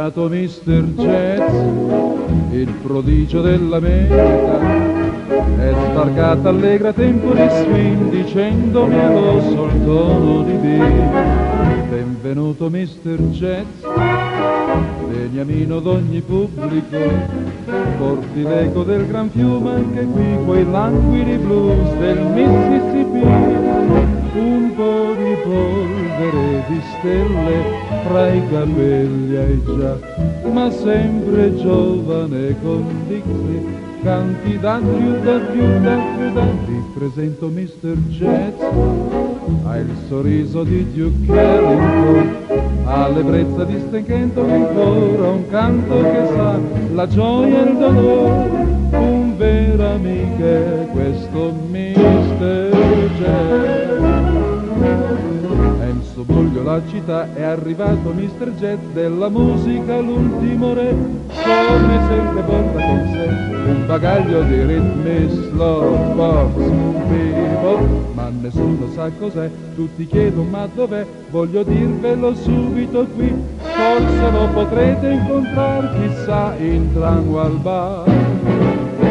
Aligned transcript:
arrivato 0.00 0.28
Mr. 0.28 0.82
Jazz, 0.94 1.52
il 2.52 2.72
prodigio 2.82 3.42
dell'America. 3.42 4.58
È 5.58 5.74
sbarcata 5.90 6.48
allegra 6.48 6.92
tempo 6.92 7.32
di 7.34 7.46
swing 7.48 8.10
dicendomi 8.10 8.98
allo 8.98 9.40
sol 9.42 9.70
tono 9.84 10.42
di 10.42 10.52
B. 10.52 10.78
Benvenuto 11.90 12.70
Mr. 12.70 13.18
Jazz, 13.30 13.66
beniamino 15.10 15.80
d'ogni 15.80 16.22
pubblico, 16.22 16.96
porti 17.98 18.42
l'eco 18.42 18.82
del 18.84 19.06
gran 19.06 19.28
fiume 19.28 19.70
anche 19.70 20.04
qui, 20.04 20.38
quei 20.46 20.70
languidi 20.70 21.36
blues 21.36 21.94
del 21.98 22.18
Mississippi 22.18 24.09
un 24.34 24.72
po' 24.74 25.14
di 25.16 25.34
polvere 25.42 26.64
di 26.68 26.80
stelle 26.98 27.62
fra 28.04 28.28
i 28.32 28.42
capelli 28.48 29.36
hai 29.36 29.62
già, 29.64 29.98
ma 30.50 30.70
sempre 30.70 31.56
giovane 31.56 32.56
con 32.62 32.84
Dixie, 33.08 33.88
canti 34.02 34.58
da 34.58 34.78
più, 34.78 35.20
da 35.22 35.38
più, 35.38 35.80
da 35.80 35.96
più, 36.16 36.32
da 36.32 36.46
Ti 36.64 36.82
presento 36.94 37.48
Mr. 37.48 37.96
Jazz, 38.08 38.60
ha 39.64 39.76
il 39.78 39.90
sorriso 40.08 40.62
di 40.62 40.92
Duke 40.92 41.32
Ellington, 41.32 42.36
ha 42.84 43.08
l'ebbrezza 43.08 43.64
di 43.64 43.78
Stenkenton 43.88 44.50
ancora, 44.50 45.28
un 45.30 45.48
canto 45.48 46.02
che 46.02 46.26
sa 46.34 46.58
la 46.94 47.06
gioia 47.08 47.66
e 47.66 47.70
il 47.70 47.76
dolore, 47.76 48.48
un 48.92 49.34
vero 49.36 49.86
amico 49.94 50.44
è 50.44 50.88
questo 50.92 51.52
Mr. 51.68 52.70
Jazz. 53.18 53.89
Boglio 56.60 56.62
la 56.62 56.80
città 56.88 57.34
è 57.34 57.42
arrivato 57.42 58.12
Mr. 58.12 58.52
Jet 58.58 58.78
della 58.92 59.28
musica 59.28 59.98
l'ultimo 59.98 60.74
re. 60.74 60.94
Come 60.94 62.00
sempre 62.08 62.42
porta 62.42 62.86
con 62.86 63.08
sé 63.12 63.48
un 63.70 63.86
bagaglio 63.86 64.42
di 64.42 64.62
ritmi 64.64 65.28
slow 65.28 66.14
box 66.14 66.54
vivo 67.08 68.12
ma 68.14 68.30
nessuno 68.40 68.88
sa 68.92 69.10
cos'è. 69.18 69.50
Tutti 69.74 70.06
chiedono 70.06 70.48
ma 70.48 70.68
dov'è? 70.72 71.06
Voglio 71.30 71.62
dirvelo 71.62 72.34
subito 72.34 73.06
qui. 73.14 73.32
Forse 73.60 74.30
lo 74.30 74.48
potrete 74.52 75.10
incontrare 75.10 75.88
chissà 76.00 76.54
in 76.58 76.92
tram 76.92 77.32
o 77.32 77.40
al 77.40 77.56
bar 77.56 79.09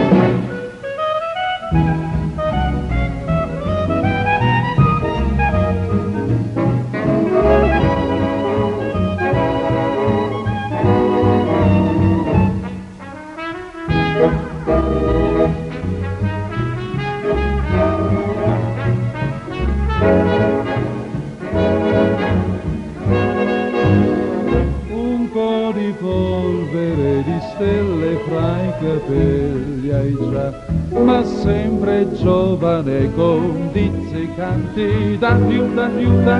più, 34.73 35.17
da 35.17 35.33
più, 35.33 36.23
da 36.23 36.39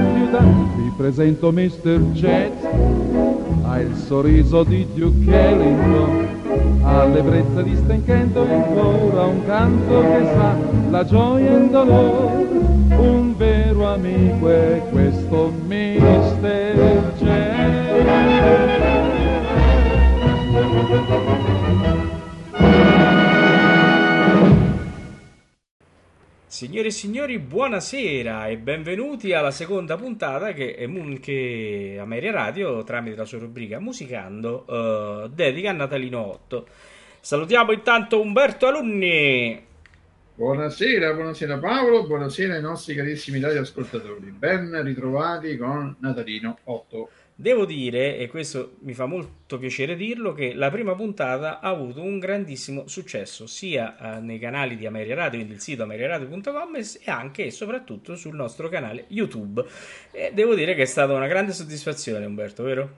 Vi 0.76 0.94
presento 0.96 1.52
Mr. 1.52 2.00
Jet, 2.14 2.54
ha 3.64 3.80
il 3.80 3.96
sorriso 3.96 4.64
di 4.64 4.88
Duke 4.94 5.32
Ellington, 5.32 6.28
ha 6.84 7.06
l'ebbrezza 7.06 7.62
di 7.62 7.76
Stenkento 7.76 8.46
e 8.46 8.54
ancora 8.54 9.26
un 9.26 9.46
canto 9.46 10.02
che 10.02 10.26
sa 10.34 10.56
la 10.90 11.06
gioia 11.06 11.52
e 11.52 11.56
il 11.56 11.70
dolore. 11.70 12.48
Un 12.98 13.36
vero 13.38 13.94
amico 13.94 14.50
è 14.50 14.82
questo 14.92 15.52
Mr. 15.68 17.12
Jet. 17.18 18.79
Signore 26.60 26.90
e 26.90 26.92
signori, 26.92 27.40
buonasera 27.40 28.50
e 28.50 28.58
benvenuti 28.58 29.32
alla 29.32 29.50
seconda 29.50 29.96
puntata 29.96 30.52
che, 30.52 30.76
che 31.22 31.98
Ameria 31.98 32.34
Radio, 32.34 32.84
tramite 32.84 33.16
la 33.16 33.24
sua 33.24 33.40
rubrica 33.40 33.80
Musicando, 33.80 34.66
uh, 34.68 35.30
dedica 35.30 35.70
a 35.70 35.72
Natalino 35.72 36.20
8. 36.20 36.68
Salutiamo 37.22 37.72
intanto 37.72 38.20
Umberto 38.20 38.68
Alunni. 38.68 39.68
Buonasera, 40.36 41.14
buonasera 41.14 41.60
Paolo, 41.60 42.06
buonasera 42.06 42.56
ai 42.56 42.62
nostri 42.62 42.94
carissimi 42.94 43.40
radioascoltatori. 43.40 44.30
Ben 44.32 44.84
ritrovati 44.84 45.56
con 45.56 45.96
Natalino 46.00 46.58
8. 46.66 47.10
Devo 47.42 47.64
dire, 47.64 48.18
e 48.18 48.28
questo 48.28 48.76
mi 48.80 48.94
fa 48.94 49.06
molto 49.06 49.58
piacere 49.58 49.96
dirlo, 49.96 50.34
che 50.34 50.54
la 50.54 50.70
prima 50.70 50.94
puntata 50.94 51.62
ha 51.62 51.70
avuto 51.70 52.02
un 52.02 52.20
grandissimo 52.20 52.86
successo 52.90 53.48
sia 53.48 54.18
eh, 54.18 54.20
nei 54.20 54.38
canali 54.40 54.76
di 54.76 54.86
Ameria 54.86 55.16
Radio, 55.16 55.38
quindi 55.38 55.54
il 55.54 55.62
sito 55.62 55.84
ameriaradio.com 55.84 56.76
e 56.76 57.10
anche 57.10 57.46
e 57.46 57.52
soprattutto 57.52 58.18
sul 58.18 58.36
nostro 58.36 58.68
canale 58.68 59.06
YouTube. 59.08 59.64
E 60.12 60.32
devo 60.34 60.54
dire 60.54 60.76
che 60.76 60.82
è 60.82 60.86
stata 60.86 61.14
una 61.14 61.28
grande 61.28 61.54
soddisfazione, 61.54 62.26
Umberto, 62.26 62.62
vero? 62.62 62.90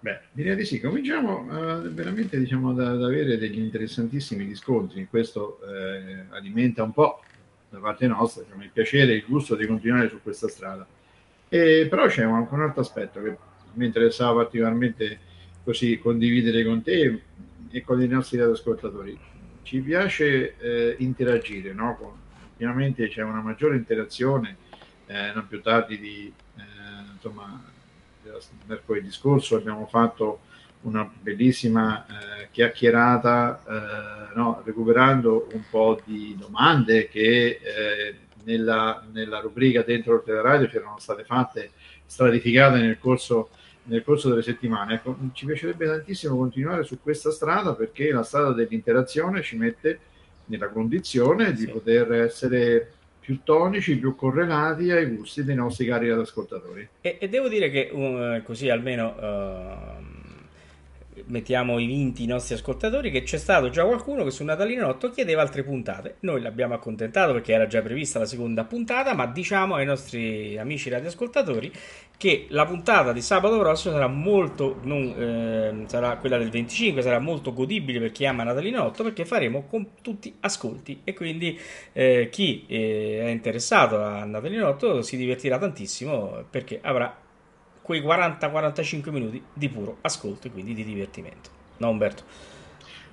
Beh, 0.00 0.20
direi 0.30 0.54
di 0.54 0.66
sì. 0.66 0.78
Cominciamo 0.78 1.46
uh, 1.48 1.88
veramente 1.88 2.38
diciamo, 2.38 2.74
da, 2.74 2.90
ad 2.90 3.02
avere 3.02 3.38
degli 3.38 3.60
interessantissimi 3.60 4.44
riscontri. 4.44 5.06
Questo 5.08 5.58
eh, 5.66 6.24
alimenta 6.36 6.82
un 6.82 6.92
po' 6.92 7.22
da 7.70 7.78
parte 7.78 8.06
nostra 8.08 8.42
diciamo, 8.42 8.62
il 8.62 8.70
piacere 8.70 9.12
e 9.12 9.16
il 9.16 9.24
gusto 9.26 9.56
di 9.56 9.66
continuare 9.66 10.10
su 10.10 10.20
questa 10.22 10.48
strada. 10.48 10.86
E, 11.48 11.86
però 11.88 12.06
c'è 12.06 12.24
anche 12.24 12.54
un 12.54 12.62
altro 12.62 12.80
aspetto 12.82 13.22
che 13.22 13.36
mi 13.74 13.86
interessava 13.86 14.42
particolarmente 14.42 15.18
così 15.64 15.98
condividere 15.98 16.64
con 16.64 16.82
te 16.82 17.22
e 17.70 17.82
con 17.82 18.02
i 18.02 18.06
nostri 18.06 18.38
ascoltatori. 18.40 19.18
Ci 19.62 19.80
piace 19.80 20.56
eh, 20.58 20.96
interagire, 20.98 21.72
no? 21.72 21.96
Con, 21.96 22.12
ovviamente 22.54 23.08
c'è 23.08 23.22
una 23.22 23.40
maggiore 23.40 23.76
interazione, 23.76 24.56
eh, 25.06 25.32
non 25.34 25.46
più 25.46 25.60
tardi 25.60 25.98
di 25.98 26.32
eh, 26.56 26.62
insomma, 27.14 27.62
mercoledì 28.66 29.10
scorso 29.10 29.56
abbiamo 29.56 29.86
fatto 29.86 30.40
una 30.82 31.10
bellissima 31.20 32.06
eh, 32.06 32.48
chiacchierata, 32.50 33.62
eh, 33.66 34.36
no? 34.36 34.62
recuperando 34.64 35.48
un 35.52 35.62
po' 35.68 36.00
di 36.04 36.36
domande 36.38 37.08
che 37.08 37.60
eh, 37.62 38.14
nella, 38.44 39.04
nella 39.12 39.40
rubrica 39.40 39.82
dentro 39.82 40.22
il 40.26 40.34
radio 40.34 40.68
c'erano 40.68 40.98
state 40.98 41.24
fatte 41.24 41.70
stratificate 42.06 42.78
nel 42.78 42.98
corso, 42.98 43.50
nel 43.84 44.02
corso 44.02 44.28
delle 44.30 44.42
settimane. 44.42 44.94
Ecco, 44.94 45.16
ci 45.32 45.46
piacerebbe 45.46 45.86
tantissimo 45.86 46.36
continuare 46.36 46.84
su 46.84 47.00
questa 47.00 47.30
strada 47.30 47.74
perché 47.74 48.10
la 48.10 48.22
strada 48.22 48.52
dell'interazione 48.52 49.42
ci 49.42 49.56
mette 49.56 50.00
nella 50.46 50.68
condizione 50.68 51.52
di 51.52 51.62
sì. 51.62 51.68
poter 51.68 52.12
essere 52.12 52.92
più 53.20 53.40
tonici, 53.44 53.98
più 53.98 54.14
correlati 54.14 54.90
ai 54.90 55.04
gusti 55.14 55.44
dei 55.44 55.54
nostri 55.54 55.84
cari 55.84 56.08
ascoltatori. 56.08 56.88
E, 57.02 57.18
e 57.20 57.28
devo 57.28 57.48
dire 57.48 57.70
che 57.70 57.90
uh, 57.92 58.42
così 58.42 58.70
almeno 58.70 59.14
uh 59.18 60.17
mettiamo 61.26 61.78
i 61.78 61.86
vinti 61.86 62.22
i 62.22 62.26
nostri 62.26 62.54
ascoltatori 62.54 63.10
che 63.10 63.22
c'è 63.22 63.38
stato 63.38 63.68
già 63.70 63.84
qualcuno 63.84 64.24
che 64.24 64.30
su 64.30 64.44
Natalino 64.44 64.86
8 64.88 65.10
chiedeva 65.10 65.42
altre 65.42 65.62
puntate. 65.62 66.16
Noi 66.20 66.40
l'abbiamo 66.40 66.74
accontentato 66.74 67.32
perché 67.32 67.52
era 67.52 67.66
già 67.66 67.82
prevista 67.82 68.18
la 68.18 68.26
seconda 68.26 68.64
puntata, 68.64 69.14
ma 69.14 69.26
diciamo 69.26 69.74
ai 69.74 69.84
nostri 69.84 70.58
amici 70.58 70.88
radioascoltatori 70.88 71.72
che 72.18 72.46
la 72.48 72.66
puntata 72.66 73.12
di 73.12 73.22
sabato 73.22 73.58
prossimo 73.58 73.94
sarà 73.94 74.08
molto 74.08 74.80
non, 74.82 75.14
eh, 75.16 75.88
sarà 75.88 76.16
quella 76.16 76.36
del 76.36 76.50
25, 76.50 77.00
sarà 77.00 77.20
molto 77.20 77.52
godibile 77.52 78.00
per 78.00 78.10
chi 78.10 78.26
ama 78.26 78.42
Natalino 78.42 78.82
8 78.84 79.04
perché 79.04 79.24
faremo 79.24 79.66
con 79.68 79.86
tutti 80.02 80.34
ascolti 80.40 81.02
e 81.04 81.14
quindi 81.14 81.58
eh, 81.92 82.28
chi 82.30 82.64
eh, 82.66 83.20
è 83.22 83.28
interessato 83.28 84.02
a 84.02 84.24
Natalino 84.24 84.68
8 84.68 85.02
si 85.02 85.16
divertirà 85.16 85.58
tantissimo 85.58 86.44
perché 86.50 86.80
avrà 86.82 87.26
quei 87.88 88.02
40-45 88.02 89.10
minuti 89.10 89.42
di 89.50 89.70
puro 89.70 89.96
ascolto 90.02 90.48
e 90.48 90.50
quindi 90.50 90.74
di 90.74 90.84
divertimento. 90.84 91.48
No, 91.78 91.88
Umberto? 91.88 92.22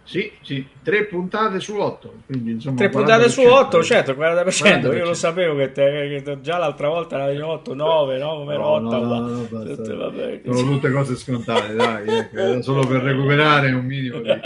Sì, 0.04 0.30
sì, 0.42 0.68
tre 0.84 1.06
puntate 1.06 1.62
su 1.62 1.78
otto. 1.78 2.24
Quindi, 2.26 2.52
insomma, 2.52 2.76
tre 2.76 2.90
puntate 2.90 3.30
su 3.30 3.40
otto, 3.40 3.82
certo, 3.82 4.12
40%. 4.12 4.92
40%. 4.92 4.98
Io 4.98 5.06
lo 5.06 5.14
sapevo 5.14 5.56
che, 5.56 5.72
te, 5.72 6.22
che 6.22 6.42
già 6.42 6.58
l'altra 6.58 6.90
volta 6.90 7.16
era 7.16 7.32
di 7.32 7.40
8, 7.40 7.74
9, 7.74 8.18
no? 8.18 8.36
Come 8.36 8.58
no, 8.58 8.68
8, 8.68 8.82
no, 8.82 9.00
no, 9.00 9.48
no, 9.50 9.64
tutte, 9.64 9.94
vabbè, 9.94 10.42
Sono 10.44 10.62
tutte 10.74 10.92
cose 10.92 11.16
scontate, 11.16 11.74
dai, 11.74 12.08
ecco, 12.10 12.60
solo 12.62 12.86
per 12.86 13.02
recuperare 13.02 13.72
un 13.72 13.86
minimo 13.86 14.20
di, 14.20 14.40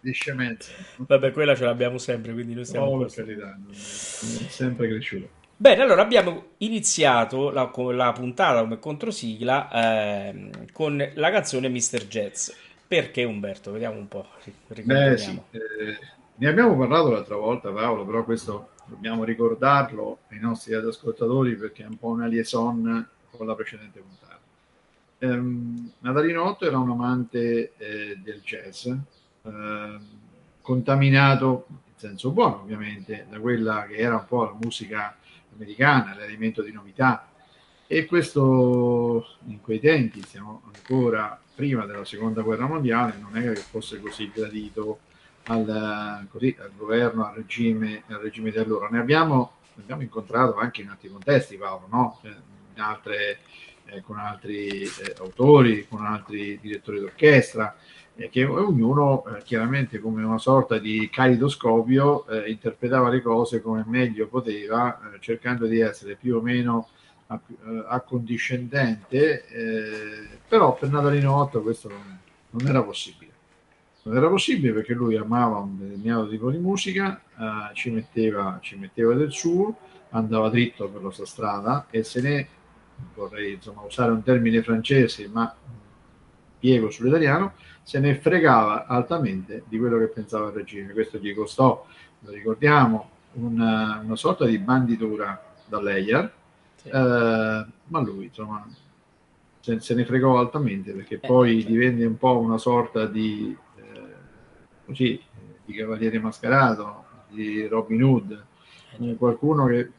di 0.00 0.12
scemenza. 0.12 0.70
Vabbè, 0.96 1.32
quella 1.32 1.56
ce 1.56 1.64
l'abbiamo 1.64 1.96
sempre, 1.96 2.34
quindi 2.34 2.52
noi 2.52 2.66
siamo... 2.66 2.84
Oh, 2.88 2.98
per 2.98 3.10
carità, 3.10 3.58
sempre 3.70 4.86
cresciuto. 4.86 5.28
Bene, 5.56 5.82
allora 5.82 6.02
abbiamo 6.02 6.46
iniziato 6.58 7.50
la, 7.50 7.70
la 7.92 8.12
puntata 8.12 8.60
come 8.60 8.80
controsigla 8.80 9.70
eh, 9.70 10.50
con 10.72 11.10
la 11.14 11.30
canzone 11.30 11.68
Mr. 11.68 12.06
Jazz. 12.08 12.50
Perché 12.86 13.22
Umberto? 13.22 13.70
Vediamo 13.70 13.98
un 13.98 14.08
po'. 14.08 14.26
Beh, 14.82 15.16
sì. 15.16 15.40
eh, 15.52 15.98
ne 16.34 16.48
abbiamo 16.48 16.76
parlato 16.76 17.10
l'altra 17.10 17.36
volta, 17.36 17.70
Paolo, 17.70 18.04
però 18.04 18.24
questo 18.24 18.70
dobbiamo 18.86 19.22
ricordarlo 19.22 20.18
ai 20.30 20.40
nostri 20.40 20.74
ascoltatori 20.74 21.54
perché 21.54 21.84
è 21.84 21.86
un 21.86 21.98
po' 21.98 22.08
una 22.08 22.26
liaison 22.26 23.08
con 23.30 23.46
la 23.46 23.54
precedente 23.54 24.00
puntata. 24.00 24.40
Um, 25.20 25.92
Natalinotto 26.00 26.66
era 26.66 26.78
un 26.78 26.90
amante 26.90 27.72
eh, 27.76 28.18
del 28.20 28.40
jazz, 28.42 28.86
eh, 28.86 29.98
contaminato, 30.60 31.66
in 31.68 31.92
senso 31.96 32.30
buono 32.30 32.60
ovviamente, 32.60 33.26
da 33.30 33.38
quella 33.38 33.86
che 33.88 33.96
era 33.96 34.16
un 34.16 34.26
po' 34.26 34.44
la 34.44 34.56
musica 34.60 35.16
americana, 35.54 36.14
l'elemento 36.14 36.62
di 36.62 36.72
novità. 36.72 37.28
E 37.86 38.06
questo 38.06 39.36
in 39.46 39.60
quei 39.60 39.78
tempi, 39.78 40.22
siamo 40.22 40.62
ancora 40.74 41.38
prima 41.54 41.86
della 41.86 42.04
seconda 42.04 42.42
guerra 42.42 42.66
mondiale, 42.66 43.16
non 43.20 43.36
è 43.36 43.52
che 43.52 43.60
fosse 43.60 44.00
così 44.00 44.30
gradito 44.34 45.00
al, 45.44 46.26
così, 46.30 46.56
al 46.58 46.70
governo, 46.76 47.26
al 47.26 47.34
regime, 47.34 48.02
al 48.08 48.20
regime 48.20 48.50
di 48.50 48.58
allora. 48.58 48.88
Ne 48.88 48.98
abbiamo, 48.98 49.52
abbiamo 49.78 50.02
incontrato 50.02 50.56
anche 50.56 50.82
in 50.82 50.88
altri 50.88 51.10
contesti, 51.10 51.56
Paolo, 51.56 51.86
no? 51.90 52.18
Cioè, 52.22 52.34
altre, 52.76 53.38
eh, 53.86 54.00
con 54.00 54.18
altri 54.18 54.82
eh, 54.82 55.14
autori, 55.18 55.86
con 55.86 56.04
altri 56.04 56.58
direttori 56.60 57.00
d'orchestra, 57.00 57.76
eh, 58.16 58.28
che 58.28 58.44
ognuno 58.44 59.24
eh, 59.26 59.42
chiaramente 59.42 59.98
come 59.98 60.22
una 60.22 60.38
sorta 60.38 60.78
di 60.78 61.08
calidoscopio 61.10 62.26
eh, 62.26 62.50
interpretava 62.50 63.08
le 63.08 63.22
cose 63.22 63.60
come 63.60 63.84
meglio 63.86 64.28
poteva, 64.28 64.98
eh, 65.14 65.20
cercando 65.20 65.66
di 65.66 65.80
essere 65.80 66.16
più 66.16 66.36
o 66.36 66.40
meno 66.40 66.88
accondiscendente, 67.88 69.44
però 70.46 70.76
per 70.76 70.90
Natalino 70.90 71.34
8 71.34 71.62
questo 71.62 71.88
non, 71.88 72.18
non 72.50 72.68
era 72.68 72.82
possibile. 72.82 73.32
Non 74.02 74.16
era 74.18 74.28
possibile 74.28 74.74
perché 74.74 74.92
lui 74.92 75.16
amava 75.16 75.56
un 75.58 75.78
determinato 75.78 76.28
tipo 76.28 76.50
di 76.50 76.58
musica, 76.58 77.22
eh, 77.38 77.74
ci, 77.74 77.90
metteva, 77.90 78.58
ci, 78.60 78.76
metteva, 78.76 79.14
del 79.14 79.32
suo, 79.32 79.76
andava 80.10 80.50
dritto 80.50 80.88
per 80.90 81.02
la 81.02 81.10
sua 81.10 81.24
strada 81.24 81.86
e 81.88 82.02
se 82.04 82.20
ne, 82.20 82.48
vorrei 83.14 83.54
insomma, 83.54 83.80
usare 83.80 84.12
un 84.12 84.22
termine 84.22 84.62
francese, 84.62 85.26
ma 85.28 85.54
piego 86.58 86.90
sull'italiano, 86.90 87.54
se 87.84 88.00
ne 88.00 88.16
fregava 88.16 88.86
altamente 88.86 89.62
di 89.68 89.78
quello 89.78 89.98
che 89.98 90.08
pensava 90.08 90.48
il 90.48 90.54
regime. 90.54 90.92
Questo 90.92 91.18
gli 91.18 91.32
costò, 91.32 91.86
lo 92.20 92.30
ricordiamo, 92.32 93.10
una, 93.34 94.00
una 94.02 94.16
sorta 94.16 94.44
di 94.46 94.58
banditura 94.58 95.40
da 95.66 95.80
Leyer, 95.80 96.32
sì. 96.74 96.88
eh, 96.88 96.92
ma 97.86 98.00
lui 98.00 98.24
insomma 98.24 98.66
se, 99.60 99.78
se, 99.80 99.94
ne 99.94 100.04
fregò 100.04 100.38
altamente 100.38 100.92
perché 100.92 101.14
eh, 101.14 101.26
poi 101.26 101.60
certo. 101.60 101.70
divenne 101.70 102.04
un 102.04 102.18
po' 102.18 102.38
una 102.38 102.58
sorta 102.58 103.06
di 103.06 103.56
così, 104.84 105.20
di 105.64 105.72
Cavaliere 105.72 106.18
Mascherato, 106.18 107.04
di 107.28 107.66
Robin 107.66 108.02
Hood, 108.02 108.44
qualcuno 109.18 109.66
che 109.66 109.90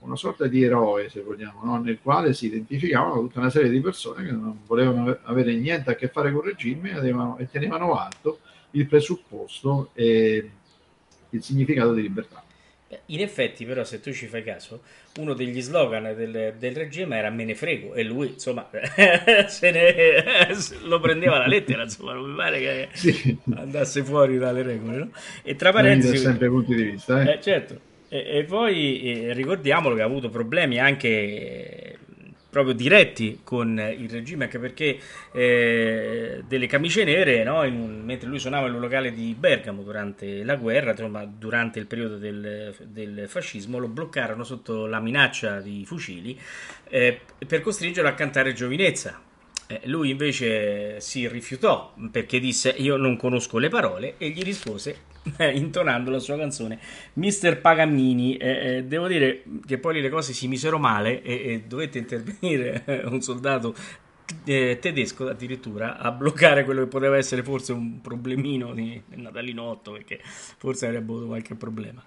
una 0.00 0.16
sorta 0.16 0.46
di 0.46 0.62
eroe, 0.62 1.08
se 1.08 1.20
vogliamo, 1.22 1.60
no? 1.64 1.78
nel 1.78 1.98
quale 2.00 2.32
si 2.32 2.46
identificavano 2.46 3.20
tutta 3.20 3.40
una 3.40 3.50
serie 3.50 3.70
di 3.70 3.80
persone 3.80 4.24
che 4.24 4.30
non 4.30 4.60
volevano 4.66 5.18
avere 5.22 5.54
niente 5.54 5.90
a 5.90 5.94
che 5.94 6.08
fare 6.08 6.30
con 6.32 6.44
il 6.44 6.52
regime 6.52 6.94
avevano, 6.94 7.38
e 7.38 7.48
tenevano 7.50 7.94
alto 7.94 8.40
il 8.72 8.86
presupposto 8.86 9.90
e 9.94 10.50
il 11.30 11.42
significato 11.42 11.92
di 11.92 12.02
libertà. 12.02 12.44
In 13.06 13.20
effetti, 13.20 13.64
però, 13.64 13.82
se 13.82 14.00
tu 14.00 14.12
ci 14.12 14.26
fai 14.26 14.44
caso, 14.44 14.82
uno 15.18 15.34
degli 15.34 15.60
slogan 15.60 16.14
del, 16.14 16.54
del 16.56 16.76
regime 16.76 17.18
era 17.18 17.30
me 17.30 17.44
ne 17.44 17.56
frego 17.56 17.94
e 17.94 18.04
lui, 18.04 18.28
insomma, 18.28 18.68
se 19.48 19.70
ne, 19.72 20.46
lo 20.86 21.00
prendeva 21.00 21.34
alla 21.34 21.48
lettera, 21.48 21.82
insomma, 21.82 22.12
non 22.12 22.30
mi 22.30 22.36
pare 22.36 22.60
che 22.60 22.88
sì. 22.92 23.36
andasse 23.56 24.04
fuori 24.04 24.38
dalle 24.38 24.62
regole, 24.62 24.96
no? 24.98 25.10
E 25.42 25.56
tra 25.56 25.72
parentesi... 25.72 26.16
sempre 26.16 26.48
punti 26.48 26.76
di 26.76 26.82
vista, 26.84 27.22
eh? 27.22 27.32
eh 27.32 27.40
certo. 27.40 27.85
E, 28.08 28.38
e 28.38 28.44
poi 28.44 29.02
eh, 29.02 29.32
ricordiamolo 29.32 29.94
che 29.94 30.02
ha 30.02 30.06
avuto 30.06 30.28
problemi 30.30 30.78
anche 30.78 31.98
proprio 32.56 32.74
diretti 32.74 33.40
con 33.44 33.78
il 33.78 34.08
regime, 34.08 34.44
anche 34.44 34.58
perché 34.58 34.98
eh, 35.32 36.42
delle 36.48 36.66
camicie 36.66 37.04
nere, 37.04 37.44
no? 37.44 37.60
un, 37.60 38.00
mentre 38.02 38.30
lui 38.30 38.38
suonava 38.38 38.68
in 38.68 38.72
un 38.72 38.80
locale 38.80 39.12
di 39.12 39.36
Bergamo 39.38 39.82
durante 39.82 40.42
la 40.42 40.56
guerra, 40.56 40.92
insomma, 40.92 41.26
durante 41.26 41.78
il 41.78 41.86
periodo 41.86 42.16
del, 42.16 42.74
del, 42.86 43.28
fascismo, 43.28 43.76
lo 43.76 43.88
bloccarono 43.88 44.42
sotto 44.42 44.86
la 44.86 45.00
minaccia 45.00 45.60
di 45.60 45.84
fucili 45.84 46.40
eh, 46.88 47.20
per 47.46 47.60
costringerlo 47.60 48.08
a 48.08 48.14
cantare 48.14 48.54
giovinezza. 48.54 49.20
Eh, 49.68 49.80
lui 49.84 50.10
invece 50.10 51.00
si 51.00 51.26
rifiutò 51.26 51.92
perché 52.10 52.38
disse 52.38 52.70
io 52.70 52.96
non 52.96 53.16
conosco 53.16 53.58
le 53.58 53.68
parole 53.68 54.14
e 54.16 54.28
gli 54.28 54.42
rispose 54.42 54.96
intonando 55.54 56.10
la 56.10 56.20
sua 56.20 56.36
canzone 56.36 56.78
Mister 57.14 57.60
Pagamini. 57.60 58.36
Eh, 58.36 58.76
eh, 58.76 58.84
devo 58.84 59.08
dire 59.08 59.42
che 59.66 59.78
poi 59.78 60.00
le 60.00 60.08
cose 60.08 60.32
si 60.32 60.46
misero 60.46 60.78
male 60.78 61.22
e, 61.22 61.52
e 61.52 61.62
dovette 61.66 61.98
intervenire 61.98 62.84
un 63.06 63.20
soldato 63.20 63.74
eh, 64.44 64.78
tedesco 64.80 65.28
addirittura 65.28 65.98
a 65.98 66.10
bloccare 66.10 66.64
quello 66.64 66.82
che 66.82 66.88
poteva 66.88 67.16
essere 67.16 67.42
forse 67.42 67.72
un 67.72 68.00
problemino 68.00 68.72
di 68.72 69.00
Natalinotto 69.14 69.92
perché 69.92 70.20
forse 70.22 70.86
avrebbe 70.86 71.12
avuto 71.12 71.26
qualche 71.26 71.54
problema. 71.54 72.04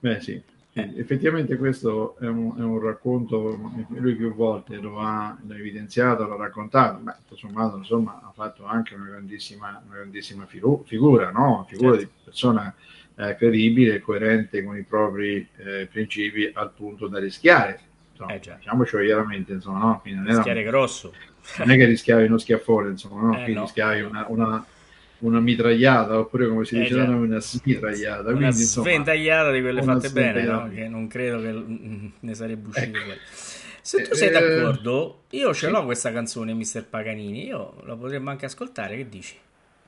Beh 0.00 0.20
sì, 0.20 0.40
eh. 0.74 0.92
Effettivamente 0.96 1.56
questo 1.56 2.16
è 2.18 2.26
un, 2.26 2.54
è 2.56 2.62
un, 2.62 2.78
racconto, 2.80 3.58
lui 3.88 4.14
più 4.14 4.34
volte 4.34 4.76
lo 4.76 5.00
ha, 5.00 5.36
evidenziato, 5.50 6.26
l'ha 6.26 6.36
raccontato, 6.36 7.00
ma 7.02 7.12
tutto 7.12 7.36
sommato 7.36 7.76
insomma 7.78 8.20
ha 8.22 8.30
fatto 8.32 8.64
anche 8.64 8.94
una 8.94 9.06
grandissima, 9.06 9.82
una 9.84 9.96
grandissima 9.96 10.46
figu- 10.46 10.86
figura, 10.86 11.30
no? 11.30 11.54
una 11.54 11.64
figura 11.64 11.96
certo. 11.96 12.04
di 12.04 12.22
persona 12.24 12.74
eh, 13.16 13.34
credibile 13.36 13.96
e 13.96 14.00
coerente 14.00 14.62
con 14.62 14.76
i 14.76 14.82
propri 14.82 15.48
eh, 15.56 15.88
principi 15.90 16.50
al 16.52 16.70
punto 16.70 17.08
da 17.08 17.18
rischiare. 17.18 17.80
Insomma, 18.12 18.34
eh 18.34 18.38
diciamocelo 18.38 19.04
chiaramente, 19.04 19.52
insomma, 19.52 19.78
no? 19.78 20.02
rischiare 20.04 20.60
era, 20.60 20.70
grosso. 20.70 21.12
Non 21.58 21.70
è 21.70 21.76
che 21.76 21.86
rischiavi 21.86 22.26
uno 22.26 22.38
schiaffone, 22.38 22.90
insomma, 22.90 23.22
no? 23.22 23.44
Eh, 23.44 23.52
no. 23.52 23.62
rischiavi 23.62 24.02
una, 24.02 24.26
una 24.28 24.64
una 25.20 25.40
mitragliata 25.40 26.18
oppure 26.18 26.48
come 26.48 26.64
si 26.64 26.76
eh, 26.76 26.80
dice 26.80 26.94
da 26.94 27.06
noi 27.06 27.26
una 27.26 27.40
smitragliata 27.40 28.30
una 28.30 28.48
quindi, 28.48 28.52
sventagliata 28.52 29.50
di 29.50 29.60
quelle 29.60 29.82
fatte 29.82 30.10
bene 30.10 30.44
no? 30.44 30.70
che 30.72 30.88
non 30.88 31.08
credo 31.08 31.40
che 31.40 31.52
mm, 31.52 32.06
ne 32.20 32.34
sarebbe 32.34 32.68
uscito 32.68 32.98
ecco. 32.98 33.20
se 33.82 34.02
tu 34.02 34.14
sei 34.14 34.28
eh, 34.28 34.30
d'accordo 34.30 35.22
io 35.30 35.52
ce 35.52 35.70
l'ho 35.70 35.84
questa 35.84 36.12
canzone 36.12 36.52
Mister 36.54 36.84
Paganini 36.84 37.46
io 37.46 37.74
la 37.84 37.96
potremmo 37.96 38.30
anche 38.30 38.46
ascoltare 38.46 38.96
che 38.96 39.08
dici? 39.08 39.36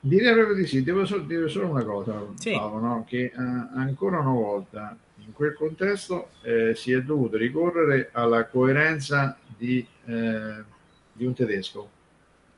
direi 0.00 0.32
proprio 0.32 0.56
di 0.56 0.66
sì 0.66 0.82
devo 0.82 1.04
solo 1.04 1.22
dire 1.22 1.48
solo 1.48 1.68
una 1.68 1.84
cosa 1.84 2.26
sì. 2.34 2.52
Paolo, 2.52 2.80
no? 2.80 3.04
che 3.06 3.30
uh, 3.32 3.78
ancora 3.78 4.18
una 4.18 4.30
volta 4.30 4.96
in 5.24 5.32
quel 5.32 5.52
contesto 5.52 6.30
eh, 6.42 6.74
si 6.74 6.92
è 6.92 7.02
dovuto 7.02 7.36
ricorrere 7.36 8.08
alla 8.12 8.46
coerenza 8.46 9.36
di, 9.56 9.86
eh, 10.06 10.64
di 11.12 11.24
un 11.26 11.34
tedesco 11.34 11.90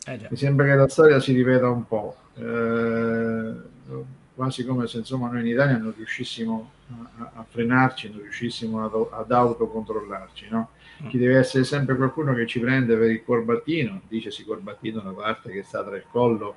eh 0.06 0.20
mi 0.30 0.36
sembra 0.36 0.66
che 0.66 0.74
la 0.74 0.88
storia 0.88 1.20
si 1.20 1.32
ripeta 1.32 1.68
un 1.68 1.86
po' 1.86 2.16
eh, 2.34 3.54
quasi 4.34 4.64
come 4.64 4.86
se 4.86 4.98
insomma 4.98 5.30
noi 5.30 5.40
in 5.40 5.46
Italia 5.48 5.76
non 5.76 5.92
riuscissimo 5.96 6.70
a, 7.18 7.32
a 7.34 7.46
frenarci, 7.48 8.10
non 8.10 8.22
riuscissimo 8.22 8.84
ad, 8.84 8.92
ad 9.10 9.30
autocontrollarci. 9.30 10.48
No? 10.50 10.70
Mm. 11.02 11.08
Ci 11.10 11.18
deve 11.18 11.38
essere 11.38 11.64
sempre 11.64 11.96
qualcuno 11.96 12.34
che 12.34 12.46
ci 12.46 12.60
prende 12.60 12.96
per 12.96 13.10
il 13.10 13.22
corbattino, 13.24 14.02
dicesi 14.08 14.44
corbattino 14.44 15.02
la 15.02 15.12
parte 15.12 15.50
che 15.50 15.62
sta 15.62 15.84
tra 15.84 15.96
il 15.96 16.04
collo 16.10 16.56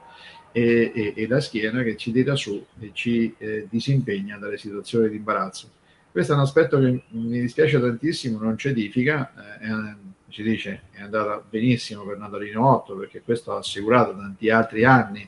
e, 0.52 0.92
e, 0.96 1.14
e 1.16 1.28
la 1.28 1.40
schiena, 1.40 1.84
che 1.84 1.98
ci 1.98 2.12
tira 2.12 2.36
su 2.36 2.66
e 2.80 2.92
ci 2.94 3.36
eh, 3.38 3.68
disimpegna 3.70 4.38
dalle 4.38 4.58
situazioni 4.58 5.10
di 5.10 5.18
imbarazzo. 5.18 5.70
Questo 6.12 6.32
è 6.32 6.36
un 6.36 6.42
aspetto 6.42 6.80
che 6.80 7.04
mi 7.10 7.42
dispiace 7.42 7.78
tantissimo, 7.78 8.40
non 8.40 8.58
ci 8.58 8.70
edifica, 8.70 9.34
eh, 9.60 10.14
ci 10.30 10.44
dice 10.44 10.84
è 10.92 11.02
andata 11.02 11.42
benissimo 11.50 12.04
per 12.04 12.18
Natalino 12.18 12.68
8 12.68 12.96
perché 12.96 13.22
questo 13.22 13.54
ha 13.54 13.60
assicurato 13.60 14.16
tanti 14.16 14.50
altri 14.50 14.84
anni 14.84 15.28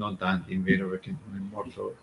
non 0.00 0.16
tanti 0.16 0.54
in 0.54 0.62
vero 0.62 0.88
perché 0.88 1.10
non 1.10 1.36
è 1.36 1.54
morto 1.54 1.96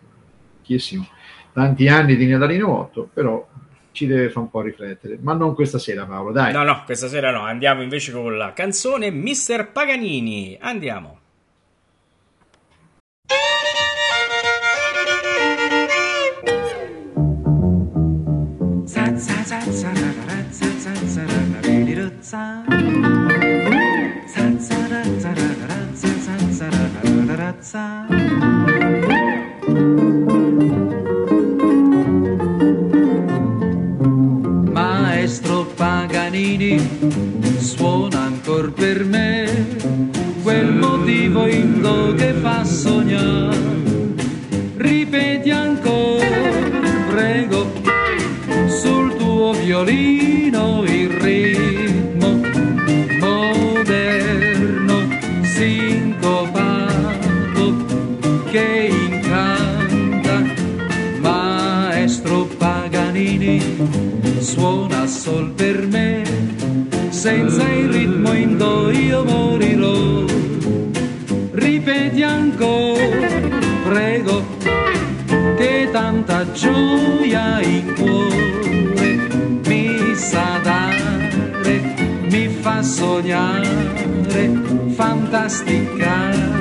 pochissimo, 0.57 1.07
tanti 1.51 1.87
anni 1.87 2.15
di 2.15 2.27
Natalino 2.27 2.69
8, 2.69 3.09
però 3.11 3.45
ci 3.91 4.05
deve 4.05 4.27
fare 4.27 4.41
un 4.41 4.49
po' 4.51 4.61
riflettere, 4.61 5.17
ma 5.19 5.33
non 5.33 5.55
questa 5.55 5.79
sera 5.79 6.05
Paolo, 6.05 6.31
dai. 6.31 6.53
No, 6.53 6.63
no, 6.63 6.83
questa 6.85 7.07
sera 7.07 7.31
no, 7.31 7.41
andiamo 7.41 7.81
invece 7.81 8.11
con 8.11 8.37
la 8.37 8.53
canzone 8.53 9.09
Mister 9.09 9.71
Paganini, 9.71 10.55
andiamo. 10.59 11.19
ragazza. 27.47 28.05
Maestro 34.71 35.65
Paganini 35.75 36.79
suona 37.57 38.25
ancor 38.25 38.71
per 38.73 39.05
me 39.05 39.47
quel 40.43 40.73
motivo 40.73 41.47
indo 41.47 42.13
che 42.15 42.33
fa 42.33 42.63
sognare. 42.63 43.55
Ripeti 44.75 45.49
ancora, 45.49 46.27
prego, 47.09 47.71
sul 48.67 49.15
tuo 49.15 49.53
violino. 49.53 50.26
Suona 64.57 65.05
sol 65.05 65.51
per 65.51 65.85
me, 65.85 66.23
senza 67.09 67.69
il 67.69 67.89
ritmo 67.89 68.33
indo 68.33 68.89
io 68.89 69.23
morirò. 69.23 70.25
Ripeti 71.51 72.23
ancora, 72.23 73.27
prego, 73.83 74.43
che 75.57 75.89
tanta 75.91 76.51
gioia 76.53 77.61
in 77.61 77.93
cuore 77.93 79.27
mi 79.67 80.15
sa 80.15 80.59
dare, 80.63 81.93
mi 82.31 82.47
fa 82.47 82.81
sognare, 82.81 84.51
fantasticare. 84.95 86.55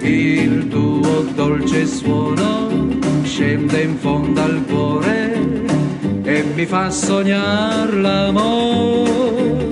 Il 0.00 0.66
tuo 0.68 1.24
dolce 1.34 1.86
suono 1.86 2.88
scende 3.22 3.82
in 3.82 3.96
fondo 3.98 4.42
al 4.42 4.64
cuore 4.66 5.38
e 6.38 6.42
mi 6.54 6.66
fa 6.66 6.88
sognare 6.88 8.00
l'amore. 8.00 9.66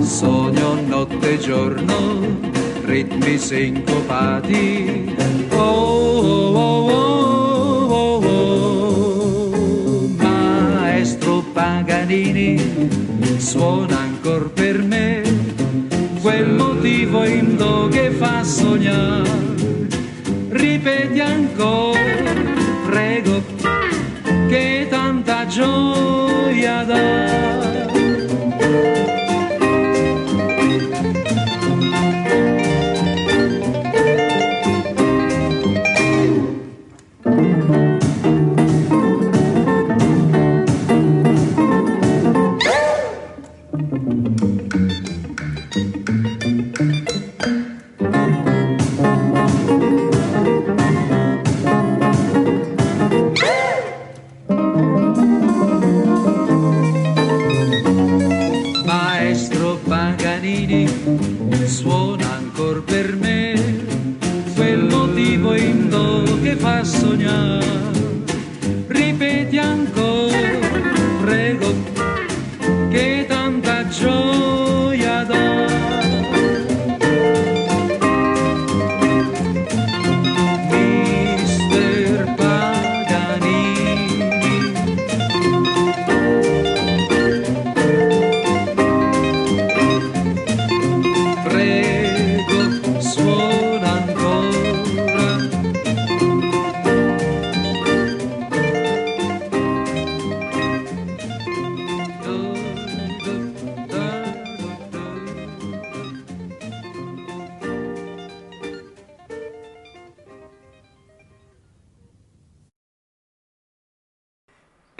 Sogno 0.00 0.80
notte 0.86 1.32
e 1.32 1.38
giorno, 1.38 1.96
ritmi 2.84 3.36
sincopati. 3.36 5.14
Oh, 5.50 5.56
oh, 5.56 6.54
oh, 6.54 6.90
oh, 6.92 7.94
oh, 7.94 8.26
oh. 8.26 10.08
Maestro 10.16 11.42
Paganini 11.52 12.88
suona 13.38 13.98
ancora 13.98 14.48
per 14.54 14.82
me 14.82 15.22
quel 16.22 16.48
motivo 16.54 17.24
indo 17.24 17.88
che 17.90 18.10
fa 18.10 18.44
sognare. 18.44 19.46
Ripeti 20.50 21.20
ancora, 21.20 22.47
tanta 25.58 25.66
gioia 25.66 27.57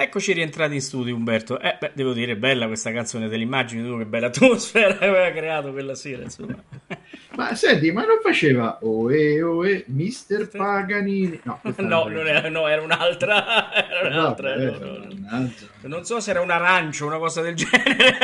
Eccoci 0.00 0.32
rientrati 0.32 0.74
in 0.74 0.80
studio, 0.80 1.12
Umberto. 1.16 1.58
Eh, 1.58 1.76
beh, 1.80 1.90
devo 1.92 2.12
dire, 2.12 2.36
bella 2.36 2.68
questa 2.68 2.92
canzone 2.92 3.26
dell'immagine, 3.26 3.84
tu 3.84 3.98
che 3.98 4.06
bella 4.06 4.28
atmosfera 4.28 4.96
che 4.96 5.04
aveva 5.08 5.32
creato 5.32 5.72
quella 5.72 5.96
sera, 5.96 6.22
insomma. 6.22 6.54
Ma 7.34 7.52
senti, 7.56 7.90
ma 7.90 8.04
non 8.04 8.18
faceva 8.22 8.78
Oe 8.82 9.42
Oe 9.42 9.84
Mister 9.88 10.48
Paganini? 10.48 11.40
No, 11.42 11.60
No, 11.78 12.08
era- 12.08 12.14
non 12.14 12.26
era, 12.28 12.48
no, 12.48 12.66
era 12.68 12.82
un'altra. 12.82 13.72
Era 13.74 14.08
un'altra. 14.08 14.56
no, 14.56 14.70
no. 14.78 15.08
mannaggia. 15.18 15.66
Non 15.82 16.04
so 16.04 16.20
se 16.20 16.30
era 16.30 16.40
un 16.42 16.50
arancio 16.50 17.04
o 17.04 17.08
una 17.08 17.18
cosa 17.18 17.40
del 17.42 17.54
genere. 17.54 18.18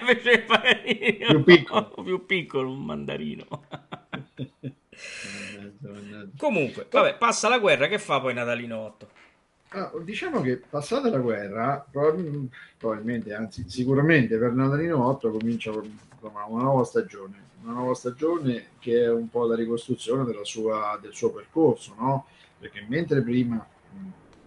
Invece 0.00 0.40
Paganini, 0.40 1.16
Più 1.28 1.44
piccolo. 1.44 1.90
più 2.02 2.26
piccolo, 2.26 2.70
un 2.70 2.84
mandarino. 2.84 3.46
Comunque, 6.36 6.86
vabbè, 6.90 7.16
passa 7.18 7.48
la 7.48 7.58
guerra, 7.58 7.86
che 7.86 7.98
fa 8.00 8.20
poi 8.20 8.34
Natalino 8.34 8.78
8? 8.78 9.08
Ah, 9.72 9.92
diciamo 10.02 10.40
che 10.40 10.56
passata 10.56 11.08
la 11.10 11.18
guerra, 11.18 11.84
prob- 11.88 12.48
probabilmente, 12.76 13.32
anzi 13.32 13.64
sicuramente 13.68 14.36
per 14.36 14.52
Natalino 14.52 15.06
8 15.06 15.30
comincia 15.30 15.70
una 15.70 16.46
nuova 16.48 16.82
stagione, 16.82 17.36
una 17.62 17.74
nuova 17.74 17.94
stagione 17.94 18.70
che 18.80 19.02
è 19.04 19.10
un 19.10 19.28
po' 19.30 19.46
la 19.46 19.54
ricostruzione 19.54 20.24
sua- 20.42 20.98
del 21.00 21.12
suo 21.14 21.30
percorso, 21.30 21.94
no? 21.96 22.26
Perché 22.58 22.84
mentre 22.88 23.22
prima, 23.22 23.64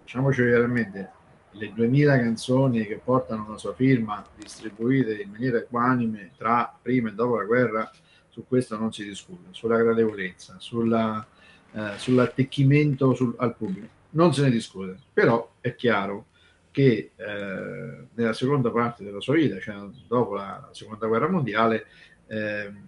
diciamoci 0.03 0.42
veramente, 0.42 1.12
le 1.51 1.72
2000 1.74 2.18
canzoni 2.18 2.86
che 2.86 3.00
portano 3.01 3.48
la 3.50 3.58
sua 3.58 3.74
firma 3.74 4.25
distribuite 4.36 5.22
in 5.22 5.30
maniera 5.30 5.58
equanime 5.60 6.32
tra 6.38 6.75
prima 6.82 7.08
e 7.10 7.13
dopo 7.13 7.38
la 7.38 7.46
guerra, 7.46 7.89
su 8.27 8.44
questo 8.46 8.77
non 8.77 8.92
si 8.92 9.06
discute, 9.06 9.48
sulla 9.51 9.77
gradevolezza, 9.77 10.56
sulla, 10.60 11.25
eh, 11.72 11.92
sull'attecchimento 11.98 13.13
sul- 13.13 13.36
al 13.38 13.56
pubblico 13.56 14.01
non 14.13 14.34
se 14.34 14.41
ne 14.43 14.50
discute, 14.51 14.98
però 15.13 15.53
è 15.62 15.75
chiaro 15.75 16.27
che 16.72 17.12
eh, 17.15 18.05
nella 18.13 18.34
seconda 18.34 18.72
parte 18.72 19.03
della 19.03 19.22
sua 19.22 19.36
vita, 19.36 19.60
cioè 19.60 19.75
dopo 20.08 20.36
la 20.36 20.70
seconda 20.72 21.08
guerra 21.08 21.29
mondiale, 21.29 21.86
ehm, 22.27 22.82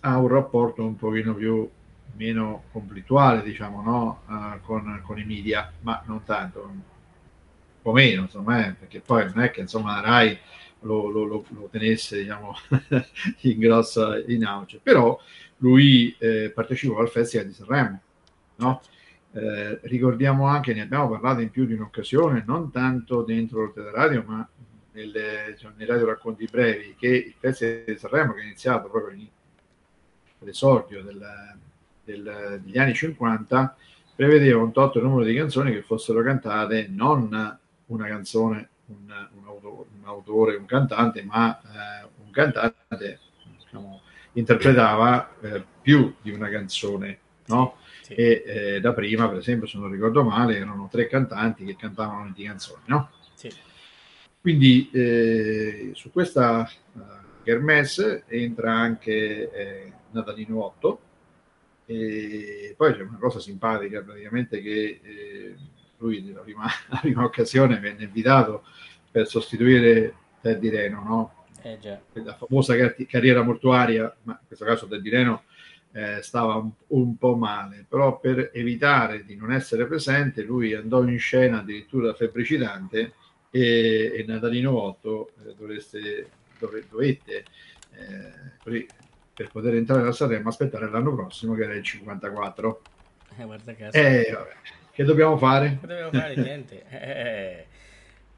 ha 0.00 0.18
un 0.18 0.28
rapporto 0.28 0.84
un 0.84 0.96
pochino 0.96 1.34
più 1.34 1.68
meno 2.16 2.64
conflittuale, 2.72 3.42
diciamo, 3.42 3.82
no? 3.82 4.22
Eh, 4.56 4.60
con, 4.62 5.00
con 5.04 5.18
i 5.18 5.24
media, 5.24 5.70
ma 5.82 6.02
non 6.06 6.24
tanto, 6.24 6.62
un 6.62 6.80
po' 7.82 7.92
meno, 7.92 8.22
insomma, 8.22 8.66
eh, 8.66 8.72
perché 8.72 9.00
poi 9.00 9.24
non 9.26 9.40
è 9.44 9.50
che 9.50 9.60
insomma 9.60 10.00
Rai 10.00 10.36
lo, 10.80 11.08
lo- 11.10 11.24
lo- 11.24 11.44
lo 11.50 11.68
tenesse, 11.70 12.18
diciamo, 12.18 12.54
in 13.42 13.58
grossa 13.58 14.18
in 14.26 14.44
auge, 14.44 14.80
però 14.82 15.18
lui 15.58 16.14
eh, 16.18 16.50
partecipò 16.54 16.98
al 16.98 17.08
Festival 17.08 17.46
di 17.46 17.52
Sanremo, 17.52 18.00
no? 18.56 18.80
Eh, 19.32 19.80
ricordiamo 19.82 20.46
anche, 20.46 20.72
ne 20.74 20.82
abbiamo 20.82 21.10
parlato 21.10 21.40
in 21.40 21.50
più 21.50 21.66
di 21.66 21.74
un'occasione, 21.74 22.44
non 22.46 22.70
tanto 22.70 23.22
dentro 23.22 23.64
il 23.64 23.72
teleradio, 23.74 24.24
ma 24.26 24.48
nelle, 24.92 25.52
diciamo, 25.54 25.74
nei 25.76 25.86
radio 25.86 26.06
racconti 26.06 26.48
brevi, 26.50 26.94
che 26.98 27.08
il 27.08 27.34
Festival 27.38 27.84
di 27.86 27.98
Sanremo, 27.98 28.32
che 28.32 28.40
è 28.40 28.44
iniziato 28.44 28.88
proprio 28.88 29.16
in- 29.16 29.28
all'esordio 30.40 31.02
degli 32.04 32.78
anni 32.78 32.94
50, 32.94 33.76
prevedeva 34.14 34.62
un 34.62 34.72
tot 34.72 34.96
numero 35.00 35.24
di 35.24 35.34
canzoni 35.34 35.72
che 35.72 35.82
fossero 35.82 36.22
cantate 36.22 36.88
non 36.88 37.58
una 37.86 38.06
canzone, 38.06 38.68
un, 38.86 39.28
un 39.34 39.44
autore, 39.46 39.88
un 40.00 40.06
autore, 40.06 40.56
un 40.56 40.66
cantante, 40.66 41.22
ma 41.22 41.60
eh, 41.60 42.08
un 42.24 42.30
cantante 42.30 43.20
diciamo, 43.58 44.00
interpretava 44.32 45.34
eh, 45.40 45.64
più 45.80 46.14
di 46.20 46.30
una 46.30 46.48
canzone, 46.48 47.18
no? 47.46 47.76
Sì. 48.08 48.14
e 48.14 48.42
eh, 48.46 48.80
da 48.80 48.94
prima, 48.94 49.28
per 49.28 49.38
esempio, 49.38 49.66
se 49.66 49.76
non 49.76 49.90
ricordo 49.90 50.22
male, 50.22 50.56
erano 50.56 50.88
tre 50.90 51.06
cantanti 51.06 51.64
che 51.64 51.76
cantavano 51.76 52.22
20 52.22 52.42
canzoni, 52.42 52.82
no? 52.86 53.10
Sì. 53.34 53.52
Quindi 54.40 54.88
eh, 54.92 55.90
su 55.92 56.10
questa 56.10 56.70
uh, 56.92 57.00
entra 58.28 58.72
anche 58.72 59.50
eh, 59.50 59.92
Natalino 60.12 60.64
8 60.64 61.00
e 61.86 62.74
poi 62.76 62.94
c'è 62.94 63.02
una 63.02 63.18
cosa 63.18 63.40
simpatica 63.40 64.02
praticamente 64.02 64.60
che 64.62 65.00
eh, 65.02 65.56
lui 65.98 66.22
nella 66.22 66.40
prima, 66.40 66.64
la 66.88 66.98
prima 66.98 67.24
occasione 67.24 67.78
venne 67.78 68.04
invitato 68.04 68.64
per 69.10 69.26
sostituire 69.26 70.14
Teddy 70.40 70.68
Reno, 70.70 71.02
no? 71.02 71.32
Eh 71.62 71.78
la 72.22 72.34
famosa 72.34 72.76
car- 72.76 72.94
carriera 73.06 73.42
mortuaria, 73.42 74.14
ma 74.22 74.38
in 74.40 74.46
questo 74.46 74.64
caso 74.64 74.86
Teddy 74.86 75.10
Reno 75.10 75.42
eh, 75.98 76.22
stava 76.22 76.54
un, 76.54 76.70
un, 76.88 77.18
po' 77.18 77.34
male, 77.34 77.84
però 77.88 78.20
per 78.20 78.50
evitare 78.54 79.24
di 79.24 79.34
non 79.34 79.52
essere 79.52 79.84
presente 79.86 80.42
lui 80.42 80.72
andò 80.72 81.02
in 81.02 81.18
scena 81.18 81.58
addirittura 81.58 82.14
febbricitante 82.14 83.14
e, 83.50 84.12
e 84.14 84.24
Natalino 84.24 84.80
8 84.80 85.30
eh, 85.46 85.54
dovreste, 85.58 86.28
dove, 86.60 86.84
dovette 86.88 87.44
eh, 87.96 88.86
per 89.34 89.50
poter 89.50 89.74
entrare 89.74 90.00
nella 90.00 90.12
Sanremo 90.12 90.50
aspettare 90.50 90.88
l'anno 90.88 91.14
prossimo 91.16 91.54
che 91.54 91.64
era 91.64 91.74
il 91.74 91.82
54 91.82 92.82
eh, 93.36 93.44
guarda 93.44 93.74
caso. 93.74 93.96
Eh, 93.96 94.36
che 94.92 95.02
dobbiamo 95.02 95.36
fare? 95.36 95.78
che 95.80 95.86
dobbiamo 95.86 96.12
fare 96.12 96.36
niente 96.36 96.84
eh, 96.90 97.10
eh, 97.10 97.66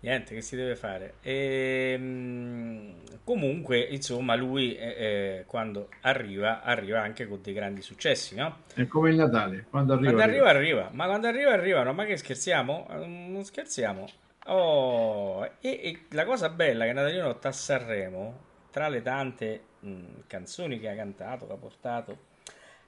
niente 0.01 0.35
che 0.35 0.41
si 0.41 0.57
deve 0.57 0.77
fare 0.77 1.15
e, 1.21 1.93
ehm, 1.95 2.95
comunque 3.25 3.79
insomma 3.79 4.35
lui 4.35 4.75
eh, 4.77 5.45
quando 5.47 5.89
arriva 6.03 6.63
arriva 6.63 7.01
anche 7.03 7.27
con 7.27 7.41
dei 7.43 7.53
grandi 7.53 7.83
successi 7.83 8.35
no? 8.35 8.63
è 8.75 8.87
come 8.87 9.11
il 9.11 9.17
Natale 9.17 9.67
quando 9.69 9.93
arriva 9.93 10.13
quando 10.13 10.31
arriva 10.31 10.49
arriva, 10.49 10.81
arriva. 10.81 10.91
ma 10.93 11.07
quando 11.07 11.27
arriva 11.27 11.53
arrivano 11.53 11.93
ma 11.93 12.05
che 12.05 12.17
scherziamo 12.17 12.87
non 12.91 13.45
scherziamo 13.45 14.09
Oh, 14.47 15.45
e, 15.61 15.69
e, 15.69 16.07
la 16.11 16.25
cosa 16.25 16.49
bella 16.49 16.85
che 16.85 16.93
Natalino 16.93 17.39
a 17.41 17.53
Sanremo, 17.53 18.41
tra 18.71 18.89
le 18.89 19.03
tante 19.03 19.63
mh, 19.81 20.05
canzoni 20.27 20.81
che 20.81 20.89
ha 20.89 20.95
cantato, 20.95 21.47
che 21.47 21.53
ha 21.53 21.57
portato, 21.57 22.19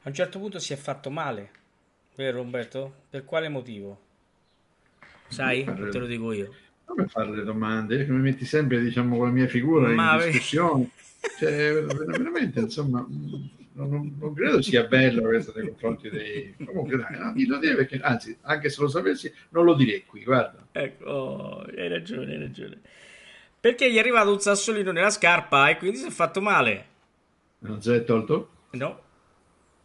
a 0.02 0.08
un 0.08 0.14
certo 0.14 0.38
punto 0.38 0.58
si 0.58 0.72
è 0.72 0.76
fatto 0.76 1.10
male, 1.10 1.50
vero 2.16 2.38
Roberto? 2.38 2.92
Per 3.10 3.24
quale 3.24 3.48
motivo? 3.48 4.00
Sai? 5.28 5.64
Te 5.64 5.98
lo 5.98 6.06
dico 6.06 6.32
io. 6.32 6.54
Come 6.84 7.06
fare 7.06 7.30
le 7.30 7.44
domande? 7.44 8.04
Mi 8.06 8.20
metti 8.20 8.44
sempre, 8.44 8.80
diciamo, 8.80 9.16
con 9.16 9.26
la 9.26 9.32
mia 9.32 9.46
figura 9.46 9.88
Ma 9.88 10.22
in 10.24 10.30
discussione. 10.30 10.90
cioè, 11.38 11.84
veramente, 11.84 12.60
insomma, 12.60 13.06
non, 13.74 14.16
non, 14.18 14.34
credo 14.34 14.60
sia 14.60 14.84
bello 14.84 15.22
questo 15.22 15.52
nei 15.54 15.68
confronti 15.68 16.10
dei... 16.10 16.54
Comunque 16.64 16.98
dai, 16.98 17.46
no, 17.46 17.58
te 17.58 17.74
perché, 17.74 17.98
anzi, 18.00 18.36
anche 18.42 18.68
se 18.68 18.80
lo 18.80 18.88
sapessi, 18.88 19.32
non 19.50 19.64
lo 19.64 19.74
direi 19.74 20.04
qui, 20.04 20.24
guarda. 20.24 20.66
Ecco, 20.72 21.04
oh, 21.04 21.60
hai 21.62 21.88
ragione, 21.88 22.32
hai 22.32 22.38
ragione. 22.38 22.80
Perché 23.58 23.90
gli 23.90 23.96
è 23.96 24.00
arrivato 24.00 24.32
un 24.32 24.40
sassolino 24.40 24.90
nella 24.90 25.10
scarpa 25.10 25.68
e 25.68 25.76
quindi 25.76 25.98
si 25.98 26.06
è 26.06 26.10
fatto 26.10 26.40
male. 26.40 26.86
Non 27.60 27.80
si 27.80 27.92
è 27.92 28.04
tolto? 28.04 28.48
No. 28.72 29.00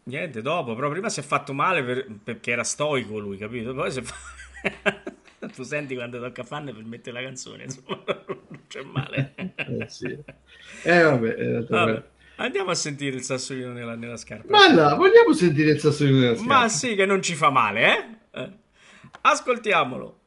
Niente, 0.04 0.42
dopo, 0.42 0.74
però 0.74 0.90
prima 0.90 1.08
si 1.08 1.20
è 1.20 1.22
fatto 1.22 1.52
male 1.52 1.82
per, 1.82 2.06
perché 2.24 2.50
era 2.50 2.64
stoico 2.64 3.18
lui, 3.18 3.36
capito? 3.36 3.74
Poi 3.74 3.90
si 3.90 4.00
è 4.00 4.02
fatto... 4.02 5.12
tu 5.48 5.62
senti 5.62 5.94
quando 5.94 6.20
tocca 6.20 6.42
farne 6.42 6.72
per 6.72 6.84
mettere 6.84 7.20
la 7.20 7.26
canzone, 7.26 7.64
insomma, 7.64 8.02
non 8.06 8.60
c'è 8.68 8.82
male. 8.82 9.34
eh 9.36 9.88
sì. 9.88 10.18
Eh 10.84 11.02
vabbè, 11.02 11.28
eh, 11.38 11.66
vabbè. 11.68 12.02
Andiamo 12.36 12.70
a 12.70 12.74
sentire 12.74 13.16
il 13.16 13.22
sassolino 13.22 13.72
nella, 13.72 13.96
nella 13.96 14.16
scarpa. 14.16 14.50
Ma 14.50 14.72
là, 14.72 14.94
vogliamo 14.94 15.32
sentire 15.32 15.72
il 15.72 15.80
sassolino 15.80 16.18
nella 16.18 16.36
scarpa? 16.36 16.52
Ma 16.60 16.68
sì, 16.68 16.94
che 16.94 17.04
non 17.04 17.20
ci 17.20 17.34
fa 17.34 17.50
male, 17.50 17.80
eh? 18.32 18.40
eh. 18.40 18.50
Ascoltiamolo. 19.22 20.17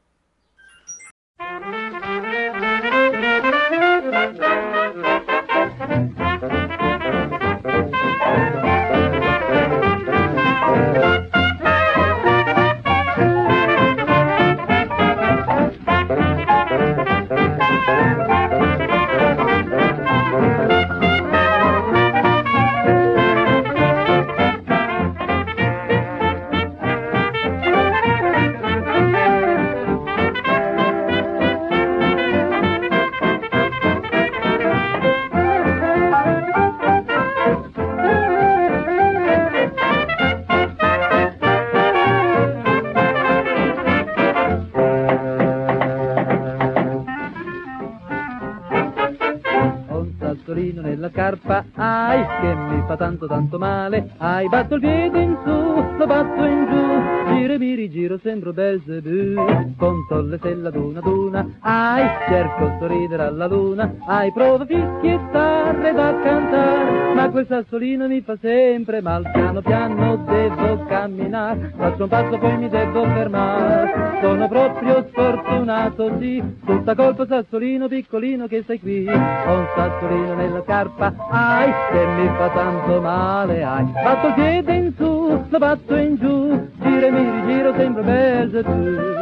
Mi 53.22 53.28
fa 53.28 53.28
tanto 53.28 53.58
male, 53.60 54.10
ai 54.18 54.48
batto 54.48 54.76
il 54.76 54.82
piede 54.82 55.22
in 55.22 55.38
su, 55.44 55.98
lo 55.98 56.06
batto 56.06 56.44
in 56.44 56.66
giù, 56.70 57.36
giro 57.36 57.54
e 57.54 57.58
mi 57.60 57.76
rigiro, 57.76 58.20
sembro 58.22 58.52
Belzebù, 58.52 59.76
conto 59.78 60.22
le 60.22 60.38
stelle 60.38 60.68
ad 60.68 60.76
una 60.76 61.00
ad 61.00 61.06
una, 61.06 61.48
ai 61.60 62.08
cerco 62.28 62.76
sorridere 62.80 63.24
alla 63.24 63.48
luna, 63.48 63.94
ai 64.08 64.32
provo 64.32 64.66
fischiettare 64.66 65.94
da 65.94 66.20
cantare, 66.22 67.14
ma 67.14 67.30
quel 67.30 67.46
sassolino 67.48 68.08
mi 68.08 68.22
fa 68.22 68.36
sempre 68.42 69.02
mal, 69.02 69.30
piano 69.32 69.62
piano 69.62 70.18
devo 70.26 70.84
camminare, 70.86 71.74
faccio 71.78 72.04
un 72.04 72.10
passo 72.10 72.38
poi 72.38 72.58
mi 72.58 72.70
devo 72.70 73.04
fermare, 73.04 73.81
sono 74.22 74.48
proprio 74.48 75.08
sfortunato 75.10 76.18
sì, 76.20 76.42
tutta 76.64 76.94
colpa 76.96 77.26
sassolino 77.26 77.88
piccolino 77.88 78.46
che 78.48 78.64
sei 78.66 78.80
qui, 78.80 79.08
ho 79.08 79.58
un 79.58 79.68
sassolino 79.76 80.36
nella 80.36 80.62
scarpa, 80.62 81.14
ai, 81.30 81.72
che 81.92 82.06
mi 82.06 82.28
fa 82.38 82.50
tanto 82.50 83.02
male, 83.02 83.64
ai. 83.64 83.86
Batto 83.86 84.28
il 84.28 84.34
piede 84.34 84.74
in 84.74 84.94
su, 84.96 85.44
lo 85.50 85.58
batto 85.58 85.96
in 85.96 86.16
giù, 86.16 86.68
giro 86.82 87.06
e 87.08 87.12
mi 87.12 87.32
rigiro, 87.32 87.74
sembra 87.76 88.04
bel 88.04 88.64
tu. 88.64 89.20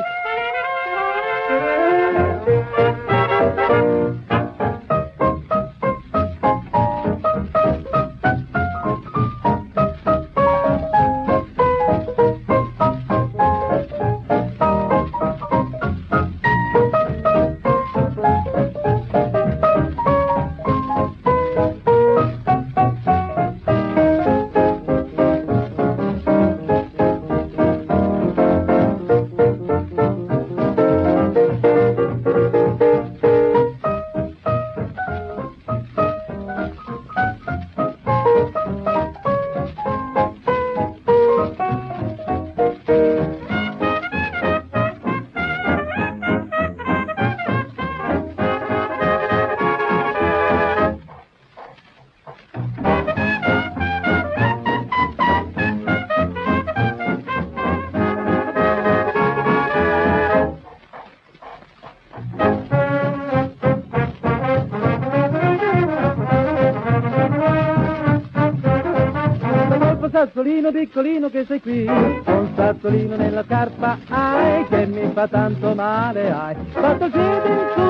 Sassolino 70.39 70.71
piccolino 70.71 71.29
che 71.29 71.43
sei 71.45 71.59
qui, 71.59 71.85
un 71.85 72.51
sassolino 72.55 73.17
nella 73.17 73.43
scarpa, 73.43 73.97
ai 74.07 74.65
che 74.67 74.85
mi 74.85 75.11
fa 75.11 75.27
tanto 75.27 75.75
male, 75.75 76.31
ai. 76.31 76.55
Batto 76.71 77.05
il 77.05 77.11
piede 77.11 77.49
in 77.49 77.67
su, 77.75 77.81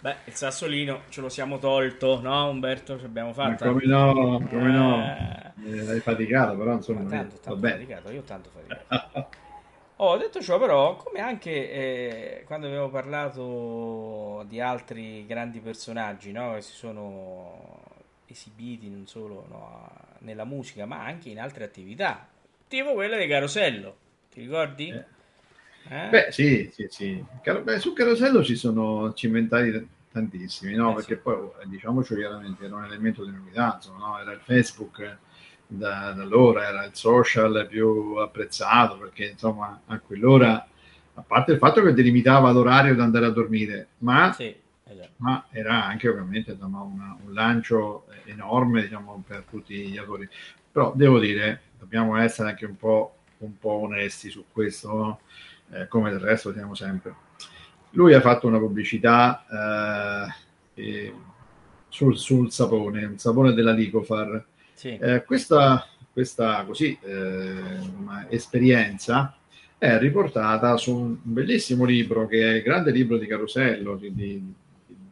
Beh, 0.00 0.16
il 0.24 0.34
sassolino 0.34 1.00
ce 1.08 1.20
lo 1.22 1.28
siamo 1.30 1.58
tolto, 1.58 2.20
no 2.22 2.48
Umberto? 2.48 2.96
Ce 2.96 3.02
l'abbiamo 3.02 3.32
fatta. 3.32 3.66
Ma 3.66 3.72
come 3.72 3.84
no, 3.84 4.42
come 4.48 4.70
no. 4.70 5.02
Eh, 5.02 5.49
Eh, 5.64 5.88
hai 5.88 6.00
faticato, 6.00 6.56
però 6.56 6.74
insomma, 6.74 7.02
ma 7.02 7.06
tanto, 7.06 7.38
va 7.44 7.54
tanto 7.54 7.56
bene. 7.56 7.74
faticato, 7.74 8.10
io 8.10 8.22
tanto 8.22 8.50
faticato. 8.50 8.88
Oh, 9.96 10.16
detto 10.16 10.40
ciò, 10.40 10.58
però, 10.58 10.96
come 10.96 11.20
anche 11.20 12.40
eh, 12.40 12.44
quando 12.46 12.66
abbiamo 12.68 12.88
parlato 12.88 14.44
di 14.48 14.58
altri 14.58 15.26
grandi 15.26 15.60
personaggi, 15.60 16.32
no, 16.32 16.54
che 16.54 16.62
si 16.62 16.72
sono 16.72 17.82
esibiti 18.26 18.88
non 18.88 19.06
solo 19.06 19.44
no, 19.50 19.90
nella 20.20 20.44
musica, 20.44 20.86
ma 20.86 21.04
anche 21.04 21.28
in 21.28 21.38
altre 21.38 21.64
attività, 21.64 22.26
tipo 22.66 22.94
quella 22.94 23.18
di 23.18 23.26
Carosello, 23.26 23.96
ti 24.30 24.40
ricordi? 24.40 24.88
Eh. 24.88 25.04
Eh? 25.90 26.08
Beh, 26.08 26.32
sì, 26.32 26.70
sì, 26.72 26.86
sì. 26.90 27.24
Car- 27.42 27.62
beh, 27.62 27.78
sul 27.78 27.92
carosello 27.94 28.42
ci 28.42 28.56
sono 28.56 29.12
cimentati 29.14 29.70
t- 29.70 29.86
tantissimi, 30.12 30.74
no? 30.74 30.92
Eh, 30.92 30.94
Perché 30.94 31.16
sì. 31.16 31.20
poi, 31.22 31.50
diciamoci 31.66 32.14
chiaramente, 32.16 32.64
era 32.64 32.76
un 32.76 32.84
elemento 32.84 33.24
di 33.24 33.30
novità, 33.32 33.74
insomma, 33.76 33.98
no? 34.08 34.18
Era 34.20 34.32
il 34.32 34.40
Facebook 34.40 35.18
da, 35.70 36.12
da 36.12 36.22
allora, 36.22 36.66
era 36.68 36.84
il 36.84 36.94
social 36.94 37.66
più 37.68 38.14
apprezzato, 38.16 38.98
perché 38.98 39.30
insomma 39.30 39.80
a 39.86 39.98
quell'ora, 40.00 40.66
a 41.14 41.22
parte 41.22 41.52
il 41.52 41.58
fatto 41.58 41.82
che 41.82 41.92
delimitava 41.92 42.50
l'orario 42.50 42.94
da 42.94 43.04
andare 43.04 43.26
a 43.26 43.30
dormire, 43.30 43.88
ma, 43.98 44.32
Sì, 44.36 44.54
esatto. 44.84 45.10
ma 45.16 45.46
era 45.50 45.84
anche 45.84 46.08
ovviamente 46.08 46.52
insomma, 46.52 46.80
una- 46.80 47.16
un 47.24 47.32
lancio 47.32 48.06
enorme, 48.24 48.82
diciamo, 48.82 49.22
per 49.26 49.44
tutti 49.48 49.74
gli 49.88 49.96
autori. 49.98 50.28
Però 50.72 50.92
devo 50.94 51.18
dire, 51.18 51.62
dobbiamo 51.78 52.16
essere 52.16 52.50
anche 52.50 52.64
un 52.66 52.76
po', 52.76 53.16
un 53.38 53.58
po' 53.58 53.72
onesti 53.82 54.30
su 54.30 54.44
questo, 54.52 54.92
no? 54.94 55.20
Eh, 55.72 55.88
come 55.88 56.10
del 56.10 56.20
resto 56.20 56.52
siamo 56.52 56.74
sempre. 56.74 57.14
Lui 57.90 58.14
ha 58.14 58.20
fatto 58.20 58.46
una 58.46 58.58
pubblicità 58.58 59.44
eh, 60.74 61.12
sul, 61.88 62.16
sul 62.16 62.50
sapone, 62.52 63.04
un 63.04 63.18
sapone 63.18 63.52
della 63.52 63.72
Licofar. 63.72 64.44
Sì. 64.80 64.96
Eh, 64.98 65.24
questa, 65.24 65.86
questa 66.10 66.64
così, 66.64 66.98
eh, 67.02 67.52
esperienza 68.30 69.36
è 69.76 69.98
riportata 69.98 70.74
su 70.78 70.96
un 70.96 71.16
bellissimo 71.20 71.84
libro 71.84 72.26
che 72.26 72.40
è 72.40 72.54
il 72.54 72.62
grande 72.62 72.90
libro 72.90 73.18
di 73.18 73.26
Carosello 73.26 73.96
di, 73.96 74.14
di- 74.14 74.54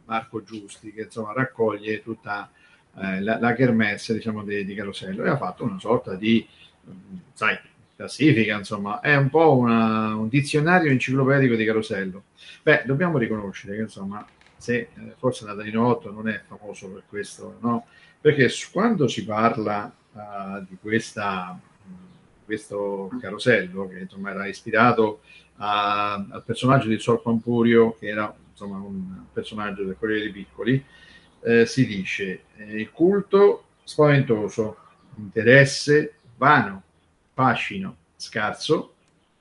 Marco 0.06 0.42
Giusti, 0.42 0.90
che 0.90 1.02
insomma 1.02 1.34
raccoglie 1.34 2.02
tutta 2.02 2.50
eh, 2.96 3.20
la, 3.20 3.38
la 3.38 3.52
kermesse 3.52 4.14
diciamo, 4.14 4.42
di, 4.42 4.64
di 4.64 4.74
Carosello 4.74 5.22
e 5.22 5.28
ha 5.28 5.36
fatto 5.36 5.64
una 5.64 5.78
sorta 5.78 6.14
di, 6.14 6.48
sai, 7.34 7.58
classifica, 7.94 8.56
insomma, 8.56 9.00
è 9.00 9.16
un 9.16 9.28
po' 9.28 9.54
una- 9.54 10.14
un 10.14 10.28
dizionario 10.28 10.90
enciclopedico 10.90 11.54
di 11.54 11.66
Carosello. 11.66 12.22
Beh, 12.62 12.84
dobbiamo 12.86 13.18
riconoscere 13.18 13.76
che 13.76 13.82
insomma, 13.82 14.26
se 14.56 14.76
eh, 14.76 14.88
forse 15.18 15.44
Natalino 15.44 15.86
8 15.86 16.10
non 16.10 16.26
è 16.26 16.40
famoso 16.46 16.88
per 16.88 17.02
questo, 17.06 17.58
no? 17.60 17.84
Perché 18.20 18.48
quando 18.72 19.06
si 19.08 19.24
parla 19.24 19.92
eh, 20.14 20.64
di 20.68 20.76
questa, 20.80 21.58
questo 22.44 23.10
carosello, 23.20 23.88
che 23.88 24.00
insomma 24.00 24.30
era 24.30 24.46
ispirato 24.46 25.20
a- 25.56 26.14
al 26.14 26.42
personaggio 26.44 26.88
di 26.88 26.98
Sor 26.98 27.22
Pampurio, 27.22 27.96
che 27.98 28.08
era 28.08 28.34
insomma 28.50 28.78
un 28.78 29.24
personaggio 29.32 29.84
del 29.84 29.96
Corriere 29.98 30.22
dei 30.24 30.32
Piccoli, 30.32 30.84
eh, 31.42 31.66
si 31.66 31.86
dice 31.86 32.42
eh, 32.56 32.80
il 32.80 32.90
culto 32.90 33.64
spaventoso, 33.84 34.76
interesse 35.16 36.14
vano, 36.36 36.82
fascino 37.34 37.96
scarso, 38.16 38.94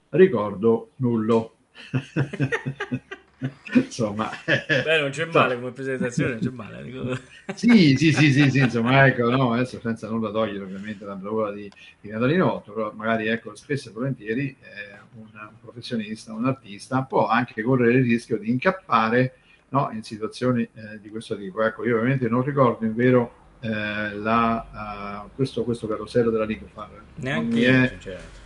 ricordo 0.09 0.91
nullo. 0.97 1.55
insomma, 3.73 4.31
Beh, 4.45 4.99
non 4.99 5.09
c'è 5.11 5.25
male 5.25 5.55
come 5.55 5.71
presentazione, 5.71 6.31
non 6.31 6.39
c'è 6.39 6.49
male. 6.49 7.21
sì, 7.53 7.95
sì, 7.95 8.11
sì, 8.11 8.31
sì, 8.31 8.49
sì, 8.49 8.59
insomma, 8.59 9.05
ecco, 9.05 9.29
no, 9.29 9.53
adesso 9.53 9.79
senza 9.79 10.07
nulla 10.09 10.31
togliere 10.31 10.63
ovviamente 10.63 11.05
la 11.05 11.15
bravura 11.15 11.51
di, 11.51 11.71
di 12.01 12.09
Natalino 12.09 12.53
Otto, 12.53 12.71
però 12.71 12.91
magari, 12.93 13.27
ecco, 13.27 13.55
spesso 13.55 13.89
e 13.89 13.91
volentieri 13.91 14.55
eh, 14.59 14.97
un, 15.15 15.27
un 15.33 15.59
professionista, 15.61 16.33
un 16.33 16.45
artista 16.45 17.03
può 17.03 17.27
anche 17.27 17.61
correre 17.61 17.99
il 17.99 18.05
rischio 18.05 18.37
di 18.37 18.49
incappare 18.49 19.35
no, 19.69 19.89
in 19.91 20.01
situazioni 20.03 20.63
eh, 20.73 20.99
di 20.99 21.09
questo 21.09 21.37
tipo. 21.37 21.61
Ecco, 21.63 21.85
io 21.85 21.95
ovviamente 21.97 22.27
non 22.29 22.43
ricordo 22.43 22.85
in 22.85 22.95
vero 22.95 23.33
eh, 23.59 23.69
la, 24.15 25.23
uh, 25.25 25.35
questo, 25.35 25.63
questo 25.63 25.87
carosello 25.87 26.31
della 26.31 26.45
Licofar. 26.45 26.89
Neanche 27.15 27.55
mi 27.55 27.61
io, 27.61 27.83
è- 27.83 27.87
sinceramente. 27.87 28.39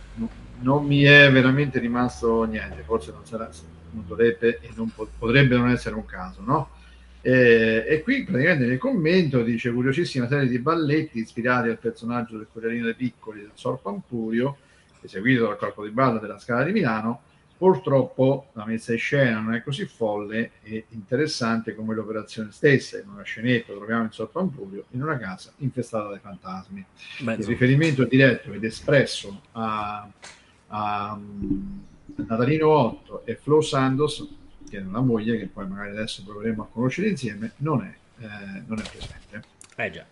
non 0.60 0.84
mi 0.84 1.02
è 1.02 1.30
veramente 1.30 1.78
rimasto 1.78 2.44
niente, 2.44 2.82
forse 2.82 3.12
non, 3.12 3.24
sarà, 3.24 3.50
non 3.92 4.04
dovrebbe 4.06 4.60
e 4.60 4.70
non 4.74 4.90
po- 4.94 5.08
potrebbe 5.18 5.56
non 5.56 5.70
essere 5.70 5.94
un 5.94 6.04
caso, 6.04 6.42
no? 6.42 6.70
E, 7.24 7.84
e 7.86 8.02
qui 8.02 8.24
praticamente 8.24 8.66
nel 8.66 8.78
commento 8.78 9.42
dice 9.44 9.72
curiosissima 9.72 10.26
serie 10.26 10.48
di 10.48 10.58
balletti 10.58 11.20
ispirati 11.20 11.68
al 11.68 11.78
personaggio 11.78 12.36
del 12.36 12.48
Corriere 12.52 12.80
dei 12.80 12.94
Piccoli 12.94 13.40
del 13.40 13.52
Sor 13.54 13.80
Pampurio, 13.80 14.56
eseguito 15.00 15.46
dal 15.46 15.56
corpo 15.56 15.84
di 15.84 15.90
ballo 15.90 16.18
della 16.18 16.38
Scala 16.38 16.64
di 16.64 16.72
Milano. 16.72 17.22
Purtroppo 17.56 18.48
la 18.54 18.66
messa 18.66 18.92
in 18.92 18.98
scena 18.98 19.38
non 19.38 19.54
è 19.54 19.62
così 19.62 19.84
folle 19.84 20.50
e 20.64 20.86
interessante 20.88 21.76
come 21.76 21.94
l'operazione 21.94 22.50
stessa. 22.50 22.98
In 22.98 23.08
una 23.08 23.22
scenetta 23.22 23.72
troviamo 23.72 24.02
il 24.02 24.12
Sor 24.12 24.30
Pampurio 24.30 24.86
in 24.90 25.02
una 25.02 25.16
casa 25.16 25.52
infestata 25.58 26.08
dai 26.08 26.18
fantasmi 26.18 26.84
Beh, 27.20 27.34
il 27.34 27.44
riferimento 27.44 28.02
diretto 28.02 28.52
ed 28.52 28.64
espresso 28.64 29.42
a, 29.52 30.08
a 30.66 31.20
Natalino 32.16 32.68
Otto 32.68 33.22
e 33.24 33.36
Flo 33.36 33.60
Sandos, 33.60 34.28
che 34.68 34.78
è 34.78 34.82
la 34.82 35.00
moglie, 35.00 35.38
che 35.38 35.46
poi 35.46 35.66
magari 35.66 35.90
adesso 35.90 36.22
proveremo 36.24 36.62
a 36.62 36.66
conoscere 36.66 37.08
insieme, 37.08 37.52
non 37.58 37.82
è, 37.82 38.22
eh, 38.22 38.62
non 38.66 38.78
è 38.78 38.82
presente. 38.82 39.42
Eh 39.76 39.90
già. 39.90 40.04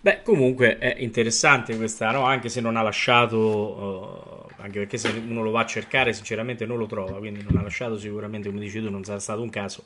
Beh, 0.00 0.22
comunque 0.22 0.78
è 0.78 0.96
interessante 0.98 1.76
questa, 1.76 2.12
no? 2.12 2.24
Anche 2.24 2.48
se 2.48 2.60
non 2.60 2.76
ha 2.76 2.82
lasciato, 2.82 4.46
eh, 4.48 4.62
anche 4.62 4.78
perché 4.78 4.98
se 4.98 5.08
uno 5.08 5.42
lo 5.42 5.50
va 5.50 5.62
a 5.62 5.66
cercare 5.66 6.12
sinceramente 6.12 6.64
non 6.64 6.78
lo 6.78 6.86
trova, 6.86 7.18
quindi 7.18 7.42
non 7.42 7.56
ha 7.58 7.62
lasciato 7.62 7.98
sicuramente, 7.98 8.48
come 8.48 8.60
dici 8.60 8.80
tu, 8.80 8.88
non 8.88 9.02
sarà 9.02 9.18
stato 9.18 9.42
un 9.42 9.50
caso, 9.50 9.82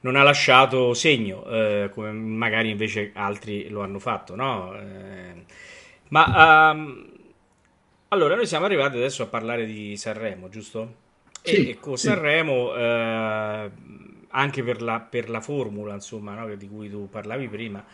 non 0.00 0.16
ha 0.16 0.22
lasciato 0.22 0.94
segno, 0.94 1.44
eh, 1.46 1.90
come 1.92 2.12
magari 2.12 2.70
invece 2.70 3.10
altri 3.12 3.68
lo 3.68 3.82
hanno 3.82 3.98
fatto, 3.98 4.34
no? 4.34 4.74
Eh, 4.74 5.44
ma 6.08 6.70
ehm, 6.70 7.11
allora 8.12 8.34
noi 8.36 8.46
siamo 8.46 8.66
arrivati 8.66 8.96
adesso 8.96 9.22
a 9.22 9.26
parlare 9.26 9.64
di 9.66 9.96
Sanremo, 9.96 10.48
giusto? 10.48 11.00
E, 11.42 11.62
Sì, 11.62 11.70
e 11.70 11.78
con 11.80 11.96
sì. 11.96 11.98
Sanremo, 11.98 12.74
eh, 12.76 13.70
anche 14.28 14.62
per 14.62 14.82
la, 14.82 15.00
per 15.00 15.30
la 15.30 15.40
formula, 15.40 15.94
insomma, 15.94 16.34
no, 16.34 16.54
di 16.54 16.68
cui 16.68 16.90
tu 16.90 17.08
parlavi 17.08 17.48
prima, 17.48 17.84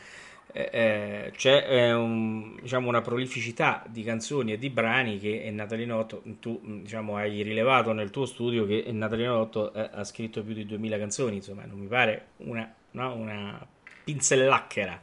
eh, 0.53 0.69
eh, 0.73 1.31
c'è 1.37 1.65
eh, 1.69 1.93
un- 1.93 2.57
diciamo, 2.61 2.89
una 2.89 3.01
prolificità 3.01 3.85
di 3.89 4.03
canzoni 4.03 4.53
e 4.53 4.59
di 4.59 4.71
brani 4.71 5.19
che 5.19 5.43
è 5.43 5.51
Natalino 5.51 5.97
Otto, 5.99 6.23
tu 6.41 6.61
diciamo, 6.83 7.17
hai 7.17 7.43
rilevato 7.43 7.93
nel 7.93 8.11
tuo 8.11 8.27
studio 8.27 8.67
che 8.67 8.85
Natalino 8.91 9.39
Otto 9.39 9.73
eh, 9.73 9.89
ha 9.93 10.05
scritto 10.05 10.43
più 10.43 10.53
di 10.55 10.67
2000 10.67 10.99
canzoni, 10.99 11.37
insomma, 11.37 11.65
non 11.65 11.79
mi 11.79 11.87
pare 11.87 12.29
una, 12.39 12.71
no, 12.93 13.15
una 13.15 13.67
pinzellacchera. 14.05 15.01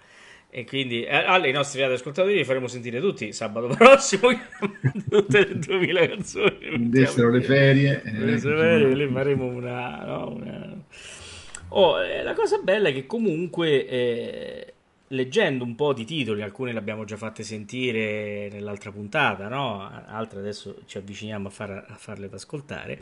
E 0.58 0.63
quindi 0.63 1.04
eh, 1.04 1.13
ai 1.13 1.52
nostri 1.52 1.84
ascoltatori 1.84 2.36
li 2.36 2.46
faremo 2.46 2.68
sentire 2.68 3.02
tutti 3.02 3.34
sabato 3.34 3.68
prossimo 3.76 4.30
tutte 5.10 5.48
le 5.48 5.60
2000 5.60 6.08
canzoni. 6.08 6.89
Dessero 6.89 7.30
le 7.30 7.41
ferie. 7.41 8.02
eh, 8.06 8.12
Le 8.12 8.38
ferie, 8.38 8.96
lì 8.96 9.06
faremo 9.12 9.48
una, 9.48 10.06
no, 10.06 10.30
una- 10.30 10.78
Oh, 11.70 12.02
eh, 12.02 12.24
la 12.24 12.32
cosa 12.34 12.60
bella 12.60 12.88
è 12.88 12.94
che 12.94 13.06
comunque 13.06 13.86
eh, 13.86 14.74
leggendo 15.10 15.65
un 15.65 15.76
po' 15.76 15.91
di 15.91 16.06
titoli, 16.06 16.41
alcune 16.41 16.72
le 16.72 16.80
abbiamo 16.80 17.04
già 17.04 17.18
fatte 17.18 17.44
sentire 17.44 18.48
nell'altra 18.50 18.91
puntata, 18.94 19.50
no? 19.50 19.82
Altre 20.08 20.39
adesso 20.39 20.84
ci 20.86 20.98
avviciniamo 20.98 21.50
a, 21.50 21.52
far- 21.52 21.84
a 21.86 21.96
farle 21.98 22.30
da 22.30 22.38
ascoltare. 22.38 23.02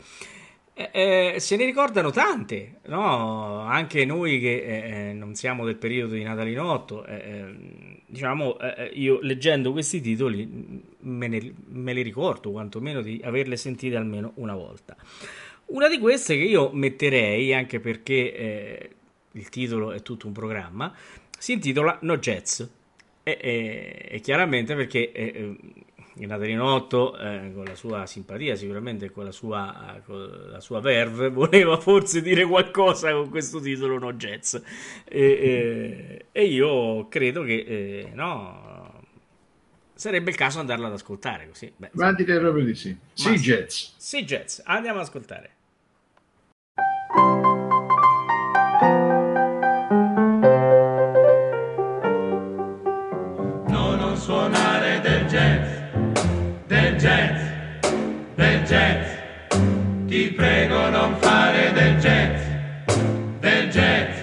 Eh, 0.76 0.90
eh, 1.34 1.40
se 1.40 1.54
ne 1.56 1.64
ricordano 1.66 2.10
tante, 2.10 2.80
no? 2.86 3.60
Anche 3.60 4.04
noi 4.04 4.40
che 4.40 4.56
eh, 4.56 5.10
eh, 5.10 5.12
non 5.12 5.36
siamo 5.36 5.64
del 5.64 5.76
periodo 5.76 6.14
di 6.14 6.24
Natalino 6.24 6.68
8, 6.68 7.06
eh, 7.06 7.14
eh, 7.14 7.54
diciamo, 8.06 8.56
io 8.94 9.20
leggendo 9.20 9.70
questi 9.70 10.00
titoli 10.00 10.82
me, 10.98 11.28
ne- 11.28 11.54
me 11.68 11.92
li 11.92 12.02
ricordo, 12.02 12.50
quantomeno 12.50 13.02
di 13.02 13.20
averle 13.22 13.56
sentite 13.56 13.94
almeno 13.94 14.32
una 14.36 14.54
volta. 14.54 14.96
Una 15.66 15.88
di 15.88 15.98
queste 16.00 16.34
che 16.36 16.42
io 16.42 16.70
metterei, 16.72 17.54
anche 17.54 17.78
perché 17.78 18.90
il 19.30 19.48
titolo 19.50 19.92
è 19.92 20.02
tutto 20.02 20.26
un 20.26 20.32
programma, 20.32 20.92
si 21.38 21.52
intitola 21.52 21.98
No 22.02 22.16
Jazz. 22.18 22.62
E, 23.26 23.38
e- 23.40 24.08
e 24.10 24.20
chiaramente 24.20 24.74
perché 24.74 25.10
eh, 26.16 26.20
eh, 26.20 26.22
il 26.22 26.26
Natalino 26.28 26.72
8, 26.72 27.18
eh, 27.18 27.52
con 27.54 27.64
la 27.64 27.74
sua 27.74 28.06
simpatia, 28.06 28.56
sicuramente 28.56 29.10
con 29.10 29.24
la 29.24 29.32
sua, 29.32 30.00
con 30.04 30.48
la 30.50 30.60
sua 30.60 30.80
verve, 30.80 31.28
voleva 31.30 31.78
forse 31.78 32.22
dire 32.22 32.44
qualcosa 32.44 33.12
con 33.12 33.28
questo 33.28 33.60
titolo 33.60 33.98
No 33.98 34.12
Jazz. 34.14 34.56
E, 35.04 36.26
e- 36.30 36.44
io 36.44 37.08
credo 37.08 37.42
che 37.42 37.64
eh, 37.66 38.10
no, 38.14 39.02
sarebbe 39.94 40.30
il 40.30 40.36
caso 40.36 40.60
andarla 40.60 40.86
ad 40.88 40.92
ascoltare 40.92 41.48
così. 41.48 41.72
Beh, 41.76 41.90
Ma 41.92 42.12
direi 42.12 42.38
proprio 42.38 42.64
di 42.64 42.74
sì. 42.74 42.96
Sì, 43.12 43.34
jazz. 43.34 43.84
sì, 43.96 44.24
jazz, 44.24 44.60
andiamo 44.64 45.00
ad 45.00 45.06
ascoltare. 45.06 45.53
Ti 60.24 60.30
prego 60.30 60.88
non 60.88 61.14
fare 61.18 61.70
del 61.74 61.98
jazz, 61.98 62.40
del 63.40 63.68
jazz, 63.68 64.16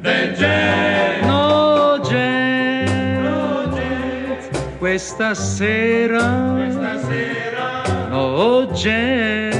del 0.00 0.34
jazz. 0.34 1.24
No 1.24 1.98
jazz, 2.04 3.78
questa 4.78 5.32
sera, 5.34 6.52
Questa 6.54 6.98
sera, 7.08 7.82
no 8.10 8.66
jazz, 8.74 9.56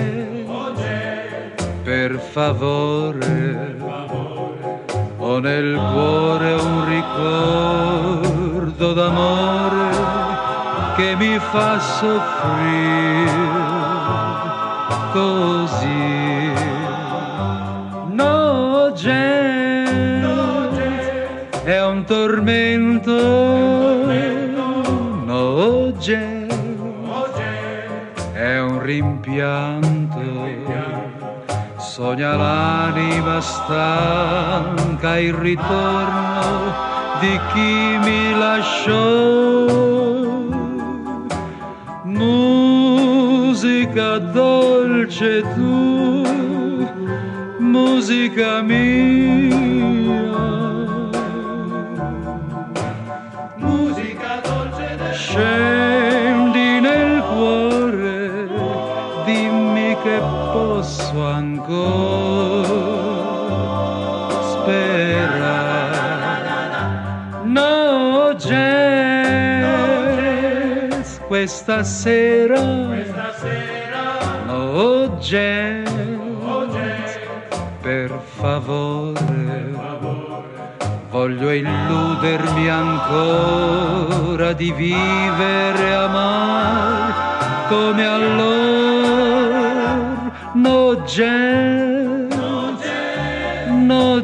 oh 0.47 0.75
jazz, 0.75 1.65
per 1.85 2.19
favore. 2.19 3.75
Ho 5.19 5.39
nel 5.39 5.75
cuore 5.75 6.53
un 6.53 6.85
ricordo 6.87 8.93
d'amore 8.93 9.89
che 10.97 11.17
mi 11.17 11.39
fa 11.39 11.81
soffrire 11.81 13.66
così. 15.17 16.53
No 18.21 18.93
jazz 18.95 20.77
è 21.65 21.83
un 21.85 22.05
tormento. 22.05 23.17
No 25.25 25.93
jazz, 25.99 27.39
è 28.35 28.61
un 28.61 28.83
rimpianto. 28.83 30.25
Sogna 31.79 32.37
l'anima 32.37 33.41
stanca 33.41 35.19
il 35.19 35.33
ritorno 35.33 36.75
di 37.21 37.41
chi 37.53 37.99
mi 38.05 38.39
lasciò. 38.39 39.66
Musica 43.97 44.19
dolce 44.19 45.41
tu, 45.55 46.23
musica 47.59 48.61
mia. 48.61 49.57
musica 53.57 54.41
dolce 54.45 54.97
del 54.99 55.15
Scendi 55.15 56.81
nel 56.81 57.23
cuore, 57.23 58.49
dimmi 59.25 59.97
che 60.03 60.19
posso 60.53 61.25
ancora 61.25 62.67
sperare. 64.53 65.95
No 67.45 68.35
jazz, 68.37 68.59
questa 71.29 71.83
sera, 71.83 72.61
Questa 72.61 72.63
sera, 72.63 72.96
jazz, 75.27 75.91
per 77.81 78.17
favore. 78.39 79.75
Voglio 81.11 81.51
illudermi 81.51 82.69
ancora 82.69 84.53
di 84.53 84.71
vivere 84.71 85.89
e 85.89 85.93
amare 85.93 87.13
come 87.69 88.07
allora. 88.07 89.95
No 90.55 90.95
jazz, 91.05 92.33
no. 92.37 92.79
No 93.69 94.21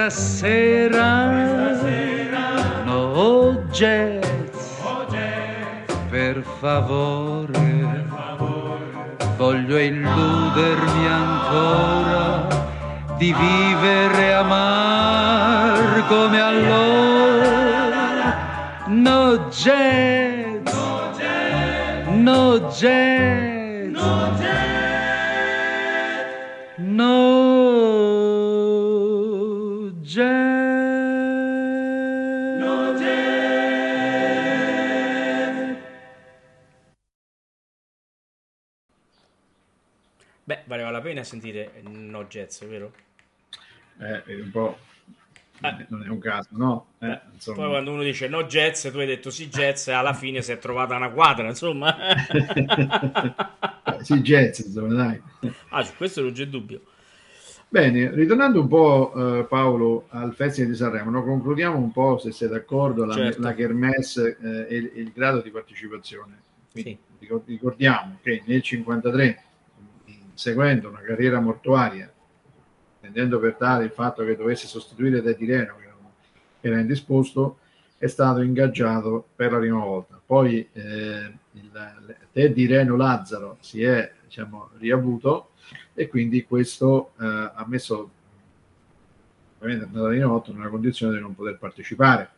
questa 0.00 0.08
sera, 0.08 1.78
sera, 1.78 2.84
no 2.86 3.62
jazz, 3.70 4.80
oh 4.82 5.04
jazz, 5.10 5.94
per 6.08 6.42
favore. 6.42 7.09
Valeva 40.70 40.90
la 40.90 41.00
pena 41.00 41.22
sentire 41.24 41.82
No 41.82 42.24
Jazz, 42.24 42.64
vero? 42.64 42.92
Eh, 43.98 44.22
è 44.24 44.34
un 44.40 44.50
po'... 44.50 44.78
Eh. 45.62 45.86
Non 45.88 46.04
è 46.04 46.08
un 46.08 46.18
caso, 46.18 46.48
no? 46.52 46.86
Eh, 47.00 47.20
Poi 47.44 47.54
quando 47.54 47.92
uno 47.92 48.02
dice 48.02 48.28
no 48.28 48.44
jazz, 48.44 48.88
tu 48.90 48.96
hai 48.96 49.06
detto 49.06 49.28
sì 49.28 49.48
jazz 49.48 49.88
e 49.88 49.92
alla 49.92 50.14
fine 50.14 50.40
si 50.40 50.52
è 50.52 50.58
trovata 50.58 50.96
una 50.96 51.10
quadra, 51.10 51.48
insomma. 51.48 51.94
sì, 54.00 54.20
jazz, 54.22 54.60
insomma, 54.60 54.94
dai. 54.94 55.20
ah, 55.68 55.84
su 55.84 55.94
questo 55.96 56.22
non 56.22 56.32
c'è 56.32 56.46
dubbio. 56.46 56.80
Bene, 57.68 58.10
ritornando 58.14 58.60
un 58.62 58.68
po' 58.68 59.12
eh, 59.40 59.44
Paolo 59.44 60.06
al 60.08 60.34
Festival 60.34 60.70
di 60.70 60.76
Sanremo, 60.76 61.10
no? 61.10 61.22
concludiamo 61.24 61.76
un 61.76 61.92
po', 61.92 62.18
se 62.18 62.32
sei 62.32 62.48
d'accordo, 62.48 63.04
la, 63.04 63.14
Certo. 63.14 63.42
la 63.42 63.54
Kermesse 63.54 64.38
eh, 64.42 64.66
e, 64.68 64.76
il- 64.76 64.90
il 64.94 65.12
grado 65.14 65.40
di 65.40 65.50
partecipazione. 65.50 66.40
Quindi 66.72 66.90
Sì. 66.90 66.98
ricor- 67.20 67.46
ricordiamo 67.46 68.18
che 68.22 68.42
nel 68.46 68.62
1953, 68.64 69.42
seguendo 70.40 70.88
una 70.88 71.02
carriera 71.02 71.38
mortuaria, 71.38 72.10
prendendo 72.98 73.38
per 73.38 73.56
tale 73.56 73.84
il 73.84 73.90
fatto 73.90 74.24
che 74.24 74.36
dovesse 74.36 74.66
sostituire 74.66 75.20
Teddy 75.20 75.44
Reno, 75.44 75.76
che 75.76 76.66
era 76.66 76.78
indisposto, 76.78 77.58
è 77.98 78.06
stato 78.06 78.40
ingaggiato 78.40 79.26
per 79.36 79.52
la 79.52 79.58
prima 79.58 79.84
volta. 79.84 80.18
Poi 80.24 80.66
eh, 80.72 81.30
il, 81.50 82.16
Teddy 82.32 82.64
Reno 82.64 82.96
Lazzaro 82.96 83.58
si 83.60 83.82
è 83.82 84.10
diciamo, 84.24 84.70
riavuto 84.78 85.50
e 85.92 86.08
quindi 86.08 86.42
questo 86.46 87.12
eh, 87.20 87.26
ha 87.26 87.64
messo 87.66 88.10
ovviamente 89.58 89.90
Natalino 89.92 90.32
8 90.36 90.54
nella 90.54 90.70
condizione 90.70 91.16
di 91.16 91.20
non 91.20 91.34
poter 91.34 91.58
partecipare. 91.58 92.30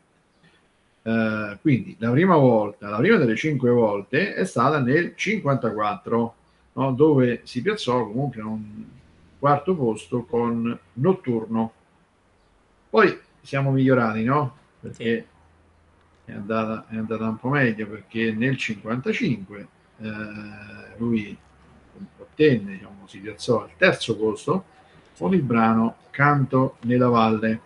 Eh, 1.04 1.56
quindi 1.60 1.94
la 2.00 2.10
prima 2.10 2.34
volta, 2.34 2.88
la 2.88 2.96
prima 2.96 3.16
delle 3.16 3.36
cinque 3.36 3.70
volte 3.70 4.34
è 4.34 4.44
stata 4.44 4.80
nel 4.80 5.14
54, 5.14 6.34
no? 6.72 6.92
dove 6.92 7.40
si 7.44 7.62
piazzò 7.62 8.06
comunque 8.06 8.40
a 8.40 8.46
un 8.46 8.84
quarto 9.38 9.74
posto 9.74 10.24
con 10.24 10.78
Notturno. 10.94 11.72
Poi 12.88 13.18
siamo 13.40 13.70
migliorati, 13.70 14.22
no? 14.22 14.56
Perché 14.80 15.26
è, 16.24 16.32
andata, 16.32 16.86
è 16.88 16.96
andata 16.96 17.28
un 17.28 17.38
po' 17.38 17.48
meglio, 17.48 17.86
perché 17.88 18.32
nel 18.32 18.56
55 18.56 19.68
eh, 19.98 20.10
lui 20.98 21.36
ottenne, 22.18 22.72
diciamo, 22.72 23.06
si 23.06 23.18
piazzò 23.18 23.62
al 23.62 23.70
terzo 23.76 24.16
posto 24.16 24.64
con 25.18 25.34
il 25.34 25.42
brano 25.42 25.96
Canto 26.10 26.76
nella 26.82 27.08
valle. 27.08 27.60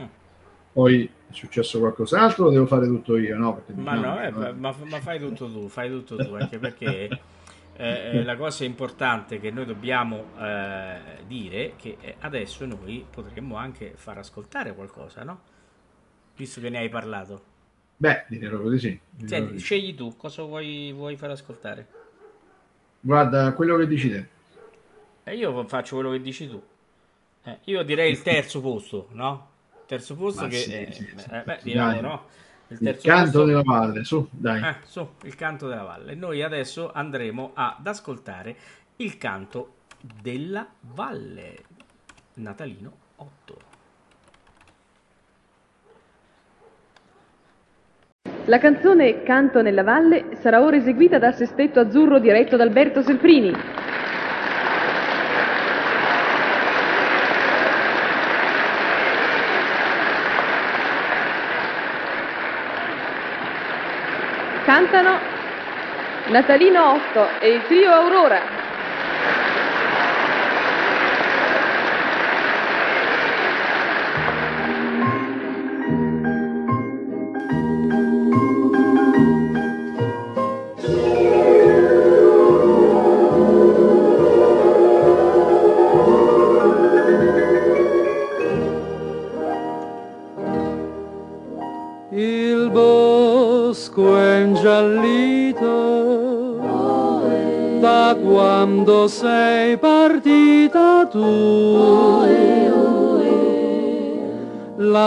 Mm. 0.00 0.04
Poi 0.72 1.04
è 1.04 1.32
successo 1.32 1.78
qualcos'altro 1.78 2.50
devo 2.50 2.66
fare 2.66 2.86
tutto 2.86 3.16
io? 3.16 3.36
No, 3.36 3.54
perché 3.54 3.80
Ma 3.80 3.94
no, 3.94 4.20
eh, 4.20 4.26
eh, 4.26 4.52
ma, 4.52 4.74
ma 4.84 5.00
fai 5.00 5.18
tutto 5.18 5.50
tu, 5.50 5.68
fai 5.68 5.90
tutto 5.90 6.16
tu, 6.16 6.34
anche 6.34 6.58
perché 6.58 7.08
eh, 7.80 8.18
eh, 8.18 8.22
la 8.24 8.36
cosa 8.36 8.64
importante 8.64 9.40
che 9.40 9.50
noi 9.50 9.64
dobbiamo 9.64 10.36
eh, 10.38 11.24
dire 11.26 11.66
è 11.68 11.76
che 11.76 11.96
eh, 12.00 12.16
adesso 12.20 12.66
noi 12.66 13.06
potremmo 13.08 13.56
anche 13.56 13.92
far 13.96 14.18
ascoltare 14.18 14.74
qualcosa, 14.74 15.22
no? 15.24 15.40
Visto 16.36 16.60
che 16.60 16.68
ne 16.68 16.78
hai 16.78 16.88
parlato. 16.90 17.44
Beh, 17.96 18.26
direi 18.28 18.48
proprio 18.48 18.70
di 18.70 18.78
sì. 18.78 19.00
Direi 19.10 19.28
Senti, 19.28 19.58
scegli 19.58 19.94
tu, 19.94 20.16
cosa 20.16 20.42
vuoi, 20.42 20.92
vuoi 20.92 21.16
far 21.16 21.30
ascoltare? 21.30 21.88
Guarda, 23.00 23.52
quello 23.54 23.76
che 23.76 23.86
dici 23.86 24.10
te. 24.10 24.28
E 25.24 25.36
io 25.36 25.66
faccio 25.66 25.94
quello 25.96 26.10
che 26.10 26.20
dici 26.20 26.48
tu. 26.48 26.62
Eh, 27.44 27.58
io 27.64 27.82
direi 27.82 28.10
il 28.10 28.22
terzo 28.22 28.60
posto, 28.60 29.08
no? 29.12 29.48
Terzo 29.86 30.16
posto 30.16 30.42
Ma 30.42 30.48
che... 30.48 30.56
sì, 30.56 30.72
eh, 30.72 30.92
sì, 30.92 31.12
sì. 31.16 31.30
eh, 31.30 31.42
beh, 31.42 31.60
diciamo, 31.62 31.90
dai. 31.92 32.00
no? 32.00 32.26
Il 32.70 32.78
Il 32.86 32.98
canto 33.02 33.22
posto- 33.24 33.44
della 33.44 33.62
valle, 33.62 34.04
su, 34.04 34.26
dai. 34.30 34.62
Eh, 34.62 34.74
su, 34.84 35.06
il 35.24 35.34
canto 35.34 35.66
della 35.68 35.82
valle. 35.82 36.14
Noi 36.14 36.42
adesso 36.42 36.92
andremo 36.92 37.50
ad 37.54 37.84
ascoltare 37.86 38.56
il 38.96 39.18
canto 39.18 39.74
della 40.00 40.66
valle. 40.80 41.56
Natalino 42.34 42.92
8. 43.16 43.58
La 48.46 48.58
canzone 48.58 49.22
Canto 49.22 49.62
nella 49.62 49.82
valle 49.82 50.36
sarà 50.40 50.60
ora 50.62 50.76
eseguita 50.76 51.18
dal 51.18 51.34
sestetto 51.34 51.80
azzurro 51.80 52.18
diretto 52.18 52.56
da 52.56 52.62
Alberto 52.64 53.02
Selfrini. 53.02 53.52
Cantano 64.64 65.18
Natalino 66.26 66.92
8 66.92 67.40
e 67.40 67.48
il 67.48 67.66
trio 67.66 67.92
Aurora. 67.92 68.59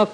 La 0.04 0.10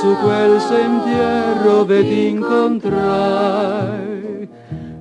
su 0.00 0.14
quel 0.22 0.60
sentiero 0.60 1.84
vedi 1.84 2.28
incontrai. 2.28 3.64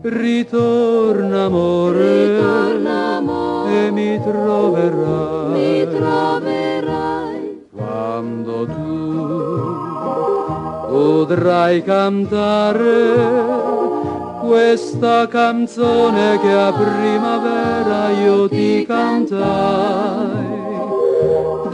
Ritorna 0.02 1.46
amore, 1.46 2.38
Ritorna, 2.38 3.18
amore, 3.18 3.88
e 3.88 3.92
mi 3.92 4.22
troverai. 4.22 5.52
mi 5.52 5.88
troverai. 5.98 7.68
Quando 7.76 8.66
tu 8.68 8.86
potrai 10.90 11.84
cantare 11.84 13.14
questa 14.46 15.28
canzone 15.28 16.40
che 16.40 16.52
a 16.54 16.72
primavera 16.72 18.10
io 18.12 18.48
ti 18.48 18.86
cantai 18.86 19.95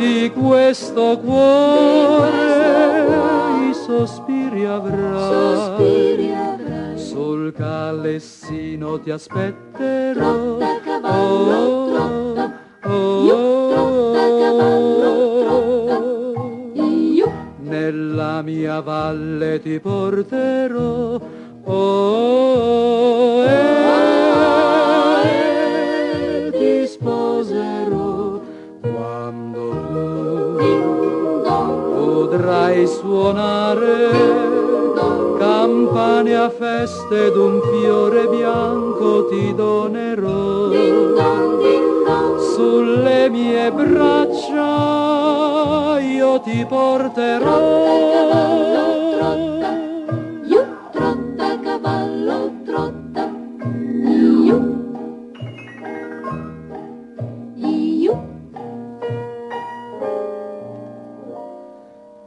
di 0.02 0.32
questo 0.32 1.20
cuore 1.20 2.40
i 3.70 3.74
sospiri 3.74 4.66
avrai 4.66 6.12
sul 6.96 7.54
calessino 7.54 9.00
ti 9.00 9.12
aspetterò. 9.12 10.58
Oh, 11.04 11.92
trotta. 11.92 12.52
Io, 17.14 17.32
nella 17.60 18.42
mia 18.42 18.80
valle 18.82 19.62
ti 19.62 19.80
porterò. 19.80 21.20
Oh, 21.64 23.44
e 23.44 24.31
potrai 32.32 32.88
suonare 32.88 34.10
campane 35.38 36.34
a 36.34 36.50
feste 36.50 37.26
ed 37.26 37.36
un 37.36 37.60
fiore 37.62 38.26
bianco 38.28 39.28
ti 39.28 39.54
donerò. 39.54 40.70
Sulle 42.40 43.30
mie 43.30 43.70
braccia 43.72 44.60
io 46.00 46.40
ti 46.40 46.66
porterò 46.66 48.71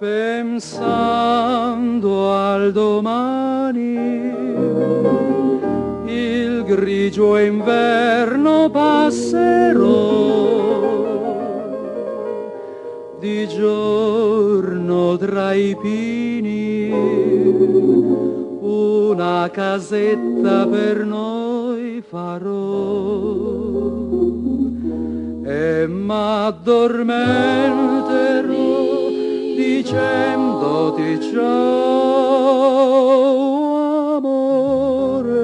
pensando 0.05 1.01
al 2.31 2.73
domani 2.73 3.95
il 6.05 6.63
grigio 6.67 7.39
inverno 7.39 8.69
passerò. 8.69 10.03
Di 13.19 13.49
giorno 13.49 15.17
tra 15.17 15.55
i 15.55 15.75
pini 15.81 16.91
una 18.61 19.49
casetta 19.51 20.67
per 20.67 21.07
noi 21.07 22.05
farò. 22.07 22.53
E 25.47 25.87
m'addormenterò 25.87 28.64
dicendoti 29.85 31.21
ciao 31.21 31.77
amore 34.17 35.43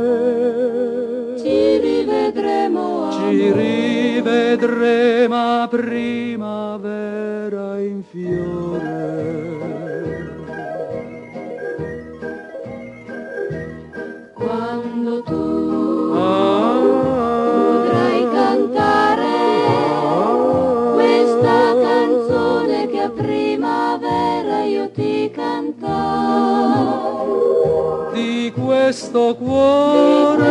ci 1.39 1.77
rivedremo. 1.77 3.11
ci 3.13 3.53
rivedremo 3.53 5.35
a 5.35 5.69
primavera 5.69 6.59
in 7.81 8.03
fiore 8.03 9.60
questo 29.01 29.35
cuore 29.35 30.47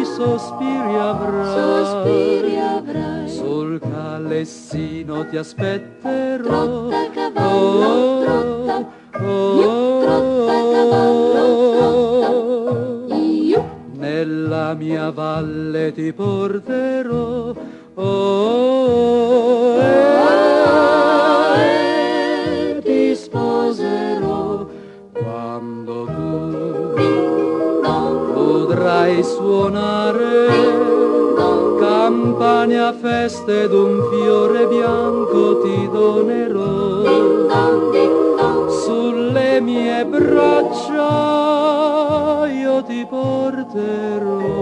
i 0.00 0.04
sospiri 0.04 0.98
avrai. 0.98 3.26
Sul 3.26 3.80
calessino 3.80 5.26
ti 5.26 5.38
aspetterò. 5.38 6.44
Trotta 6.44 7.08
cavallo, 7.10 8.20
trotta, 8.20 8.84
trotta 9.10 10.52
cavallo, 10.74 11.46
nella 13.94 14.74
mia 14.74 15.10
valle 15.10 15.92
ti 15.92 16.12
porterò. 16.12 17.54
Oh, 17.94 18.77
fai 29.08 29.24
suonare. 29.24 30.48
Campane 31.78 32.78
a 32.78 32.92
feste 32.92 33.68
d'un 33.68 34.06
fiore 34.10 34.66
bianco 34.66 35.62
ti 35.62 35.88
donerò. 35.90 37.06
Sulle 38.68 39.60
mie 39.60 40.04
braccia 40.04 41.06
io 42.48 42.82
ti 42.82 43.06
porterò. 43.08 44.56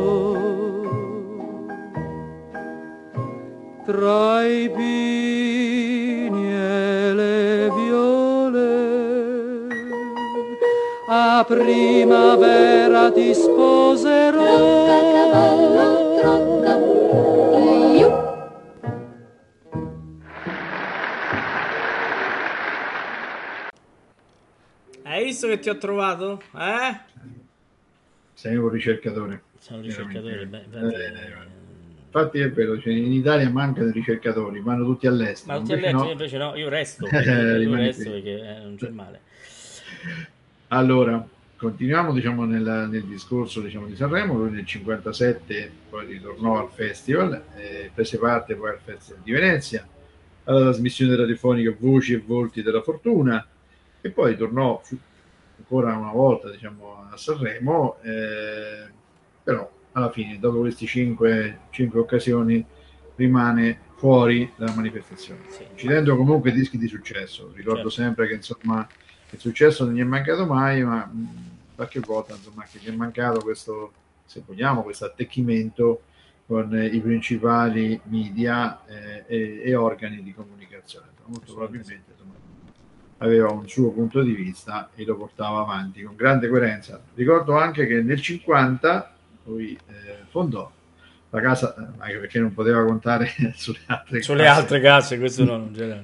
Tra 3.85 4.45
i 4.45 4.71
pini 4.71 6.53
e 6.53 7.13
le 7.15 7.71
viole 7.77 8.27
a 11.09 11.45
primavera 11.47 13.13
ti 13.13 13.33
sposerò 13.67 14.45
Trocca 14.45 15.01
cavallo, 15.13 16.15
trocca. 16.21 16.77
Iu. 17.99 18.09
Hai 25.03 25.25
visto 25.25 25.49
che 25.49 25.59
ti 25.59 25.69
ho 25.69 25.79
trovato? 25.79 26.41
Eh? 26.55 27.01
Sei 28.35 28.57
un 28.57 28.69
ricercatore. 28.69 29.43
Sono 29.59 29.79
un 29.81 29.85
ricercatore. 29.87 30.47
beh, 30.47 30.59
Eh, 30.59 30.63
infatti, 30.69 31.55
Infatti 32.07 32.41
è 32.41 32.51
vero, 32.51 32.81
cioè, 32.81 32.93
in 32.95 33.13
Italia 33.13 33.51
mancano 33.51 33.89
i 33.89 33.93
ricercatori, 33.93 34.61
vanno 34.61 34.85
tutti 34.85 35.07
all'estero. 35.07 35.53
Ma 35.53 35.59
tutti 35.59 35.73
invece 35.75 35.93
letto, 35.93 36.05
no. 36.05 36.11
invece 36.11 36.39
no, 36.39 36.55
io 36.55 36.69
resto. 36.69 37.07
Io 37.13 37.75
resto 37.75 38.11
perché 38.11 38.57
eh, 38.57 38.59
non 38.61 38.77
c'è 38.77 38.89
male. 38.89 39.21
Allora, 40.69 41.27
continuiamo 41.57 42.13
diciamo, 42.13 42.45
nel, 42.45 42.89
nel 42.91 43.05
discorso 43.05 43.61
diciamo, 43.61 43.87
di 43.87 43.97
Sanremo. 43.97 44.35
Lui 44.35 44.51
nel 44.51 44.67
57 44.67 45.71
poi 45.89 46.07
ritornò 46.07 46.59
al 46.61 46.71
festival, 46.71 47.43
eh, 47.57 47.91
prese 47.95 48.19
parte 48.19 48.55
poi 48.55 48.71
al 48.71 48.79
Festival 48.83 49.23
di 49.23 49.33
Venezia, 49.33 49.87
alla 50.45 50.61
trasmissione 50.61 51.17
radiofonica 51.17 51.75
Voci 51.79 52.13
e 52.15 52.19
Volti 52.25 52.63
della 52.63 52.83
Fortuna 52.83 53.45
e 54.01 54.11
poi 54.11 54.37
tornò 54.37 54.81
ancora 55.59 55.97
una 55.97 56.13
volta 56.13 56.51
diciamo, 56.51 57.09
a 57.11 57.17
Sanremo, 57.17 57.97
eh, 58.03 58.89
però 59.43 59.69
alla 59.93 60.11
fine, 60.11 60.39
dopo 60.39 60.59
queste 60.61 60.87
cinque, 60.87 61.61
cinque 61.71 62.01
occasioni, 62.01 62.65
rimane 63.17 63.81
fuori 63.97 64.53
dalla 64.57 64.75
manifestazione 64.75 65.41
Sì. 65.49 65.65
uccidendo 65.73 66.17
comunque 66.17 66.53
dischi 66.53 66.77
di 66.77 66.87
successo. 66.87 67.51
Ricordo 67.55 67.89
Certo. 67.89 68.03
sempre 68.03 68.29
che 68.29 68.35
insomma 68.35 68.87
il 69.31 69.39
successo 69.39 69.85
non 69.85 69.95
gli 69.95 70.01
è 70.01 70.05
mancato 70.05 70.47
mai, 70.47 70.83
ma 70.83 71.05
mh, 71.05 71.75
qualche 71.75 72.01
volta 72.01 72.35
insomma 72.35 72.65
che 72.65 72.79
gli 72.79 72.89
è 72.89 72.93
mancato 72.93 73.41
questo, 73.41 73.93
se 74.25 74.43
vogliamo, 74.45 74.83
questo 74.83 75.05
attecchimento 75.05 76.03
con 76.47 76.73
i 76.81 77.01
principali 77.01 78.01
media 78.05 78.85
eh, 78.87 79.25
e, 79.27 79.63
e 79.65 79.75
organi 79.75 80.23
di 80.23 80.33
comunicazione. 80.33 81.07
Molto 81.27 81.53
probabilmente 81.55 82.13
insomma, 82.13 82.35
aveva 83.19 83.51
un 83.51 83.69
suo 83.69 83.91
punto 83.91 84.23
di 84.23 84.33
vista 84.33 84.91
e 84.95 85.05
lo 85.05 85.17
portava 85.17 85.61
avanti 85.61 86.03
con 86.03 86.15
grande 86.15 86.49
coerenza. 86.49 87.01
Ricordo 87.15 87.57
anche 87.57 87.87
che 87.87 88.01
nel 88.01 88.21
50 88.21 89.15
lui 89.45 89.77
eh, 89.87 90.25
fondò 90.29 90.71
la 91.31 91.41
casa, 91.41 91.75
eh, 91.75 91.87
anche 91.99 92.19
perché 92.19 92.39
non 92.39 92.55
poteva 92.55 92.85
contare 92.85 93.29
sulle 93.57 93.81
altre 93.87 94.23
Sulle 94.23 94.45
case 94.45 94.61
altre 94.61 94.81
casse, 94.81 95.19
questo 95.19 95.45
no, 95.45 95.57
non 95.57 95.73
c'era. 95.73 96.01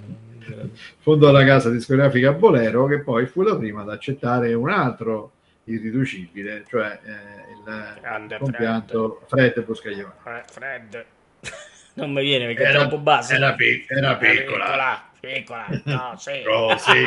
Fondò 0.98 1.30
la 1.30 1.44
casa 1.44 1.70
discografica 1.70 2.32
Bolero 2.32 2.86
che 2.86 3.00
poi 3.00 3.26
fu 3.26 3.42
la 3.42 3.56
prima 3.56 3.82
ad 3.82 3.90
accettare 3.90 4.52
un 4.54 4.70
altro 4.70 5.32
irriducibile, 5.64 6.64
cioè 6.68 6.98
eh, 7.04 7.10
il 7.52 7.98
Grande 8.00 8.38
compianto 8.38 9.22
Fred. 9.26 9.58
Eh, 9.58 10.42
Fred. 10.50 11.04
Non 11.94 12.10
mi 12.10 12.22
viene 12.22 12.46
perché 12.46 12.70
è 12.70 12.72
troppo 12.72 12.96
basso. 12.96 13.34
era 13.34 13.52
pic- 13.52 13.90
era 13.90 14.16
piccola. 14.16 15.10
Piccola, 15.20 15.66
no, 15.84 16.14
sì. 16.18 16.42
Oh, 16.46 16.74
sì. 16.78 17.04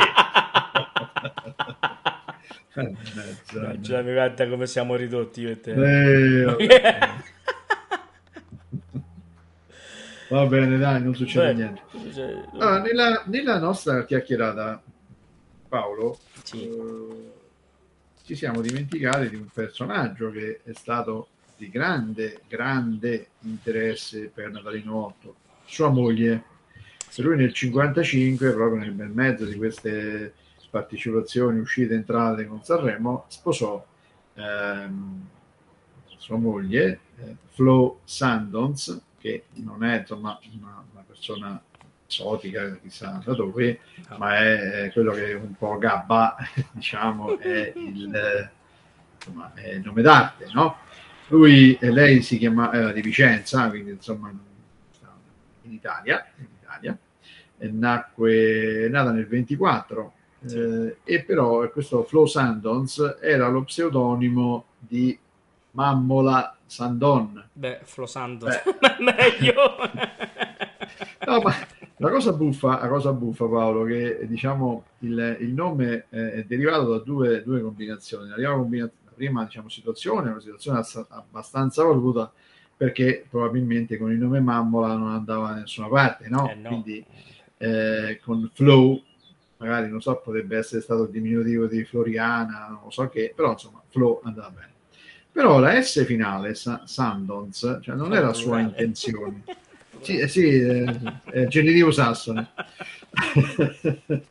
Già 3.80 4.02
mi 4.02 4.12
guarda 4.12 4.46
come 4.48 4.66
siamo 4.66 4.94
ridotti 4.94 5.40
io 5.40 5.50
e 5.50 5.60
te. 5.60 5.72
Eh. 5.72 7.34
Va 10.28 10.44
bene, 10.46 10.76
dai, 10.78 11.02
non 11.02 11.14
succede 11.14 11.46
Beh, 11.46 11.54
niente. 11.54 11.82
cioè, 12.12 12.42
Allora, 12.52 12.80
nella, 12.80 13.22
nella 13.26 13.58
nostra 13.58 14.04
chiacchierata, 14.04 14.82
Paolo, 15.68 16.18
Sì. 16.42 16.62
eh, 16.68 17.32
ci 18.24 18.34
siamo 18.34 18.60
dimenticati 18.60 19.28
di 19.28 19.36
un 19.36 19.46
personaggio 19.52 20.30
che 20.32 20.60
è 20.64 20.72
stato 20.72 21.28
di 21.56 21.70
grande, 21.70 22.40
grande 22.48 23.28
interesse 23.42 24.30
per 24.34 24.50
Natalino 24.50 24.96
8, 25.06 25.34
sua 25.64 25.90
moglie. 25.90 26.42
E 27.14 27.22
lui 27.22 27.36
nel 27.36 27.52
55, 27.54 28.52
proprio 28.52 28.80
nel 28.80 28.90
bel 28.92 29.08
mezzo 29.10 29.44
di 29.44 29.54
queste 29.54 30.34
partecipazioni, 30.70 31.60
uscite 31.60 31.94
e 31.94 31.96
entrate 31.98 32.46
con 32.46 32.62
Sanremo, 32.64 33.24
sposò 33.28 33.82
ehm, 34.34 35.28
sua 36.18 36.36
moglie, 36.36 36.98
eh, 37.20 37.36
Flo 37.52 38.00
Sandons, 38.04 39.00
che 39.26 39.44
non 39.54 39.82
è 39.82 39.98
insomma, 39.98 40.38
una, 40.60 40.84
una 40.92 41.04
persona 41.06 41.60
esotica, 42.08 42.76
chissà 42.76 43.20
da 43.24 43.34
dove, 43.34 43.80
No. 44.08 44.18
ma 44.18 44.36
è 44.38 44.84
eh, 44.84 44.92
quello 44.92 45.12
che 45.12 45.32
un 45.32 45.54
po' 45.56 45.76
gabba, 45.78 46.36
diciamo, 46.70 47.38
è 47.38 47.72
il, 47.74 48.14
eh, 48.14 48.50
insomma, 49.16 49.52
è 49.54 49.70
il 49.70 49.82
nome 49.84 50.02
d'arte, 50.02 50.48
no? 50.52 50.76
Lui 51.28 51.76
e 51.80 51.90
lei 51.90 52.22
si 52.22 52.38
chiama 52.38 52.72
era 52.72 52.92
di 52.92 53.00
Vicenza, 53.00 53.68
quindi 53.68 53.90
insomma 53.90 54.30
in 55.62 55.72
Italia, 55.72 56.24
in 56.38 56.46
Italia. 56.62 56.98
Nacque, 57.58 58.86
nata 58.90 59.10
nel 59.12 59.26
24 59.26 60.12
eh, 60.50 60.98
e 61.02 61.22
però 61.24 61.68
questo 61.70 62.04
Flo 62.04 62.26
Sandons 62.26 63.16
era 63.20 63.48
lo 63.48 63.64
pseudonimo 63.64 64.66
di 64.78 65.18
Mammola 65.76 66.56
Sandon. 66.64 67.48
Beh, 67.52 67.80
Flosando. 67.84 68.46
Beh. 68.46 68.62
Meglio. 69.04 69.54
No, 71.26 71.40
ma 71.40 71.52
la 71.96 72.10
cosa 72.10 72.32
buffa, 72.32 72.78
la 72.80 72.88
cosa 72.88 73.12
buffa 73.12 73.46
Paolo, 73.46 73.82
che 73.84 74.26
diciamo 74.28 74.84
il, 75.00 75.38
il 75.40 75.52
nome 75.52 76.06
eh, 76.10 76.32
è 76.34 76.44
derivato 76.44 76.90
da 76.90 76.98
due, 76.98 77.42
due 77.42 77.60
combinazioni. 77.60 78.28
La 78.28 78.34
prima, 78.36 78.54
combina- 78.54 78.84
la 79.04 79.10
prima, 79.12 79.44
diciamo, 79.44 79.68
situazione 79.68 80.28
è 80.28 80.30
una 80.30 80.40
situazione 80.40 80.78
ass- 80.78 81.04
abbastanza 81.08 81.82
voluta 81.82 82.30
perché 82.76 83.26
probabilmente 83.28 83.98
con 83.98 84.12
il 84.12 84.18
nome 84.18 84.40
Mammola 84.40 84.94
non 84.94 85.10
andava 85.10 85.48
da 85.48 85.54
nessuna 85.60 85.88
parte, 85.88 86.28
no? 86.28 86.48
Eh, 86.48 86.54
no. 86.54 86.68
Quindi 86.68 87.04
eh, 87.58 88.20
con 88.22 88.48
Flow, 88.54 89.02
magari 89.56 89.88
non 89.90 90.00
so, 90.00 90.16
potrebbe 90.22 90.56
essere 90.58 90.80
stato 90.80 91.04
il 91.04 91.10
diminutivo 91.10 91.66
di 91.66 91.84
Floriana, 91.84 92.68
non 92.68 92.80
lo 92.84 92.90
so 92.90 93.08
che, 93.08 93.32
però 93.34 93.52
insomma 93.52 93.82
Flow 93.88 94.20
andava 94.22 94.50
bene. 94.50 94.74
Però 95.36 95.58
la 95.58 95.82
S 95.82 96.02
finale, 96.06 96.54
Sa- 96.54 96.80
Sandons, 96.86 97.80
cioè 97.82 97.94
non 97.94 98.14
era 98.14 98.32
sua 98.32 98.52
Plurale. 98.56 98.68
intenzione. 98.68 99.42
Sì, 100.00 100.18
eh, 100.18 100.28
sì, 100.28 100.44
eh, 100.46 100.84
è 101.24 101.46
genitivo 101.46 101.90
sassone. 101.90 102.50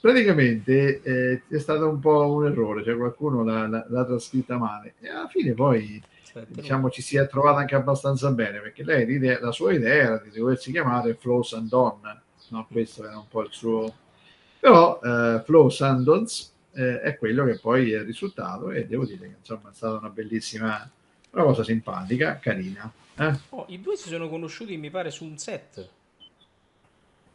Praticamente 0.00 1.00
eh, 1.02 1.42
è 1.48 1.58
stato 1.58 1.88
un 1.88 1.98
po' 1.98 2.30
un 2.32 2.46
errore, 2.46 2.84
cioè 2.84 2.96
qualcuno 2.96 3.42
l'ha, 3.42 3.66
l'ha- 3.66 3.86
l'ha 3.88 4.04
trascritta 4.04 4.56
male 4.56 4.94
e 5.00 5.08
alla 5.08 5.26
fine 5.26 5.52
poi 5.52 6.00
diciamo 6.48 6.90
ci 6.90 7.00
si 7.02 7.16
è 7.16 7.26
trovata 7.26 7.58
anche 7.60 7.74
abbastanza 7.74 8.30
bene 8.30 8.60
perché 8.60 8.84
lei 8.84 9.04
l'idea- 9.06 9.40
la 9.40 9.52
sua 9.52 9.72
idea 9.72 9.94
era 10.04 10.18
di 10.18 10.30
doversi 10.38 10.70
chiamare 10.70 11.14
Flo 11.14 11.42
Sandon, 11.42 12.00
no? 12.50 12.66
questo 12.70 13.04
era 13.04 13.16
un 13.18 13.26
po' 13.28 13.42
il 13.42 13.48
suo 13.50 13.92
però 14.60 15.00
eh, 15.02 15.42
Flo 15.44 15.70
Sandons 15.70 16.52
eh, 16.76 17.00
è 17.00 17.16
quello 17.16 17.44
che 17.44 17.58
poi 17.58 17.92
è 17.92 17.98
il 17.98 18.04
risultato 18.04 18.70
e 18.70 18.86
devo 18.86 19.04
dire 19.04 19.28
che 19.28 19.34
insomma 19.38 19.70
è 19.70 19.74
stata 19.74 19.98
una 19.98 20.10
bellissima 20.10 20.88
una 21.30 21.44
cosa 21.44 21.64
simpatica, 21.64 22.38
carina 22.38 22.92
eh? 23.18 23.38
Oh, 23.50 23.64
I 23.68 23.80
due 23.80 23.96
si 23.96 24.08
sono 24.08 24.28
conosciuti, 24.28 24.76
mi 24.76 24.90
pare, 24.90 25.10
su 25.10 25.24
un 25.24 25.38
set. 25.38 25.88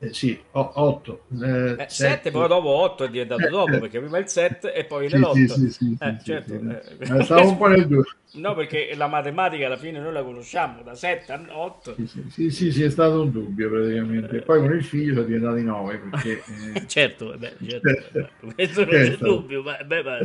Eh, 0.03 0.13
sì, 0.13 0.39
o- 0.53 0.71
otto 0.75 1.25
eh, 1.43 1.75
Eh. 1.77 1.85
7, 1.87 2.31
poi 2.31 2.47
dopo 2.47 2.69
8 2.69 3.03
è 3.03 3.09
diventato 3.09 3.45
Eh, 3.45 3.49
dopo, 3.49 3.77
perché 3.79 3.99
prima 3.99 4.17
il 4.17 4.27
7 4.27 4.73
e 4.73 4.83
poi 4.85 5.07
Sì, 5.09 5.17
l'8. 5.17 5.53
sì, 5.53 5.69
sì, 5.69 5.69
sì, 5.69 5.95
Eh, 5.99 6.17
certo, 6.23 6.53
eh. 6.55 7.23
Stavo 7.23 7.49
un 7.49 7.57
po' 7.57 7.67
nel 7.67 7.87
due 7.87 8.03
No, 8.33 8.55
perché 8.55 8.95
la 8.95 9.07
matematica 9.07 9.65
alla 9.67 9.77
fine 9.77 9.99
noi 9.99 10.13
la 10.13 10.23
conosciamo 10.23 10.81
da 10.81 10.95
7 10.95 11.33
a 11.33 11.41
8. 11.49 11.95
Sì, 12.29 12.49
sì, 12.49 12.71
sì, 12.71 12.83
è 12.83 12.89
stato 12.89 13.21
un 13.21 13.31
dubbio 13.31 13.69
praticamente. 13.69 14.41
Poi 14.41 14.59
con 14.61 14.73
il 14.73 14.83
figlio 14.83 15.13
sono 15.13 15.25
diventati 15.25 15.61
nove 15.63 15.97
perché 15.99 16.43
Certo, 16.87 17.37
beh, 17.37 17.57
certo, 17.67 17.93
beh, 18.39 18.53
questo 18.55 18.85
non 18.85 18.99
c'è 18.99 19.17
Certo. 19.17 19.25
dubbio, 19.25 19.61
ma, 19.61 19.77
beh, 19.83 20.03
ma, 20.03 20.15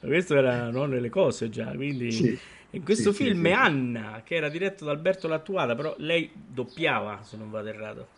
questo 0.00 0.36
era 0.36 0.70
no, 0.70 0.84
nelle 0.86 1.08
cose 1.08 1.48
già, 1.48 1.72
quindi 1.72 2.36
in 2.70 2.84
questo 2.84 3.12
film. 3.12 3.46
Anna, 3.46 4.22
che 4.24 4.34
era 4.34 4.48
diretto 4.48 4.84
da 4.84 4.90
Alberto 4.90 5.28
Lattuada, 5.28 5.74
però 5.74 5.94
lei 5.98 6.32
doppiava, 6.34 7.22
se 7.22 7.36
non 7.36 7.50
vado 7.50 7.68
errato, 7.68 8.08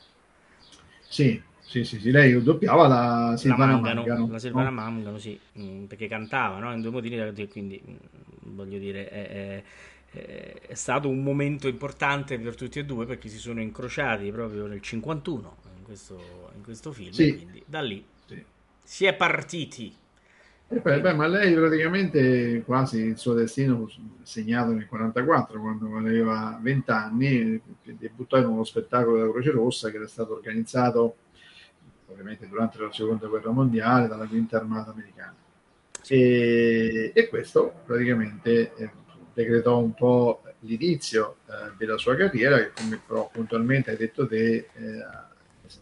sì, 1.09 1.43
sì, 1.59 1.85
sì, 1.85 1.99
sì, 2.01 2.11
lei 2.11 2.41
doppiava 2.43 2.87
la 2.87 3.37
la 3.43 3.57
Silvana 3.57 3.77
Mangano, 3.77 3.79
Mangano, 3.79 4.27
la 4.27 4.39
Silvana 4.39 4.71
no? 4.71 4.71
Mangano, 4.71 5.19
sì, 5.19 5.39
mm, 5.59 5.85
perché 5.85 6.09
cantava, 6.09 6.59
no? 6.59 6.73
In 6.73 6.81
due 6.81 6.91
modini, 6.91 7.49
quindi 7.49 7.81
mm, 7.89 7.97
voglio 8.55 8.79
dire, 8.79 9.09
è- 9.09 9.29
è- 9.29 9.65
è 10.69 10.75
stato 10.75 11.09
un 11.09 11.23
momento 11.23 11.69
importante 11.69 12.39
per 12.39 12.55
tutti 12.57 12.79
e 12.79 12.85
due 12.85 13.05
perché 13.07 13.29
si 13.29 13.39
sono 13.39 13.61
incrociati 13.61 14.31
proprio 14.31 14.67
nel 14.67 14.81
51 14.81 15.57
in 15.77 15.83
questo, 15.85 16.51
in 16.57 16.63
questo 16.63 16.93
film. 16.93 17.13
Sì. 17.13 17.37
Quindi 17.37 17.63
da 17.67 17.81
lì 17.83 18.05
Sì. 18.27 18.45
si 18.83 19.05
è 19.05 19.15
partiti. 19.15 19.95
E 20.69 20.81
poi, 20.81 21.01
beh, 21.01 21.15
ma 21.15 21.29
lei 21.29 21.55
praticamente 21.55 22.63
quasi 22.65 22.99
il 22.99 23.19
suo 23.19 23.35
destino 23.35 23.87
fu 23.87 24.01
segnato 24.25 24.73
nel 24.73 24.89
44, 24.89 25.61
quando 25.61 25.97
aveva 25.97 26.59
20 26.61 26.91
anni, 26.91 27.63
debuttò 27.83 28.37
in 28.39 28.47
uno 28.47 28.65
spettacolo 28.65 29.17
della 29.17 29.31
Croce 29.31 29.53
Rossa 29.53 29.91
che 29.91 29.97
era 29.97 30.09
stato 30.09 30.33
organizzato 30.33 31.17
ovviamente 32.09 32.49
durante 32.49 32.79
la 32.79 32.93
seconda 32.93 33.29
guerra 33.29 33.51
mondiale 33.51 34.09
dalla 34.09 34.27
quinta 34.27 34.57
armata 34.57 34.91
americana. 34.91 35.35
E, 36.09 37.13
e 37.15 37.29
questo 37.29 37.73
praticamente 37.85 38.75
eh, 38.75 38.91
decretò 39.35 39.79
un 39.79 39.95
po' 39.95 40.43
l'inizio 40.61 41.37
eh, 41.47 41.75
della 41.77 41.97
sua 41.97 42.17
carriera, 42.17 42.59
che 42.59 42.73
come 42.75 43.01
però 43.05 43.29
puntualmente 43.33 43.91
hai 43.91 43.97
detto 43.97 44.27
te, 44.27 44.55
eh, 44.55 45.05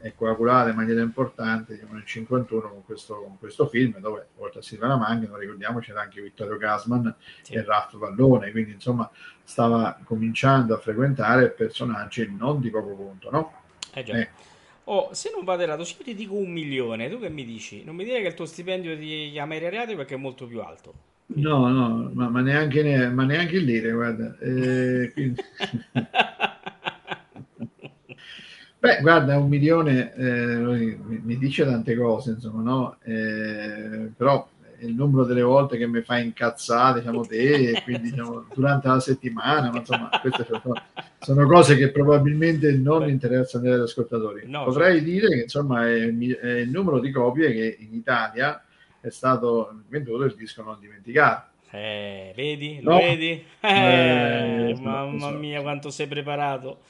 è 0.01 0.15
coagulata 0.15 0.71
in 0.71 0.77
maniera 0.77 1.01
importante 1.01 1.75
diciamo, 1.75 1.95
nel 1.95 2.05
51 2.05 2.69
con 2.69 2.85
questo, 2.85 3.15
con 3.23 3.39
questo 3.39 3.67
film, 3.67 3.99
dove 3.99 4.29
oltre 4.37 4.61
a 4.61 4.63
Silvana 4.63 4.97
Mangano, 4.97 5.37
ricordiamo, 5.37 5.79
c'era 5.81 6.01
anche 6.03 6.21
Vittorio 6.21 6.57
Gassman 6.57 7.15
Sì. 7.43 7.55
e 7.55 7.63
Ralph 7.65 7.97
Vallone, 7.97 8.51
quindi 8.51 8.73
insomma 8.73 9.11
stava 9.43 9.99
cominciando 10.05 10.75
a 10.75 10.79
frequentare 10.79 11.51
personaggi 11.51 12.35
non 12.37 12.61
di 12.61 12.71
poco 12.71 12.95
conto, 12.95 13.31
no? 13.31 13.53
Eh 13.93 14.03
già. 14.03 14.15
Eh. 14.19 14.29
Oh, 14.85 15.09
se 15.15 15.31
non 15.35 15.45
vado 15.45 15.63
errato, 15.63 15.85
se 15.85 15.95
io 15.99 16.05
ti 16.05 16.15
dico 16.15 16.35
un 16.35 16.51
milione, 16.53 17.09
tu 17.09 17.19
che 17.19 17.31
mi 17.31 17.45
dici? 17.45 17.85
Non 17.85 17.95
mi 17.97 18.05
dire 18.05 18.21
che 18.21 18.29
il 18.29 18.35
tuo 18.35 18.45
stipendio 18.45 18.97
di 18.97 19.31
chiamare 19.33 19.71
reati 19.71 19.95
perché 19.97 20.15
è 20.15 20.19
molto 20.19 20.47
più 20.47 20.61
alto. 20.61 20.93
No, 21.27 21.69
no, 21.69 22.11
ma, 22.13 22.29
ma 22.29 22.41
neanche, 22.43 22.83
ne- 22.83 23.09
ma 23.09 23.25
neanche 23.25 23.57
il 23.57 23.65
lire, 23.65 23.93
guarda. 23.93 24.37
Eh, 24.41 25.11
quindi- 25.15 25.41
Beh, 28.85 28.99
guarda, 29.01 29.39
un 29.39 29.49
milione 29.49 30.13
eh, 30.15 30.99
mi, 31.23 31.39
dice 31.39 31.65
tante 31.65 31.97
cose, 31.97 32.33
insomma, 32.33 32.61
no? 32.61 32.97
Eh, 33.03 34.11
però 34.15 34.47
è 34.79 34.85
il 34.85 34.95
numero 34.95 35.25
delle 35.25 35.41
volte 35.41 35.79
che 35.79 35.87
mi 35.87 36.03
fa 36.03 36.19
incazzare, 36.19 37.01
diciamo, 37.01 37.25
te, 37.25 37.81
quindi 37.83 38.11
diciamo, 38.11 38.45
durante 38.53 38.89
la 38.89 39.01
settimana, 39.01 39.71
ma 39.71 39.79
insomma, 39.79 40.11
queste 40.21 40.47
sono, 41.19 41.47
cose 41.47 41.79
che 41.79 41.93
probabilmente 41.93 42.73
non 42.73 43.09
interessano 43.09 43.73
agli 43.73 43.81
ascoltatori. 43.81 44.43
No, 44.45 44.65
Potrei 44.65 44.97
certo. 44.97 45.11
dire 45.11 45.29
che 45.29 45.43
insomma 45.45 45.89
è, 45.89 46.01
è 46.03 46.51
il 46.59 46.69
numero 46.69 47.01
di 47.01 47.11
copie 47.11 47.53
che 47.55 47.79
in 47.81 47.95
Italia 47.95 48.63
è 49.01 49.09
stato 49.09 49.81
venduto 49.89 50.25
il 50.25 50.35
disco 50.37 50.63
non 50.63 50.77
dimenticato. 50.79 51.53
Eh, 51.71 52.35
vedi? 52.37 52.81
Lo 52.83 52.91
No. 52.91 52.99
vedi? 52.99 53.43
Eh, 53.63 54.69
Eh, 54.69 54.77
mamma 54.79 55.31
mia, 55.31 55.63
quanto 55.63 55.89
sei 55.89 56.07
preparato. 56.07 56.81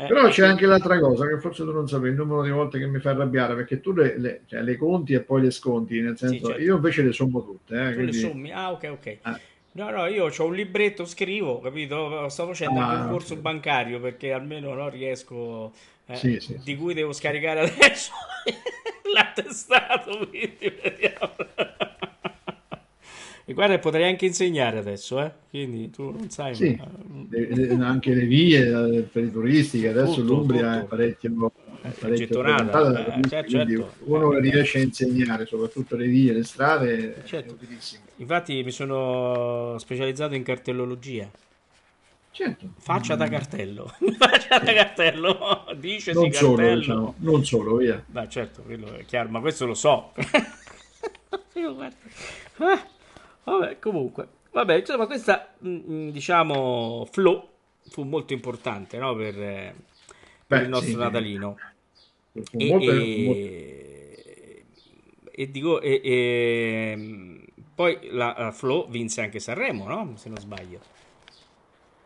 Eh, 0.00 0.06
Però 0.06 0.28
c'è 0.28 0.46
anche 0.46 0.64
l'altra 0.66 0.98
cosa 1.00 1.26
che 1.26 1.38
forse 1.40 1.64
tu 1.64 1.72
non 1.72 1.88
sapevi, 1.88 2.10
il 2.10 2.14
numero 2.16 2.42
di 2.42 2.50
volte 2.50 2.78
che 2.78 2.86
mi 2.86 3.00
fa 3.00 3.10
arrabbiare, 3.10 3.54
perché 3.56 3.80
tu 3.80 3.92
le, 3.92 4.16
le- 4.18 4.42
cioè, 4.46 4.62
le 4.62 4.76
conti 4.76 5.12
e 5.14 5.20
poi 5.22 5.42
le 5.42 5.50
sconti, 5.50 6.00
nel 6.00 6.16
senso, 6.16 6.46
certo. 6.48 6.62
io 6.62 6.76
invece 6.76 7.02
le 7.02 7.12
sommo 7.12 7.44
tutte. 7.44 7.74
eh, 7.74 7.92
Tu 7.92 8.00
le 8.02 8.12
quindi- 8.12 8.12
sommi? 8.12 8.52
Ah, 8.52 8.70
ok, 8.72 8.88
ok. 8.92 9.18
Ah. 9.22 9.40
No, 9.72 9.90
no, 9.90 10.06
io 10.06 10.26
ho 10.36 10.44
un 10.46 10.54
libretto, 10.54 11.04
scrivo, 11.04 11.60
capito? 11.60 12.28
Sto 12.28 12.46
facendo 12.46 12.80
Ah, 12.80 12.92
il 12.92 12.98
concorso 13.00 13.34
ok. 13.34 13.40
bancario 13.40 14.00
perché 14.00 14.32
almeno 14.32 14.72
no, 14.74 14.88
riesco, 14.88 15.72
eh, 16.06 16.16
Sì, 16.16 16.40
sì, 16.40 16.58
di 16.62 16.74
sì. 16.74 16.76
cui 16.76 16.94
devo 16.94 17.12
scaricare 17.12 17.60
adesso 17.70 18.12
l'attestato, 19.12 20.26
quindi 20.28 20.70
vediamo. 20.82 21.34
E 23.48 23.54
guarda, 23.54 23.78
potrei 23.78 24.04
anche 24.08 24.26
insegnare 24.26 24.78
adesso, 24.78 25.20
eh? 25.20 25.32
Quindi 25.48 25.90
tu 25.90 26.10
non 26.10 26.28
sai, 26.30 26.54
Sì, 26.54 26.76
ma... 26.76 26.86
le- 27.30 27.54
le- 27.54 27.84
anche 27.84 28.12
le 28.14 28.24
vie 28.26 28.58
eh, 28.98 29.02
per 29.04 29.24
i 29.24 29.30
turisti, 29.30 29.80
che 29.80 29.88
adesso 29.88 30.20
Tutto, 30.20 30.24
l'Umbria 30.24 30.74
tutto. 30.74 30.84
è 30.84 30.86
parecchio, 30.86 31.52
È 31.80 31.90
parecchio 31.98 32.14
gettonata, 32.14 33.16
eh, 33.18 33.28
certo, 33.28 33.48
certo. 33.50 33.92
uno 34.06 34.32
Eh, 34.32 34.40
riesce 34.40 34.78
a 34.78 34.82
insegnare, 34.82 35.46
soprattutto 35.46 35.96
le 35.96 36.06
vie, 36.06 36.32
le 36.32 36.44
strade, 36.44 37.22
Certo. 37.24 37.56
Infatti 38.16 38.62
mi 38.64 38.70
sono 38.70 39.76
specializzato 39.78 40.34
in 40.34 40.42
cartellologia. 40.42 41.30
Certo. 42.32 42.66
Faccia 42.78 43.14
da 43.16 43.26
Mm, 43.26 43.28
cartello. 43.28 43.92
Faccia 44.16 44.58
da 44.58 44.72
cartello. 44.72 45.64
Dicesi 45.76 46.18
Non 46.18 46.32
solo, 46.32 46.56
cartello. 46.56 46.76
diciamo, 46.76 47.14
non 47.18 47.44
solo, 47.44 47.76
via. 47.76 48.02
Beh, 48.06 48.28
certo, 48.28 48.62
quello 48.62 48.94
è 48.94 49.04
chiaro, 49.04 49.28
ma 49.28 49.40
questo 49.40 49.66
lo 49.66 49.74
so. 49.74 50.12
Io 51.54 51.74
guarda. 51.76 51.96
Ah, 52.58 52.86
vabbè, 53.50 53.78
comunque. 53.78 54.28
Vabbè, 54.52 54.74
insomma, 54.76 55.06
questa, 55.06 55.54
mm, 55.64 56.08
diciamo, 56.10 57.06
flow 57.10 57.48
fu 57.88 58.02
molto 58.04 58.32
importante, 58.32 58.98
no? 58.98 59.14
Per, 59.14 59.40
eh, 59.40 59.74
per 60.46 60.60
Beh, 60.60 60.62
il 60.62 60.68
nostro 60.68 60.98
sì, 60.98 60.98
sì. 60.98 60.98
Natalino. 60.98 61.62
Fu 62.50 62.60
E, 62.60 62.66
molto- 62.66 62.92
molto- 63.14 63.48
e- 64.24 64.64
e 65.32 65.50
dico, 65.50 65.80
e- 65.80 66.00
e- 66.02 67.44
poi 67.74 67.98
la, 68.10 68.34
la 68.36 68.52
Flo 68.52 68.86
vinse 68.88 69.20
anche 69.22 69.38
Sanremo, 69.40 69.86
no? 69.88 70.16
Se 70.16 70.28
non 70.28 70.38
sbaglio. 70.38 70.80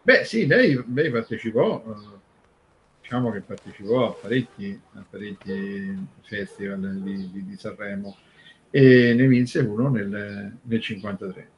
Beh, 0.05 0.25
sì, 0.25 0.47
lei, 0.47 0.83
lei 0.93 1.11
partecipò, 1.11 1.83
eh, 1.87 2.21
diciamo 3.01 3.31
che 3.31 3.41
partecipò 3.43 4.09
a 4.11 4.15
parecchi, 4.15 4.81
a 4.95 5.05
parecchi 5.09 6.09
festival 6.23 7.01
di, 7.03 7.31
di- 7.31 7.45
di 7.45 7.57
Sanremo 7.57 8.17
e 8.75 9.13
ne 9.13 9.27
vinse 9.27 9.61
uno 9.61 9.91
nel, 9.91 10.57
nel 10.63 10.81
53. 10.81 11.49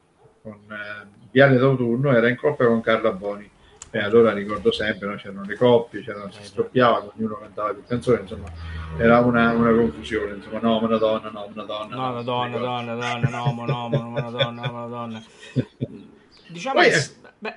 Con 0.41 0.59
eh, 0.69 1.23
Viale 1.31 1.57
d'autunno 1.57 2.11
era 2.11 2.27
in 2.27 2.35
coppia 2.35 2.67
con 2.67 2.81
Carla 2.81 3.11
Boni. 3.11 3.49
E 3.89 3.99
allora 3.99 4.33
ricordo 4.33 4.73
sempre, 4.73 5.07
no? 5.07 5.15
c'erano 5.15 5.43
le 5.45 5.55
coppie, 5.55 6.01
c'erano, 6.01 6.29
si 6.29 6.43
scoppiava, 6.43 7.09
ognuno 7.15 7.35
cantava 7.35 7.71
più 7.71 7.83
canzoni, 7.87 8.21
insomma, 8.23 8.51
era 8.97 9.21
una, 9.21 9.53
una 9.53 9.71
confusione, 9.71 10.35
insomma, 10.35 10.59
no, 10.59 10.83
una 10.83 10.97
donna, 10.97 11.29
no, 11.29 11.47
una 11.49 11.63
donna. 11.63 11.95
No, 11.95 12.11
una 12.11 12.21
donna, 12.21 12.45
ricordo. 12.57 12.65
donna, 12.65 12.95
donna, 12.95 13.29
no, 13.29 13.65
no, 13.65 13.87
mo, 13.87 14.07
una 14.07 14.29
donna, 14.29 14.69
una 14.69 14.85
donna. 14.87 15.23
Diciamo 16.49 16.81
Poi, 16.81 16.89
che, 16.89 16.97
eh, 16.97 17.09
beh, 17.39 17.55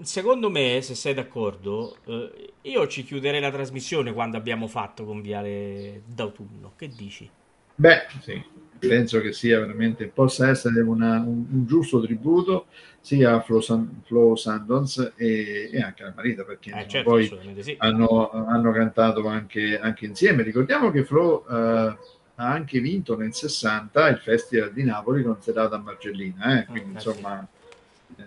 secondo 0.00 0.48
me, 0.48 0.80
se 0.80 0.94
sei 0.94 1.12
d'accordo, 1.12 1.94
eh, 2.06 2.52
io 2.62 2.86
ci 2.86 3.04
chiuderei 3.04 3.40
la 3.40 3.50
trasmissione 3.50 4.14
quando 4.14 4.38
abbiamo 4.38 4.66
fatto 4.66 5.04
con 5.04 5.20
Viale 5.20 6.04
d'autunno. 6.06 6.72
Che 6.74 6.88
dici? 6.88 7.30
Beh, 7.76 8.06
sì, 8.22 8.42
penso 8.78 9.20
che 9.20 9.32
sia 9.32 9.58
veramente, 9.60 10.06
possa 10.06 10.48
essere 10.48 10.80
una- 10.80 11.18
un, 11.20 11.44
un 11.50 11.66
giusto 11.66 12.00
tributo 12.00 12.66
sia 13.00 13.34
a 13.34 13.40
Flo, 13.40 13.60
San, 13.60 14.02
Flo 14.04 14.36
Sandons 14.36 15.12
e, 15.16 15.70
e 15.72 15.80
anche 15.80 16.04
al 16.04 16.12
marito, 16.14 16.44
perché 16.44 16.70
Eh, 16.70 16.88
certo, 16.88 17.10
poi 17.10 17.26
sì. 17.60 17.74
hanno, 17.78 18.30
hanno 18.30 18.72
cantato 18.72 19.26
anche, 19.26 19.78
anche 19.78 20.06
insieme. 20.06 20.42
Ricordiamo 20.42 20.90
che 20.90 21.04
Flo 21.04 21.46
eh, 21.46 21.52
ha 22.36 22.50
anche 22.52 22.80
vinto 22.80 23.16
nel 23.16 23.34
60 23.34 24.08
il 24.08 24.18
Festival 24.18 24.72
di 24.72 24.84
Napoli 24.84 25.22
con 25.22 25.40
Serata 25.40 25.76
a 25.76 25.78
Margellina, 25.78 26.60
eh, 26.60 26.66
quindi 26.66 26.90
Ah, 26.90 26.92
insomma... 26.92 27.46
eh, 28.16 28.22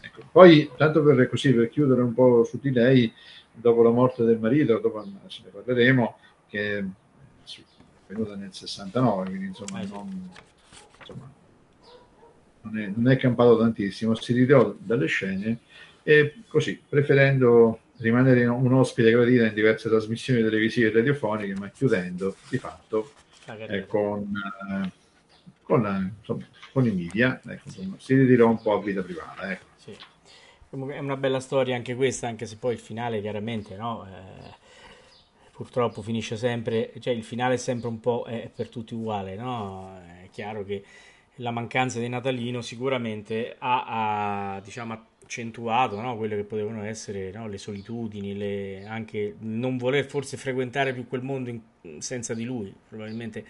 ecco. 0.00 0.22
Poi, 0.30 0.70
tanto 0.76 1.02
per, 1.02 1.28
così, 1.28 1.52
per 1.52 1.68
chiudere 1.68 2.02
un 2.02 2.14
po' 2.14 2.44
su 2.44 2.58
di 2.60 2.70
lei, 2.70 3.12
dopo 3.52 3.82
la 3.82 3.90
morte 3.90 4.24
del 4.24 4.38
marito, 4.38 4.78
dopo 4.78 5.04
ce 5.26 5.42
ne 5.44 5.50
parleremo, 5.50 6.18
che 6.46 6.84
venuta 8.08 8.34
nel 8.36 8.52
69, 8.52 9.28
quindi 9.28 9.46
insomma, 9.46 9.80
Eh, 9.80 9.86
non, 9.86 10.30
insomma, 10.98 11.30
non, 12.62 12.78
è, 12.78 12.86
non 12.94 13.10
è 13.10 13.16
campato 13.16 13.58
tantissimo, 13.58 14.14
si 14.14 14.32
ritirò 14.32 14.74
dalle 14.78 15.06
scene 15.06 15.58
e 16.02 16.42
così, 16.48 16.80
preferendo 16.86 17.80
rimanere 17.98 18.46
un 18.46 18.72
ospite 18.72 19.10
gradito 19.10 19.44
in 19.44 19.54
diverse 19.54 19.88
trasmissioni 19.88 20.42
televisive 20.42 20.88
e 20.88 20.92
radiofoniche, 20.92 21.54
ma 21.54 21.68
chiudendo 21.70 22.36
di 22.48 22.58
fatto 22.58 23.12
eh, 23.46 23.86
con, 23.86 24.32
eh, 24.70 24.90
con, 25.62 25.82
la- 25.82 25.98
insomma, 25.98 26.46
con 26.72 26.86
i 26.86 26.90
media, 26.92 27.40
ecco, 27.44 27.62
insomma, 27.64 27.96
si 27.98 28.14
ritirò 28.14 28.48
un 28.48 28.60
po' 28.60 28.74
a 28.74 28.82
vita 28.82 29.02
privata. 29.02 29.50
Ecco. 29.50 29.64
Sì. 29.76 29.96
È 30.70 30.98
una 30.98 31.16
bella 31.16 31.40
storia 31.40 31.74
anche 31.76 31.94
questa, 31.94 32.28
anche 32.28 32.44
se 32.44 32.56
poi 32.56 32.74
il 32.74 32.78
finale 32.78 33.20
chiaramente, 33.20 33.74
no? 33.76 34.06
Eh, 34.06 34.54
purtroppo 35.58 36.02
finisce 36.02 36.36
sempre, 36.36 36.92
cioè 37.00 37.12
il 37.12 37.24
finale 37.24 37.54
è 37.54 37.56
sempre 37.56 37.88
un 37.88 37.98
po' 37.98 38.24
è 38.28 38.48
per 38.54 38.68
tutti 38.68 38.94
uguale, 38.94 39.34
no? 39.34 39.98
È 40.22 40.28
chiaro 40.30 40.62
che 40.64 40.84
la 41.36 41.50
mancanza 41.50 41.98
di 41.98 42.08
Natalino 42.08 42.60
sicuramente 42.62 43.56
ha, 43.58 44.54
ha, 44.56 44.60
diciamo, 44.60 44.92
accentuato, 45.24 46.00
no? 46.00 46.16
Quelle 46.16 46.36
che 46.36 46.44
potevano 46.44 46.84
essere, 46.84 47.32
no? 47.32 47.48
Le 47.48 47.58
solitudini, 47.58 48.36
le- 48.36 48.86
anche 48.86 49.34
non 49.40 49.76
voler 49.78 50.04
forse 50.04 50.36
frequentare 50.36 50.92
più 50.94 51.08
quel 51.08 51.22
mondo 51.22 51.50
in- 51.50 52.00
senza 52.00 52.34
di 52.34 52.44
lui, 52.44 52.72
probabilmente 52.88 53.44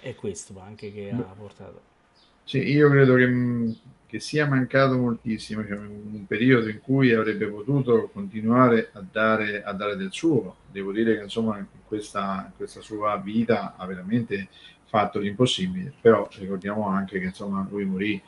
è 0.00 0.14
questo 0.14 0.58
anche 0.60 0.90
che 0.92 1.12
ha 1.12 1.34
portato. 1.36 1.92
Sì, 2.44 2.58
io 2.58 2.90
credo 2.90 3.14
che, 3.16 3.26
mh, 3.26 3.76
che 4.14 4.20
sia 4.20 4.46
mancato 4.46 4.96
moltissimo, 4.96 5.66
cioè, 5.66 5.76
un 5.76 6.24
periodo 6.28 6.68
in 6.68 6.80
cui 6.80 7.12
avrebbe 7.12 7.48
potuto 7.48 8.10
continuare 8.12 8.90
a 8.92 9.02
dare, 9.10 9.64
a 9.64 9.72
dare 9.72 9.96
del 9.96 10.12
suo. 10.12 10.58
Devo 10.70 10.92
dire 10.92 11.16
che 11.16 11.24
insomma 11.24 11.58
in 11.58 11.66
questa, 11.84 12.44
in 12.46 12.52
questa 12.56 12.80
sua 12.80 13.16
vita 13.16 13.74
ha 13.76 13.84
veramente 13.86 14.46
fatto 14.84 15.18
l'impossibile, 15.18 15.92
però 16.00 16.28
ricordiamo 16.38 16.86
anche 16.86 17.18
che 17.18 17.24
insomma 17.24 17.66
lui 17.68 17.84
morì 17.86 18.22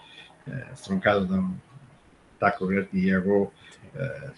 eh, 0.46 0.64
stroncato 0.72 1.20
da, 1.20 1.36
un- 1.36 1.54
attacco 2.34 2.66
cardiaco 2.66 3.52
eh, 3.92 4.32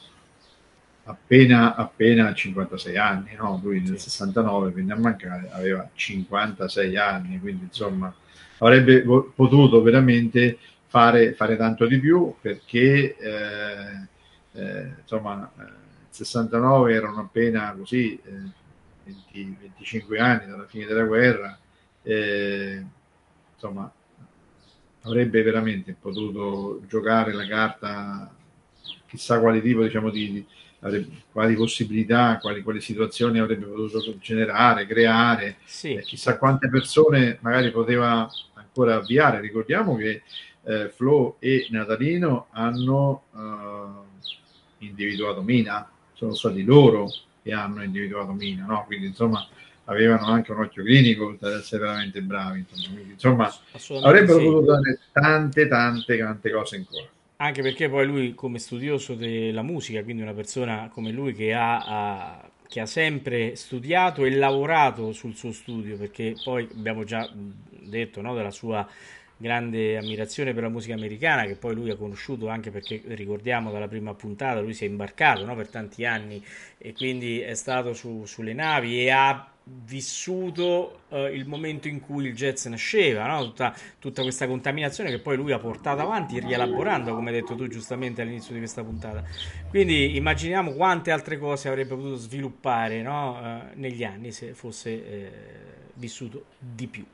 appena, 1.05 1.77
appena 1.77 2.35
56 2.35 2.97
anni, 2.99 3.35
no? 3.37 3.59
lui 3.63 3.81
nel 3.81 3.99
69 3.99 4.71
venne 4.71 4.93
a 4.93 4.99
mancare, 4.99 5.49
aveva 5.51 5.89
56 5.95 6.95
anni, 6.99 7.41
quindi 7.41 7.65
insomma 7.65 8.15
avrebbe 8.59 9.01
potuto 9.35 9.81
veramente 9.81 10.59
fare, 10.89 11.35
fare 11.35 11.57
tanto 11.57 11.87
di 11.87 11.99
più 12.01 12.35
perché 12.41 13.17
eh, 13.17 14.09
eh, 14.53 14.95
insomma 15.01 15.51
eh, 15.59 15.87
69 16.09 16.93
erano 16.93 17.21
appena 17.21 17.75
così 17.79 18.19
20, 18.25 19.41
eh, 19.41 19.57
25 19.61 20.19
anni 20.19 20.47
dalla 20.47 20.67
fine 20.67 20.87
della 20.87 21.05
guerra 21.05 21.57
eh, 22.03 22.85
insomma 23.55 23.91
avrebbe 25.03 25.43
veramente 25.43 25.95
potuto 25.99 26.83
giocare 26.89 27.33
la 27.33 27.47
carta 27.47 28.35
chissà 29.07 29.41
quale 29.41 29.61
tipo 29.61 29.83
diciamo 29.83 30.11
di, 30.11 30.33
di 30.33 30.47
quali 31.33 31.55
possibilità, 31.55 32.39
quali, 32.39 32.63
quali, 32.63 32.81
situazioni 32.81 33.39
avrebbe 33.39 33.67
potuto 33.67 34.17
generare, 34.19 34.87
creare, 34.87 35.57
sì. 35.65 35.95
eh, 35.95 36.03
chissà 36.03 36.39
quante 36.39 36.69
persone 36.69 37.39
magari 37.41 37.71
poteva 37.71 38.29
ancora 38.55 38.97
avviare. 38.97 39.41
Ricordiamo 39.41 39.97
che 39.97 40.23
eh, 40.69 40.91
Flo 40.91 41.37
e 41.39 41.67
Natalino 41.71 42.49
hanno 42.51 43.23
eh, 43.35 44.85
individuato 44.85 45.41
Mina, 45.41 45.91
sono 46.13 46.35
stati 46.35 46.63
loro 46.63 47.11
che 47.43 47.53
hanno 47.53 47.83
individuato 47.83 48.33
Mina, 48.33 48.67
no? 48.67 48.85
quindi 48.87 49.07
insomma 49.07 49.47
avevano 49.85 50.27
anche 50.27 50.53
un 50.53 50.61
occhio 50.61 50.83
clinico 50.83 51.35
per 51.37 51.57
essere 51.57 51.83
veramente 51.83 52.21
bravi. 52.21 52.67
Insomma, 52.69 52.95
quindi, 52.95 53.13
insomma 53.13 53.53
avrebbero 54.03 54.39
sì. 54.39 54.45
potuto 54.45 54.73
dare 54.73 54.99
tante, 55.13 55.67
tante, 55.67 56.19
tante 56.19 56.51
cose 56.51 56.77
ancora. 56.77 57.07
Anche 57.37 57.63
perché 57.63 57.89
poi 57.89 58.07
lui, 58.07 58.35
come 58.35 58.59
studioso 58.59 59.15
della 59.15 59.63
musica, 59.63 60.03
quindi 60.03 60.21
una 60.21 60.35
persona 60.35 60.91
come 60.93 61.13
lui 61.13 61.33
che 61.33 61.55
ha, 61.55 61.79
ha, 61.79 62.51
che 62.67 62.81
ha 62.81 62.87
sempre 62.87 63.57
studiato 63.57 64.25
e 64.25 64.31
lavorato 64.35 65.13
sul 65.13 65.35
suo 65.35 65.53
studio, 65.53 65.97
perché 65.97 66.35
poi 66.45 66.69
abbiamo 66.71 67.05
già 67.05 67.31
detto 67.89 68.21
no, 68.21 68.35
della 68.35 68.51
sua 68.51 68.87
grande 69.39 69.97
ammirazione 69.97 70.53
per 70.53 70.65
la 70.65 70.69
musica 70.69 70.95
americana 70.95 71.45
che 71.45 71.55
poi 71.55 71.75
lui 71.75 71.91
ha 71.91 71.97
conosciuto 71.97 72.49
anche 72.49 72.71
perché 72.71 73.01
ricordiamo 73.07 73.71
dalla 73.71 73.89
prima 73.89 74.13
puntata 74.13 74.61
lui 74.61 74.75
si 74.75 74.85
è 74.85 74.89
imbarcato 74.89 75.45
no, 75.45 75.55
per 75.55 75.69
tanti 75.69 76.05
anni 76.05 76.45
e 76.77 76.93
quindi 76.93 77.41
è 77.41 77.55
stato 77.55 77.95
su, 77.95 78.25
sulle 78.27 78.53
navi 78.53 79.01
e 79.01 79.11
ha 79.11 79.49
vissuto 79.85 81.01
uh, 81.09 81.27
il 81.27 81.47
momento 81.47 81.89
in 81.89 82.01
cui 82.01 82.27
il 82.27 82.35
jazz 82.35 82.65
nasceva, 82.67 83.27
no? 83.27 83.45
tutta, 83.45 83.75
tutta, 83.99 84.23
questa 84.23 84.47
contaminazione 84.47 85.11
che 85.11 85.19
poi 85.19 85.37
lui 85.37 85.53
ha 85.53 85.59
portato 85.59 86.01
avanti 86.01 86.41
rielaborando, 86.41 87.15
come 87.15 87.31
hai 87.31 87.41
detto 87.41 87.55
tu 87.55 87.67
giustamente 87.69 88.23
all'inizio 88.23 88.53
di 88.53 88.61
questa 88.61 88.83
puntata. 88.83 89.23
Quindi 89.69 90.17
immaginiamo 90.17 90.73
quante 90.73 91.11
altre 91.11 91.39
cose 91.39 91.69
avrebbe 91.69 91.95
potuto 91.95 92.17
sviluppare 92.17 93.03
no? 93.03 93.39
uh, 93.39 93.79
negli 93.79 94.05
anni 94.05 94.33
se 94.33 94.55
fosse 94.55 94.91
eh, 94.91 95.31
vissuto 95.95 96.47
di 96.59 96.87
più. 96.87 97.05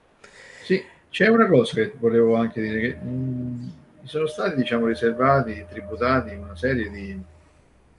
Sì, 0.62 0.82
c'è 1.14 1.28
una 1.28 1.46
cosa 1.46 1.74
che 1.74 1.94
volevo 1.96 2.34
anche 2.34 2.60
dire, 2.60 2.80
che 2.80 2.94
mh, 2.96 3.72
sono 4.02 4.26
stati 4.26 4.56
diciamo, 4.56 4.86
riservati, 4.86 5.64
tributati 5.68 6.34
una 6.34 6.56
serie 6.56 6.90
di 6.90 7.16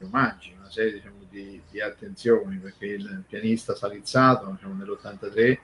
omaggi, 0.01 0.53
una 0.59 0.69
serie 0.69 0.91
diciamo, 0.91 1.19
di, 1.29 1.61
di, 1.71 1.79
attenzioni, 1.79 2.57
perché 2.57 2.87
il 2.87 3.23
pianista 3.25 3.73
Salizzato 3.73 4.51
diciamo, 4.51 4.73
nell'83 4.73 5.57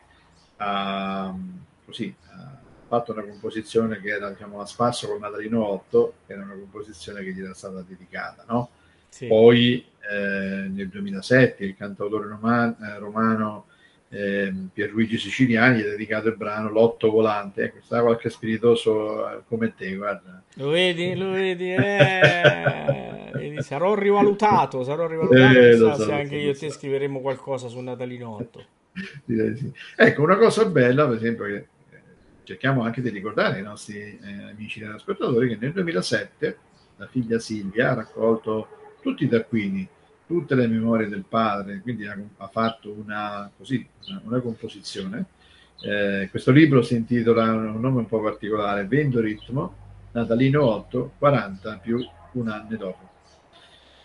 ha, 0.56 1.36
così, 1.84 2.16
ha 2.30 2.58
fatto 2.88 3.12
una 3.12 3.24
composizione 3.24 3.99
che 3.99 4.12
era 4.12 4.30
diciamo, 4.30 4.62
a 4.62 4.66
spasso 4.66 5.10
con 5.10 5.20
Natalino 5.20 5.68
8, 5.68 6.14
che 6.28 6.32
era 6.32 6.43
una 6.43 6.54
composizione 6.54 7.22
che 7.22 7.34
gli 7.34 7.41
era 7.41 7.54
stata 7.54 7.84
dedicata. 7.86 8.45
No? 8.47 8.70
Sì. 9.10 9.28
Poi 9.28 9.86
eh, 10.10 10.70
nel 10.70 10.88
2007 10.88 11.66
il 11.66 11.76
cantautore 11.76 12.30
romano, 12.30 12.78
eh, 12.82 12.97
romano 12.97 13.66
eh, 14.14 14.53
Pierluigi 14.74 15.18
Siciliani 15.18 15.78
gli 15.78 15.86
ha 15.86 15.89
dedicato 15.89 16.28
il 16.28 16.36
brano 16.36 16.70
Lotto 16.70 17.09
Volante. 17.09 17.64
Ecco, 17.64 17.78
sta 17.82 18.01
qualche 18.01 18.30
spiritoso 18.30 19.43
come 19.47 19.74
te, 19.74 19.95
guarda. 19.95 20.43
Lo 20.55 20.70
vedi, 20.70 21.16
lo 21.16 21.32
vedi, 21.32 21.74
eh, 21.74 23.55
sarò 23.59 23.95
rivalutato, 23.95 24.84
sarò 24.84 25.07
rivalutato, 25.07 25.57
eh, 25.57 25.78
so, 25.78 25.95
so, 25.95 26.03
se 26.03 26.14
anche 26.14 26.36
io 26.36 26.51
e 26.51 26.55
te 26.55 26.70
scriveremo 26.70 27.22
qualcosa 27.22 27.70
su 27.70 27.80
Natalino 27.80 28.36
8. 28.36 28.66
sì. 29.26 29.72
Ecco, 29.95 30.22
una 30.22 30.38
cosa 30.38 30.66
bella, 30.66 31.07
per 31.07 31.16
esempio, 31.16 31.45
che 31.45 31.55
eh, 31.55 31.66
cerchiamo 32.43 32.84
anche 32.84 33.01
di 33.01 33.09
ricordare 33.09 33.55
ai 33.57 33.64
nostri 33.64 33.97
eh, 33.97 34.51
amici 34.51 34.82
e 34.82 34.88
ascoltatori, 34.88 35.47
che 35.47 35.57
nel 35.57 35.72
2007 35.72 36.57
la 36.97 37.07
figlia 37.07 37.39
Silvia 37.39 37.91
ha 37.91 37.95
raccolto 37.95 38.68
tutti 39.01 39.24
i 39.24 39.30
taccuini 39.30 39.88
tutte 40.32 40.55
le 40.55 40.67
memorie 40.67 41.09
del 41.09 41.25
padre, 41.27 41.82
quindi 41.82 42.07
ha, 42.07 42.17
ha 42.38 42.47
fatto 42.47 42.89
una, 42.89 43.51
così, 43.57 43.86
una, 44.07 44.21
una 44.23 44.39
composizione. 44.39 45.25
Eh, 45.82 46.29
questo 46.29 46.51
libro 46.51 46.82
si 46.82 46.95
intitola 46.95 47.51
un 47.51 47.82
nome 47.82 47.99
un 47.99 48.07
po' 48.07 48.21
particolare, 48.21 48.86
Vendo 48.86 49.19
ritmo, 49.19 49.75
Natalino 50.13 50.63
8, 50.63 51.13
40 51.17 51.77
più 51.79 51.99
un 52.34 52.47
anno 52.47 52.77
dopo. 52.77 53.09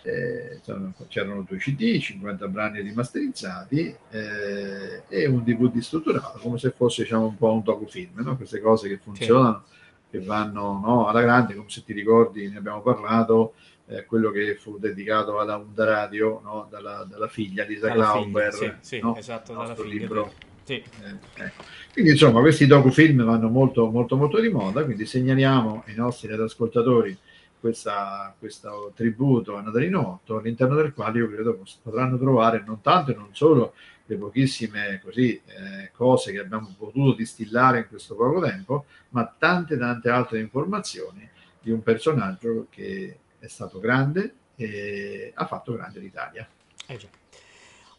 Eh, 0.02 0.60
c'erano 1.08 1.44
due 1.46 1.58
CD, 1.58 1.98
50 1.98 2.48
brani 2.48 2.80
rimasterizzati 2.80 3.94
eh, 4.10 5.02
e 5.08 5.26
un 5.26 5.44
DVD 5.44 5.78
strutturato, 5.78 6.38
come 6.38 6.58
se 6.58 6.70
fosse 6.70 7.02
diciamo, 7.02 7.26
un 7.26 7.36
po' 7.36 7.52
un 7.52 7.62
docufilm, 7.62 8.20
no? 8.22 8.36
queste 8.36 8.60
cose 8.60 8.88
che 8.88 8.98
funzionano, 8.98 9.64
sì. 9.66 10.18
che 10.18 10.24
vanno 10.24 10.80
no, 10.82 11.06
alla 11.06 11.20
grande, 11.20 11.54
come 11.54 11.70
se 11.70 11.84
ti 11.84 11.92
ricordi, 11.92 12.48
ne 12.48 12.58
abbiamo 12.58 12.82
parlato, 12.82 13.54
eh, 13.88 14.04
quello 14.04 14.30
che 14.30 14.56
fu 14.56 14.78
dedicato 14.78 15.38
alla 15.38 15.58
Onda 15.58 15.84
Radio 15.84 16.40
no? 16.42 16.66
dalla, 16.70 17.06
dalla, 17.08 17.28
figlia 17.28 17.64
di 17.64 17.74
Isaac 17.74 17.96
Lauber, 17.96 18.52
sì, 18.52 18.72
sì, 18.80 19.00
no? 19.00 19.16
esatto, 19.16 19.52
dalla 19.52 19.74
figlia 19.74 20.00
libro. 20.00 20.32
Sì. 20.64 20.74
Eh, 20.74 21.42
ecco. 21.44 21.62
Quindi 21.92 22.10
insomma 22.10 22.40
questi 22.40 22.66
docufilm 22.66 23.22
vanno 23.24 23.48
molto 23.48 23.88
molto 23.90 24.16
molto 24.16 24.40
di 24.40 24.48
moda, 24.48 24.84
quindi 24.84 25.06
segnaliamo 25.06 25.84
ai 25.86 25.94
nostri 25.94 26.32
ascoltatori 26.32 27.16
questa, 27.60 28.34
questo 28.38 28.92
tributo 28.94 29.56
a 29.56 29.60
Natalino 29.60 30.20
8 30.22 30.38
all'interno 30.38 30.74
del 30.74 30.92
quale 30.92 31.18
io 31.18 31.28
credo 31.28 31.62
potranno 31.82 32.18
trovare 32.18 32.62
non 32.66 32.80
tanto 32.80 33.12
e 33.12 33.14
non 33.14 33.28
solo 33.32 33.74
le 34.06 34.16
pochissime 34.16 35.00
così, 35.02 35.34
eh, 35.34 35.90
cose 35.92 36.32
che 36.32 36.38
abbiamo 36.38 36.74
potuto 36.78 37.16
distillare 37.16 37.78
in 37.78 37.88
questo 37.88 38.14
poco 38.14 38.40
tempo, 38.40 38.84
ma 39.10 39.32
tante 39.36 39.76
tante 39.76 40.10
altre 40.10 40.38
informazioni 40.38 41.28
di 41.60 41.70
un 41.72 41.82
personaggio 41.82 42.66
che 42.70 43.18
è 43.38 43.46
stato 43.46 43.78
grande 43.78 44.34
e 44.56 45.32
ha 45.34 45.46
fatto 45.46 45.74
grande 45.74 46.00
l'Italia. 46.00 46.48
Eh 46.86 46.96
già. 46.96 47.08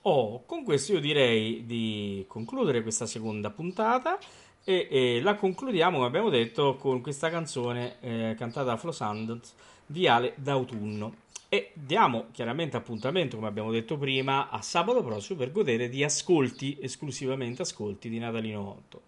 Oh, 0.01 0.45
con 0.45 0.63
questo 0.63 0.93
io 0.93 0.99
direi 0.99 1.65
di 1.65 2.23
concludere 2.27 2.81
questa 2.81 3.05
seconda 3.05 3.49
puntata 3.49 4.17
e, 4.63 4.87
e 4.89 5.21
la 5.21 5.35
concludiamo, 5.35 5.95
come 5.95 6.07
abbiamo 6.07 6.29
detto, 6.29 6.75
con 6.75 7.01
questa 7.01 7.29
canzone 7.29 7.97
eh, 7.99 8.35
cantata 8.37 8.71
da 8.71 8.77
Flo 8.77 8.91
Sanders, 8.91 9.53
Viale 9.87 10.33
d'autunno. 10.35 11.25
E 11.49 11.71
diamo 11.73 12.27
chiaramente 12.31 12.75
appuntamento, 12.75 13.37
come 13.37 13.47
abbiamo 13.47 13.71
detto 13.71 13.97
prima, 13.97 14.49
a 14.49 14.61
sabato 14.61 15.01
prossimo 15.01 15.39
per 15.39 15.53
godere 15.53 15.87
di 15.87 16.03
ascolti, 16.03 16.77
esclusivamente 16.81 17.61
ascolti 17.61 18.09
di 18.09 18.19
Natalino 18.19 18.69
8. 18.87 19.01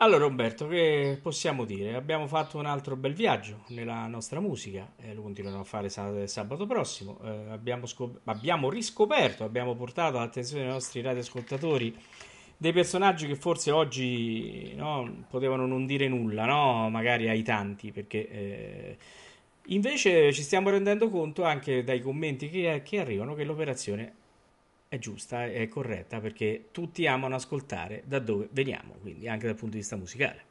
Allora 0.00 0.26
Umberto, 0.26 0.68
che 0.68 1.18
possiamo 1.20 1.64
dire? 1.64 1.96
Abbiamo 1.96 2.28
fatto 2.28 2.56
un 2.56 2.66
altro 2.66 2.94
bel 2.94 3.14
viaggio 3.14 3.64
nella 3.70 4.06
nostra 4.06 4.38
musica, 4.38 4.92
eh, 4.96 5.12
lo 5.12 5.22
continueremo 5.22 5.62
a 5.62 5.64
fare 5.64 5.88
sabato 5.88 6.66
prossimo. 6.66 7.18
Eh, 7.24 7.50
abbiamo, 7.50 7.84
scop- 7.84 8.20
abbiamo, 8.24 8.70
riscoperto, 8.70 9.42
abbiamo 9.42 9.74
portato 9.74 10.18
all'attenzione 10.18 10.62
dei 10.62 10.70
nostri 10.70 11.00
radioascoltatori 11.00 11.92
dei 12.56 12.72
personaggi 12.72 13.26
che 13.26 13.34
forse 13.34 13.72
oggi 13.72 14.72
no, 14.76 15.24
potevano 15.28 15.66
non 15.66 15.84
dire 15.84 16.06
nulla, 16.06 16.44
no? 16.44 16.88
magari 16.90 17.28
ai 17.28 17.42
tanti, 17.42 17.90
perché 17.90 18.28
eh, 18.28 18.96
invece 19.66 20.32
ci 20.32 20.42
stiamo 20.42 20.70
rendendo 20.70 21.08
conto 21.08 21.42
anche 21.42 21.82
dai 21.82 22.00
commenti 22.00 22.48
che, 22.50 22.82
che 22.84 23.00
arrivano 23.00 23.34
che 23.34 23.42
l'operazione 23.42 24.14
è 24.88 24.98
giusta, 24.98 25.44
è 25.44 25.68
corretta, 25.68 26.18
perché 26.20 26.68
tutti 26.72 27.06
amano 27.06 27.34
ascoltare 27.34 28.02
da 28.06 28.18
dove 28.18 28.48
veniamo, 28.52 28.94
quindi 29.00 29.28
anche 29.28 29.46
dal 29.46 29.54
punto 29.54 29.74
di 29.74 29.80
vista 29.80 29.96
musicale. 29.96 30.46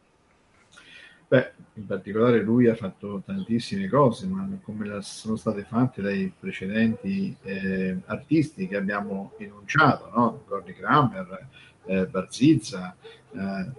Beh, 1.30 1.52
in 1.74 1.86
particolare 1.86 2.42
lui 2.42 2.68
ha 2.68 2.76
fatto 2.76 3.22
tantissime 3.26 3.90
cose, 3.90 4.28
ma 4.28 4.48
come 4.62 5.02
sono 5.02 5.36
state 5.36 5.64
fatte 5.64 6.02
dai 6.02 6.32
precedenti 6.40 7.36
eh, 7.42 7.98
artisti 8.06 8.66
che 8.68 8.78
abbiamo 8.78 9.34
enunciato, 9.38 10.10
no? 10.16 10.44
Gordy 10.48 10.72
Kramer, 10.72 11.48
eh, 11.86 12.06
Barzizza, 12.06 12.96
eh, 13.34 13.72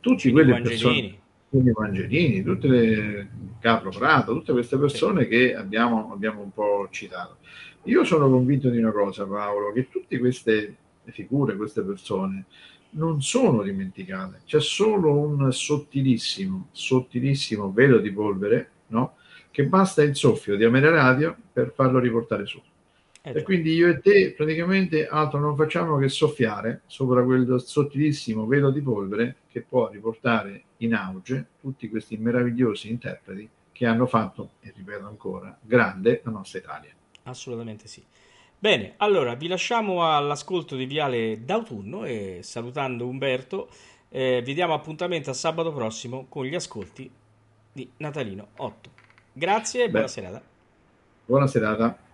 tutti 0.00 0.32
quelle 0.32 0.60
persone, 0.60 1.18
quindi 1.48 1.70
Vangelini, 1.70 2.42
tutte 2.42 2.66
le 2.66 3.28
Carlo 3.60 3.90
Prato, 3.90 4.32
tutte 4.32 4.52
queste 4.52 4.76
persone 4.76 5.22
sì. 5.22 5.28
che 5.28 5.54
abbiamo, 5.54 6.12
abbiamo 6.12 6.42
un 6.42 6.52
po' 6.52 6.88
citato. 6.90 7.36
Io 7.88 8.04
sono 8.04 8.28
convinto 8.28 8.68
di 8.68 8.76
una 8.78 8.92
cosa, 8.92 9.24
Paolo, 9.24 9.72
che 9.72 9.88
tutte 9.88 10.18
queste 10.18 10.76
figure, 11.06 11.56
queste 11.56 11.80
persone, 11.80 12.44
non 12.90 13.22
sono 13.22 13.62
dimenticate. 13.62 14.42
C'è 14.44 14.60
solo 14.60 15.18
un 15.18 15.50
sottilissimo, 15.50 16.68
sottilissimo 16.70 17.72
velo 17.72 17.98
di 17.98 18.12
polvere, 18.12 18.70
no? 18.88 19.16
che 19.50 19.64
basta 19.64 20.02
il 20.02 20.14
soffio 20.14 20.56
di 20.56 20.64
Amere 20.64 20.90
Radio 20.90 21.34
per 21.50 21.72
farlo 21.74 21.98
riportare 21.98 22.44
su. 22.44 22.60
Eh, 23.22 23.38
E 23.38 23.42
quindi 23.42 23.72
io 23.72 23.88
e 23.88 24.00
te 24.00 24.34
praticamente 24.36 25.06
altro 25.06 25.40
non 25.40 25.56
facciamo 25.56 25.96
che 25.96 26.10
soffiare 26.10 26.82
sopra 26.86 27.24
quel 27.24 27.58
sottilissimo 27.58 28.46
velo 28.46 28.70
di 28.70 28.82
polvere 28.82 29.36
che 29.48 29.62
può 29.62 29.88
riportare 29.88 30.64
in 30.78 30.92
auge 30.94 31.46
tutti 31.58 31.88
questi 31.88 32.18
meravigliosi 32.18 32.90
interpreti 32.90 33.48
che 33.72 33.86
hanno 33.86 34.06
fatto, 34.06 34.50
e 34.60 34.74
ripeto 34.76 35.06
ancora, 35.06 35.58
grande 35.62 36.20
la 36.22 36.30
nostra 36.32 36.58
Italia. 36.58 36.90
Assolutamente 37.28 37.86
sì. 37.88 38.02
Bene, 38.58 38.94
allora 38.96 39.34
vi 39.34 39.46
lasciamo 39.46 40.04
all'ascolto 40.16 40.74
di 40.74 40.86
Viale 40.86 41.44
d'autunno 41.44 42.04
e 42.04 42.40
salutando 42.42 43.06
Umberto, 43.06 43.68
eh, 44.08 44.42
vi 44.42 44.54
diamo 44.54 44.74
appuntamento 44.74 45.30
a 45.30 45.34
sabato 45.34 45.72
prossimo 45.72 46.26
con 46.28 46.44
gli 46.44 46.54
ascolti 46.54 47.08
di 47.72 47.88
Natalino 47.98 48.48
8. 48.56 48.90
Grazie 49.32 49.84
e 49.84 49.90
buona 49.90 50.06
Beh. 50.06 50.10
serata. 50.10 50.42
Buona 51.24 51.46
serata. 51.46 52.07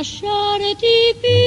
potrò 0.00 0.56
lasciarti 0.56 1.14
più, 1.20 1.39